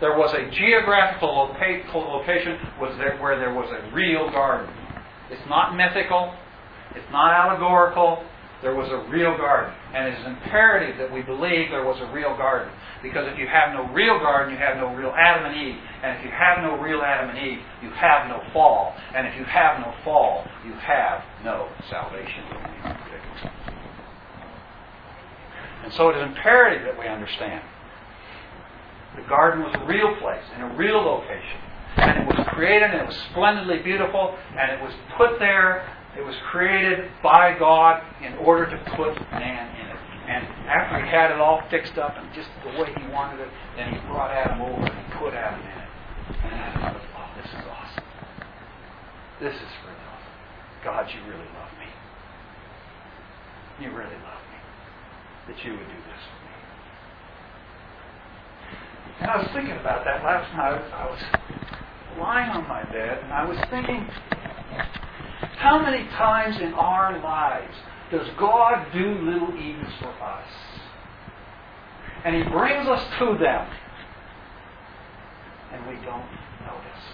There 0.00 0.16
was 0.16 0.32
a 0.32 0.48
geographical 0.50 1.50
location 1.92 2.56
where 2.78 3.38
there 3.38 3.54
was 3.54 3.70
a 3.70 3.94
real 3.94 4.30
garden. 4.30 4.72
It's 5.30 5.48
not 5.48 5.76
mythical. 5.76 6.34
It's 6.94 7.10
not 7.10 7.32
allegorical. 7.32 8.22
There 8.62 8.74
was 8.74 8.88
a 8.90 9.10
real 9.10 9.36
garden. 9.36 9.74
And 9.94 10.08
it 10.08 10.18
is 10.18 10.26
imperative 10.26 10.98
that 10.98 11.12
we 11.12 11.22
believe 11.22 11.70
there 11.70 11.84
was 11.84 12.00
a 12.00 12.12
real 12.12 12.36
garden. 12.36 12.72
Because 13.02 13.26
if 13.28 13.38
you 13.38 13.46
have 13.46 13.72
no 13.72 13.92
real 13.92 14.18
garden, 14.18 14.52
you 14.52 14.58
have 14.58 14.76
no 14.76 14.94
real 14.94 15.12
Adam 15.16 15.46
and 15.46 15.56
Eve. 15.56 15.76
And 16.02 16.18
if 16.18 16.24
you 16.24 16.30
have 16.30 16.62
no 16.62 16.76
real 16.80 17.02
Adam 17.02 17.30
and 17.30 17.38
Eve, 17.38 17.58
you 17.82 17.90
have 17.90 18.28
no 18.28 18.42
fall. 18.52 18.94
And 19.14 19.26
if 19.26 19.36
you 19.36 19.44
have 19.44 19.80
no 19.80 19.94
fall, 20.04 20.44
you 20.66 20.72
have 20.74 21.22
no 21.44 21.68
salvation. 21.88 22.44
And 25.84 25.92
so 25.92 26.08
it 26.10 26.16
is 26.16 26.22
imperative 26.22 26.82
that 26.84 26.98
we 26.98 27.06
understand. 27.06 27.62
The 29.18 29.28
garden 29.28 29.62
was 29.62 29.74
a 29.74 29.84
real 29.84 30.14
place, 30.16 30.44
in 30.54 30.62
a 30.62 30.74
real 30.76 31.02
location. 31.02 31.60
And 31.96 32.22
it 32.22 32.26
was 32.26 32.46
created, 32.54 32.90
and 32.90 33.02
it 33.02 33.06
was 33.06 33.18
splendidly 33.30 33.78
beautiful, 33.82 34.38
and 34.56 34.70
it 34.70 34.80
was 34.80 34.94
put 35.16 35.38
there 35.38 35.98
it 36.18 36.26
was 36.26 36.34
created 36.50 37.10
by 37.22 37.56
God 37.58 38.02
in 38.24 38.34
order 38.38 38.66
to 38.66 38.76
put 38.96 39.14
man 39.30 39.70
in 39.78 39.86
it. 39.86 39.96
And 40.26 40.44
after 40.66 41.04
he 41.04 41.08
had 41.08 41.30
it 41.30 41.40
all 41.40 41.62
fixed 41.70 41.96
up 41.96 42.16
and 42.18 42.26
just 42.34 42.48
the 42.64 42.70
way 42.74 42.90
he 42.90 43.06
wanted 43.12 43.40
it, 43.40 43.48
then 43.76 43.94
he 43.94 44.00
brought 44.08 44.30
Adam 44.32 44.60
over 44.60 44.82
and 44.82 44.98
he 44.98 45.18
put 45.18 45.32
Adam 45.32 45.60
in 45.60 45.78
it. 45.78 45.88
And 46.42 46.54
Adam 46.54 46.82
thought, 46.82 47.06
oh, 47.16 47.30
this 47.40 47.48
is 47.54 47.64
awesome. 47.70 48.04
This 49.40 49.54
is 49.54 49.70
really 49.86 50.04
awesome. 50.10 50.36
God, 50.82 51.06
you 51.14 51.20
really 51.22 51.50
love 51.54 51.72
me. 51.78 51.86
You 53.78 53.90
really 53.94 54.18
love 54.18 54.42
me. 54.50 54.58
That 55.54 55.64
you 55.64 55.70
would 55.70 55.86
do 55.86 56.00
this. 56.02 56.22
And 59.20 59.30
I 59.30 59.36
was 59.38 59.48
thinking 59.52 59.76
about 59.76 60.04
that 60.04 60.22
last 60.22 60.54
night. 60.56 60.80
I 60.92 61.06
was 61.10 61.20
lying 62.18 62.50
on 62.50 62.68
my 62.68 62.84
bed 62.84 63.20
and 63.22 63.32
I 63.32 63.44
was 63.44 63.58
thinking, 63.70 64.06
how 65.58 65.82
many 65.82 66.06
times 66.10 66.60
in 66.60 66.72
our 66.74 67.18
lives 67.20 67.74
does 68.10 68.26
God 68.38 68.86
do 68.92 69.14
little 69.22 69.50
Edens 69.50 69.92
for 70.00 70.08
us? 70.08 70.48
And 72.24 72.34
He 72.34 72.42
brings 72.42 72.88
us 72.88 73.04
to 73.18 73.36
them. 73.38 73.66
And 75.72 75.86
we 75.86 75.94
don't 76.04 76.28
notice. 76.64 77.04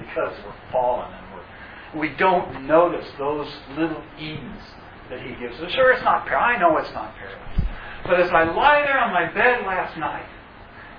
Because 0.00 0.34
we're 0.44 0.72
fallen 0.72 1.12
and 1.12 1.26
we're, 1.34 2.00
we 2.00 2.16
don't 2.16 2.66
notice 2.66 3.06
those 3.18 3.48
little 3.76 4.02
Edens 4.18 4.62
that 5.10 5.20
He 5.20 5.34
gives 5.34 5.60
us. 5.60 5.72
Sure, 5.72 5.92
it's 5.92 6.04
not 6.04 6.26
paradise. 6.26 6.56
I 6.56 6.60
know 6.60 6.76
it's 6.78 6.92
not 6.92 7.14
paradise. 7.16 7.66
But 8.04 8.20
as 8.20 8.30
I 8.30 8.44
lie 8.44 8.82
there 8.82 8.98
on 9.00 9.12
my 9.12 9.32
bed 9.32 9.66
last 9.66 9.96
night, 9.98 10.26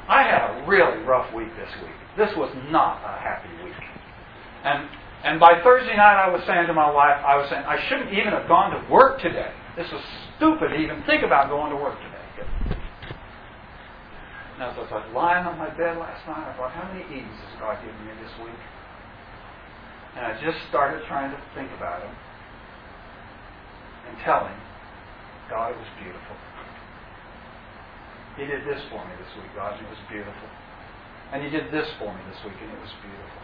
I 0.09 0.23
had 0.23 0.41
a 0.41 0.67
really 0.67 1.03
rough 1.03 1.33
week 1.33 1.49
this 1.55 1.69
week. 1.81 1.95
This 2.17 2.35
was 2.35 2.51
not 2.69 2.97
a 3.05 3.21
happy 3.21 3.53
week. 3.63 3.77
And 4.65 4.89
and 5.23 5.39
by 5.39 5.61
Thursday 5.61 5.95
night, 5.95 6.15
I 6.15 6.31
was 6.31 6.41
saying 6.47 6.67
to 6.67 6.73
my 6.73 6.89
wife, 6.89 7.19
I 7.27 7.35
was 7.35 7.49
saying, 7.49 7.63
I 7.67 7.75
shouldn't 7.87 8.13
even 8.13 8.31
have 8.31 8.47
gone 8.47 8.71
to 8.71 8.79
work 8.89 9.19
today. 9.19 9.51
This 9.75 9.91
was 9.91 10.01
stupid 10.35 10.69
to 10.69 10.75
even 10.75 11.03
think 11.03 11.23
about 11.23 11.49
going 11.49 11.71
to 11.71 11.75
work 11.75 11.99
today. 11.99 12.19
Now, 14.59 14.71
as 14.71 14.91
I 14.91 15.07
was 15.07 15.11
lying 15.15 15.47
on 15.47 15.57
my 15.57 15.71
bed 15.71 15.95
last 15.95 16.19
night, 16.27 16.51
I 16.51 16.55
thought, 16.55 16.71
how 16.75 16.83
many 16.91 17.03
Edens 17.07 17.31
has 17.31 17.59
God 17.63 17.79
given 17.79 17.95
me 18.03 18.11
this 18.19 18.31
week? 18.43 18.59
And 20.19 20.27
I 20.27 20.35
just 20.43 20.59
started 20.67 20.99
trying 21.07 21.31
to 21.31 21.39
think 21.55 21.71
about 21.79 22.03
him 22.03 22.11
and 24.07 24.19
tell 24.23 24.43
him, 24.43 24.59
God, 25.47 25.71
it 25.71 25.79
was 25.79 25.87
beautiful. 26.03 26.35
He 28.39 28.47
did 28.47 28.63
this 28.63 28.79
for 28.87 29.03
me 29.03 29.13
this 29.19 29.31
week, 29.35 29.51
God, 29.51 29.75
and 29.75 29.83
it 29.83 29.89
was 29.91 29.99
beautiful. 30.07 30.49
And 31.35 31.43
He 31.43 31.49
did 31.51 31.67
this 31.75 31.91
for 31.99 32.07
me 32.07 32.21
this 32.31 32.39
week, 32.47 32.55
and 32.63 32.71
it 32.71 32.79
was 32.79 32.95
beautiful. 33.03 33.43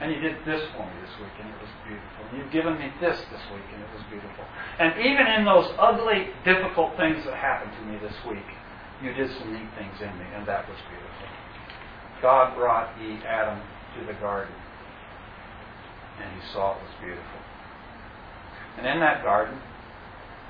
And 0.00 0.12
you 0.12 0.20
did 0.20 0.36
this 0.44 0.60
for 0.74 0.84
me 0.84 0.94
this 1.00 1.14
week, 1.22 1.32
and 1.40 1.48
it 1.48 1.60
was 1.62 1.70
beautiful. 1.86 2.20
And 2.28 2.32
you've 2.36 2.52
given 2.52 2.74
me 2.76 2.90
this 3.00 3.16
this 3.30 3.44
week, 3.54 3.64
and 3.72 3.80
it 3.80 3.90
was 3.94 4.02
beautiful. 4.10 4.44
And 4.78 4.90
even 4.98 5.24
in 5.38 5.46
those 5.46 5.70
ugly, 5.78 6.34
difficult 6.44 6.98
things 6.98 7.24
that 7.24 7.34
happened 7.38 7.72
to 7.78 7.82
me 7.86 7.96
this 8.02 8.18
week, 8.26 8.44
you 9.00 9.14
did 9.14 9.30
some 9.38 9.54
neat 9.54 9.70
things 9.78 9.94
in 10.02 10.10
me, 10.18 10.26
and 10.34 10.44
that 10.50 10.68
was 10.68 10.78
beautiful. 10.90 11.28
God 12.20 12.56
brought 12.58 12.90
ye 12.98 13.22
Adam 13.22 13.62
to 13.96 14.06
the 14.06 14.18
garden, 14.18 14.54
and 16.20 16.28
he 16.34 16.42
saw 16.52 16.74
it 16.74 16.82
was 16.82 16.94
beautiful. 17.00 17.40
And 18.78 18.86
in 18.86 18.98
that 18.98 19.22
garden 19.22 19.56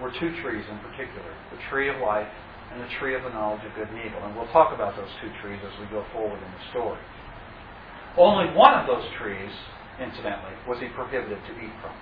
were 0.01 0.11
two 0.11 0.33
trees 0.41 0.65
in 0.71 0.79
particular 0.81 1.31
the 1.53 1.61
tree 1.69 1.89
of 1.89 2.01
life 2.01 2.29
and 2.75 2.83
the 2.83 2.91
tree 2.99 3.15
of 3.15 3.23
the 3.23 3.31
knowledge 3.31 3.63
of 3.65 3.73
good 3.77 3.89
and 3.89 3.99
evil. 4.03 4.19
And 4.27 4.35
we'll 4.35 4.51
talk 4.51 4.75
about 4.75 4.97
those 4.97 5.09
two 5.23 5.31
trees 5.41 5.61
as 5.63 5.71
we 5.79 5.87
go 5.95 6.05
forward 6.13 6.43
in 6.43 6.51
the 6.51 6.71
story. 6.71 6.99
Only 8.19 8.53
one 8.55 8.75
of 8.75 8.87
those 8.87 9.05
trees, 9.19 9.51
incidentally, 10.03 10.55
was 10.67 10.79
he 10.81 10.89
prohibited 10.89 11.39
to 11.39 11.53
eat 11.55 11.71
from. 11.79 11.95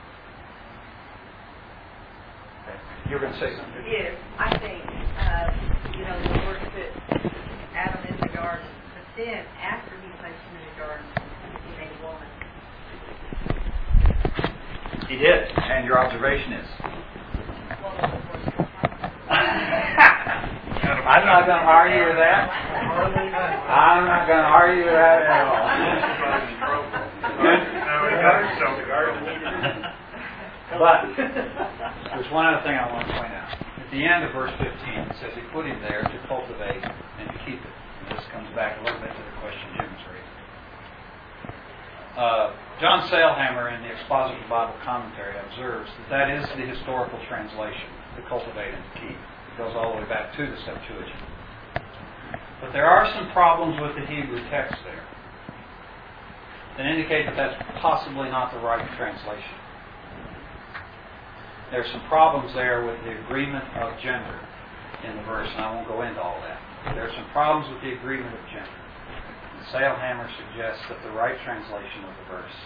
Okay. 2.64 2.78
You're 3.10 3.20
going 3.20 3.32
to 3.32 3.40
say 3.40 3.52
something? 3.56 3.84
Yes, 3.84 4.16
I 4.38 4.58
think, 4.58 4.80
uh, 5.20 5.52
you 5.92 6.04
know, 6.08 6.16
the 6.24 6.40
Lord 6.40 6.56
put 6.72 6.88
Adam 7.76 8.00
in 8.08 8.16
the 8.20 8.32
garden, 8.32 8.68
but 8.96 9.04
then 9.16 9.44
after 9.60 9.92
he 10.00 10.08
placed 10.20 10.40
him 10.40 10.56
in 10.56 10.64
the 10.72 10.76
garden, 10.80 11.04
he 11.68 11.72
made 11.76 11.92
a 11.92 12.00
woman. 12.00 12.28
He 15.08 15.16
did, 15.16 15.52
and 15.52 15.84
your 15.84 15.98
observation 15.98 16.52
is. 16.52 16.68
Well, 17.82 17.92
of 17.92 18.10
course, 18.30 18.52
I'm 21.03 21.26
not 21.26 21.46
going 21.50 21.59
to 21.59 21.66
argue 21.66 22.07
with 22.07 22.16
that. 22.16 22.46
I'm 23.66 24.07
not 24.07 24.26
going 24.30 24.38
to 24.38 24.50
argue 24.55 24.84
with 24.86 24.94
that 24.94 25.18
at 25.26 25.42
all. 25.50 25.59
But 30.78 31.11
there's 32.14 32.30
one 32.32 32.46
other 32.46 32.62
thing 32.62 32.78
I 32.78 32.86
want 32.86 33.07
to 33.07 33.14
point 33.18 33.34
out. 33.34 33.50
At 33.82 33.90
the 33.90 34.07
end 34.07 34.24
of 34.24 34.32
verse 34.32 34.55
15, 34.57 34.70
it 34.70 35.16
says 35.20 35.34
he 35.34 35.42
put 35.53 35.66
him 35.66 35.82
there 35.82 36.07
to 36.07 36.16
cultivate 36.30 36.80
and 36.80 37.26
to 37.28 37.38
keep 37.44 37.61
it. 37.61 37.74
And 38.07 38.16
this 38.16 38.24
comes 38.32 38.48
back 38.55 38.78
a 38.78 38.84
little 38.86 39.00
bit 39.03 39.11
to 39.11 39.22
the 39.22 39.36
question 39.42 39.66
Jim 39.76 39.90
was 39.90 40.07
raising. 40.07 40.38
Uh, 42.16 42.55
John 42.80 43.05
Sailhamer 43.11 43.74
in 43.74 43.82
the 43.82 43.90
Expositor 43.90 44.38
Bible 44.48 44.78
Commentary 44.86 45.34
observes 45.50 45.90
that 45.98 46.09
that 46.09 46.28
is 46.30 46.46
the 46.57 46.64
historical 46.64 47.18
translation, 47.28 47.90
to 48.16 48.22
cultivate 48.28 48.72
and 48.72 48.82
to 48.82 48.92
keep. 49.00 49.18
Goes 49.59 49.76
all 49.76 49.92
the 49.92 50.00
way 50.00 50.09
back 50.09 50.34
to 50.36 50.46
the 50.46 50.57
Septuagint. 50.64 51.22
But 52.61 52.72
there 52.72 52.86
are 52.86 53.05
some 53.12 53.30
problems 53.32 53.80
with 53.80 53.94
the 53.96 54.07
Hebrew 54.07 54.40
text 54.48 54.76
there 54.84 55.05
that 56.78 56.86
indicate 56.86 57.26
that 57.26 57.36
that's 57.36 57.59
possibly 57.82 58.30
not 58.30 58.53
the 58.53 58.61
right 58.61 58.86
translation. 58.96 59.57
There's 61.70 61.90
some 61.92 62.05
problems 62.09 62.55
there 62.55 62.84
with 62.86 62.96
the 63.05 63.12
agreement 63.24 63.64
of 63.76 63.92
gender 64.00 64.40
in 65.05 65.16
the 65.16 65.24
verse, 65.24 65.48
and 65.53 65.61
I 65.64 65.74
won't 65.74 65.88
go 65.88 66.00
into 66.03 66.20
all 66.20 66.40
that. 66.40 66.94
There's 66.94 67.12
some 67.12 67.28
problems 67.32 67.68
with 67.72 67.82
the 67.82 67.92
agreement 67.96 68.32
of 68.32 68.44
gender. 68.48 68.78
And 69.57 69.66
Sailhamer 69.68 70.28
suggests 70.32 70.84
that 70.88 71.03
the 71.05 71.12
right 71.12 71.36
translation 71.44 72.05
of 72.09 72.14
the 72.16 72.26
verse 72.40 72.59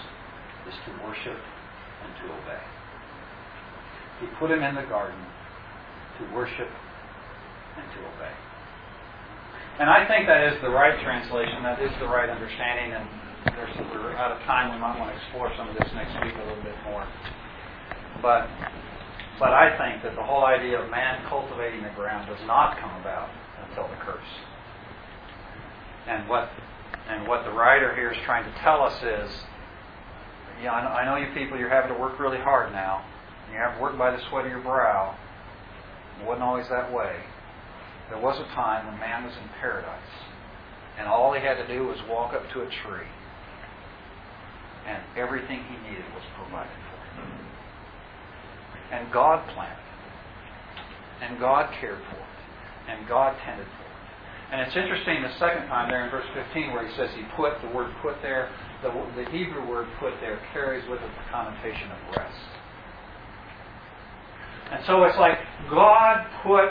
is 0.70 0.74
to 0.86 0.90
worship 1.02 1.38
and 1.38 2.10
to 2.22 2.24
obey. 2.30 2.64
He 4.20 4.26
put 4.38 4.50
him 4.50 4.62
in 4.62 4.74
the 4.74 4.86
garden 4.86 5.18
to 6.18 6.34
worship 6.34 6.68
and 7.76 7.86
to 7.92 7.98
obey. 8.16 8.34
And 9.78 9.90
I 9.90 10.08
think 10.08 10.26
that 10.26 10.52
is 10.52 10.60
the 10.62 10.70
right 10.70 10.96
translation, 11.04 11.62
that 11.62 11.80
is 11.80 11.92
the 12.00 12.08
right 12.08 12.30
understanding, 12.30 12.96
and 12.96 13.06
we're 13.92 14.16
out 14.16 14.32
of 14.32 14.40
time. 14.42 14.72
We 14.72 14.80
might 14.80 14.98
want 14.98 15.12
to 15.12 15.16
explore 15.20 15.52
some 15.56 15.68
of 15.68 15.76
this 15.76 15.88
next 15.94 16.14
week 16.24 16.34
a 16.34 16.44
little 16.48 16.62
bit 16.62 16.74
more. 16.84 17.06
But 18.22 18.48
but 19.38 19.52
I 19.52 19.76
think 19.76 20.02
that 20.02 20.16
the 20.16 20.24
whole 20.24 20.46
idea 20.46 20.80
of 20.80 20.90
man 20.90 21.22
cultivating 21.28 21.82
the 21.82 21.90
ground 21.90 22.26
does 22.26 22.40
not 22.46 22.80
come 22.80 22.90
about 23.00 23.28
until 23.68 23.86
the 23.88 23.96
curse. 23.96 24.32
And 26.08 26.28
what 26.28 26.50
and 27.08 27.28
what 27.28 27.44
the 27.44 27.52
writer 27.52 27.94
here 27.94 28.10
is 28.10 28.18
trying 28.24 28.44
to 28.50 28.58
tell 28.60 28.82
us 28.82 28.96
is, 29.02 29.30
yeah, 30.62 30.72
I 30.72 30.82
know, 30.82 30.90
I 30.90 31.04
know 31.04 31.16
you 31.16 31.32
people, 31.34 31.58
you're 31.58 31.70
having 31.70 31.94
to 31.94 32.00
work 32.00 32.18
really 32.18 32.38
hard 32.38 32.72
now. 32.72 33.04
You 33.52 33.58
have 33.58 33.76
to 33.76 33.82
work 33.82 33.96
by 33.96 34.10
the 34.10 34.18
sweat 34.28 34.46
of 34.46 34.50
your 34.50 34.60
brow. 34.60 35.16
Wasn't 36.36 36.52
always 36.52 36.68
that 36.68 36.92
way. 36.92 37.16
There 38.12 38.20
was 38.20 38.36
a 38.36 38.44
time 38.52 38.84
when 38.84 39.00
man 39.00 39.24
was 39.24 39.32
in 39.40 39.48
paradise, 39.56 40.12
and 41.00 41.08
all 41.08 41.32
he 41.32 41.40
had 41.40 41.56
to 41.56 41.64
do 41.64 41.88
was 41.88 41.96
walk 42.12 42.34
up 42.36 42.44
to 42.52 42.60
a 42.60 42.68
tree, 42.84 43.08
and 44.84 45.00
everything 45.16 45.64
he 45.64 45.80
needed 45.88 46.04
was 46.12 46.20
provided 46.36 46.76
for 46.92 47.00
him. 47.16 47.32
And 48.92 49.10
God 49.10 49.48
planted 49.56 49.80
it. 49.80 51.24
And 51.24 51.40
God 51.40 51.72
cared 51.80 52.04
for 52.04 52.20
it. 52.20 52.38
And 52.92 53.08
God 53.08 53.32
tended 53.40 53.64
for 53.64 53.88
it. 53.88 54.52
And 54.52 54.60
it's 54.60 54.76
interesting 54.76 55.22
the 55.24 55.32
second 55.40 55.72
time 55.72 55.88
there 55.88 56.04
in 56.04 56.10
verse 56.10 56.28
15 56.36 56.76
where 56.76 56.86
he 56.86 56.94
says 57.00 57.08
he 57.16 57.24
put, 57.34 57.56
the 57.64 57.72
word 57.72 57.88
put 58.02 58.20
there, 58.20 58.52
the, 58.84 58.92
the 59.16 59.24
Hebrew 59.32 59.66
word 59.66 59.88
put 59.98 60.12
there 60.20 60.38
carries 60.52 60.84
with 60.84 61.00
it 61.00 61.08
the 61.16 61.32
connotation 61.32 61.88
of 61.96 61.98
rest. 62.12 62.44
And 64.72 64.84
so 64.86 65.04
it's 65.04 65.18
like 65.18 65.38
God 65.70 66.26
put 66.42 66.70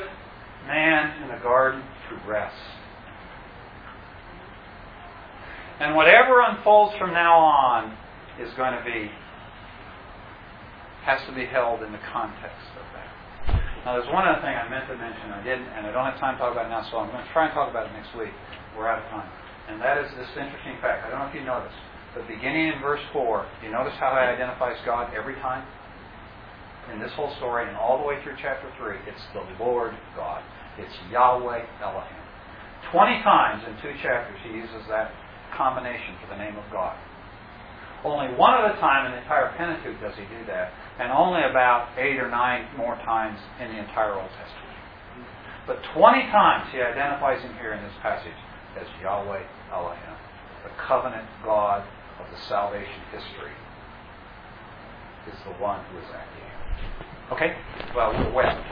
man 0.68 1.22
in 1.24 1.30
the 1.30 1.42
garden 1.42 1.82
to 1.82 2.30
rest. 2.30 2.56
And 5.80 5.96
whatever 5.96 6.42
unfolds 6.42 6.96
from 6.98 7.12
now 7.12 7.40
on 7.40 7.98
is 8.40 8.52
going 8.56 8.74
to 8.78 8.84
be, 8.84 9.12
has 11.04 11.20
to 11.28 11.36
be 11.36 11.46
held 11.46 11.84
in 11.84 11.92
the 11.92 12.04
context 12.12 12.68
of 12.80 12.86
that. 12.96 13.12
Now, 13.84 14.00
there's 14.00 14.12
one 14.12 14.28
other 14.28 14.42
thing 14.42 14.56
I 14.56 14.68
meant 14.68 14.88
to 14.88 14.98
mention, 14.98 15.32
I 15.32 15.44
didn't, 15.44 15.68
and 15.76 15.86
I 15.86 15.92
don't 15.92 16.08
have 16.08 16.20
time 16.20 16.36
to 16.36 16.40
talk 16.40 16.52
about 16.52 16.68
it 16.68 16.70
now, 16.70 16.88
so 16.90 16.98
I'm 16.98 17.12
going 17.12 17.24
to 17.24 17.32
try 17.32 17.46
and 17.46 17.54
talk 17.54 17.70
about 17.70 17.88
it 17.88 17.94
next 17.94 18.16
week. 18.18 18.32
We're 18.76 18.88
out 18.88 19.04
of 19.04 19.08
time. 19.12 19.30
And 19.68 19.82
that 19.82 20.00
is 20.00 20.10
this 20.16 20.32
interesting 20.36 20.80
fact. 20.82 21.06
I 21.06 21.12
don't 21.12 21.20
know 21.20 21.30
if 21.30 21.36
you 21.36 21.44
noticed, 21.44 21.76
but 22.16 22.28
beginning 22.28 22.72
in 22.72 22.80
verse 22.80 23.04
4, 23.12 23.46
do 23.62 23.68
you 23.68 23.74
notice 23.74 23.94
how 24.00 24.16
it 24.16 24.26
identifies 24.26 24.80
God 24.86 25.14
every 25.14 25.36
time? 25.44 25.68
In 26.94 27.00
this 27.00 27.12
whole 27.14 27.34
story, 27.38 27.68
and 27.68 27.76
all 27.78 27.98
the 27.98 28.06
way 28.06 28.22
through 28.22 28.36
chapter 28.42 28.70
3, 28.78 28.98
it's 29.08 29.26
the 29.34 29.42
Lord 29.64 29.94
God. 30.16 30.44
It's 30.78 30.94
Yahweh 31.12 31.66
Elohim. 31.82 32.24
20 32.92 33.24
times 33.24 33.64
in 33.68 33.74
two 33.82 33.98
chapters 34.02 34.38
he 34.44 34.54
uses 34.54 34.86
that 34.90 35.12
combination 35.58 36.16
for 36.22 36.30
the 36.30 36.38
name 36.38 36.56
of 36.58 36.64
God. 36.72 36.96
Only 38.06 38.28
one 38.38 38.54
other 38.54 38.78
time 38.78 39.08
in 39.08 39.14
the 39.14 39.22
entire 39.26 39.50
Pentateuch 39.58 40.00
does 40.00 40.14
he 40.14 40.24
do 40.30 40.46
that, 40.46 40.72
and 41.00 41.12
only 41.12 41.42
about 41.42 41.98
eight 41.98 42.20
or 42.20 42.30
nine 42.30 42.68
more 42.78 42.96
times 43.02 43.40
in 43.60 43.70
the 43.70 43.80
entire 43.80 44.14
Old 44.14 44.30
Testament. 44.30 44.78
But 45.66 45.82
20 45.98 46.30
times 46.30 46.70
he 46.72 46.80
identifies 46.82 47.42
him 47.42 47.56
here 47.58 47.74
in 47.74 47.82
this 47.82 47.98
passage 48.02 48.38
as 48.78 48.86
Yahweh 49.02 49.42
Elohim, 49.74 50.16
the 50.64 50.70
covenant 50.78 51.26
God 51.44 51.82
of 52.22 52.30
the 52.30 52.38
salvation 52.48 53.02
history, 53.12 53.58
is 55.26 55.40
the 55.44 55.58
one 55.58 55.84
who 55.90 55.98
is 55.98 56.06
acting. 56.14 56.45
Okay? 57.32 57.58
Well, 57.96 58.14
well. 58.36 58.64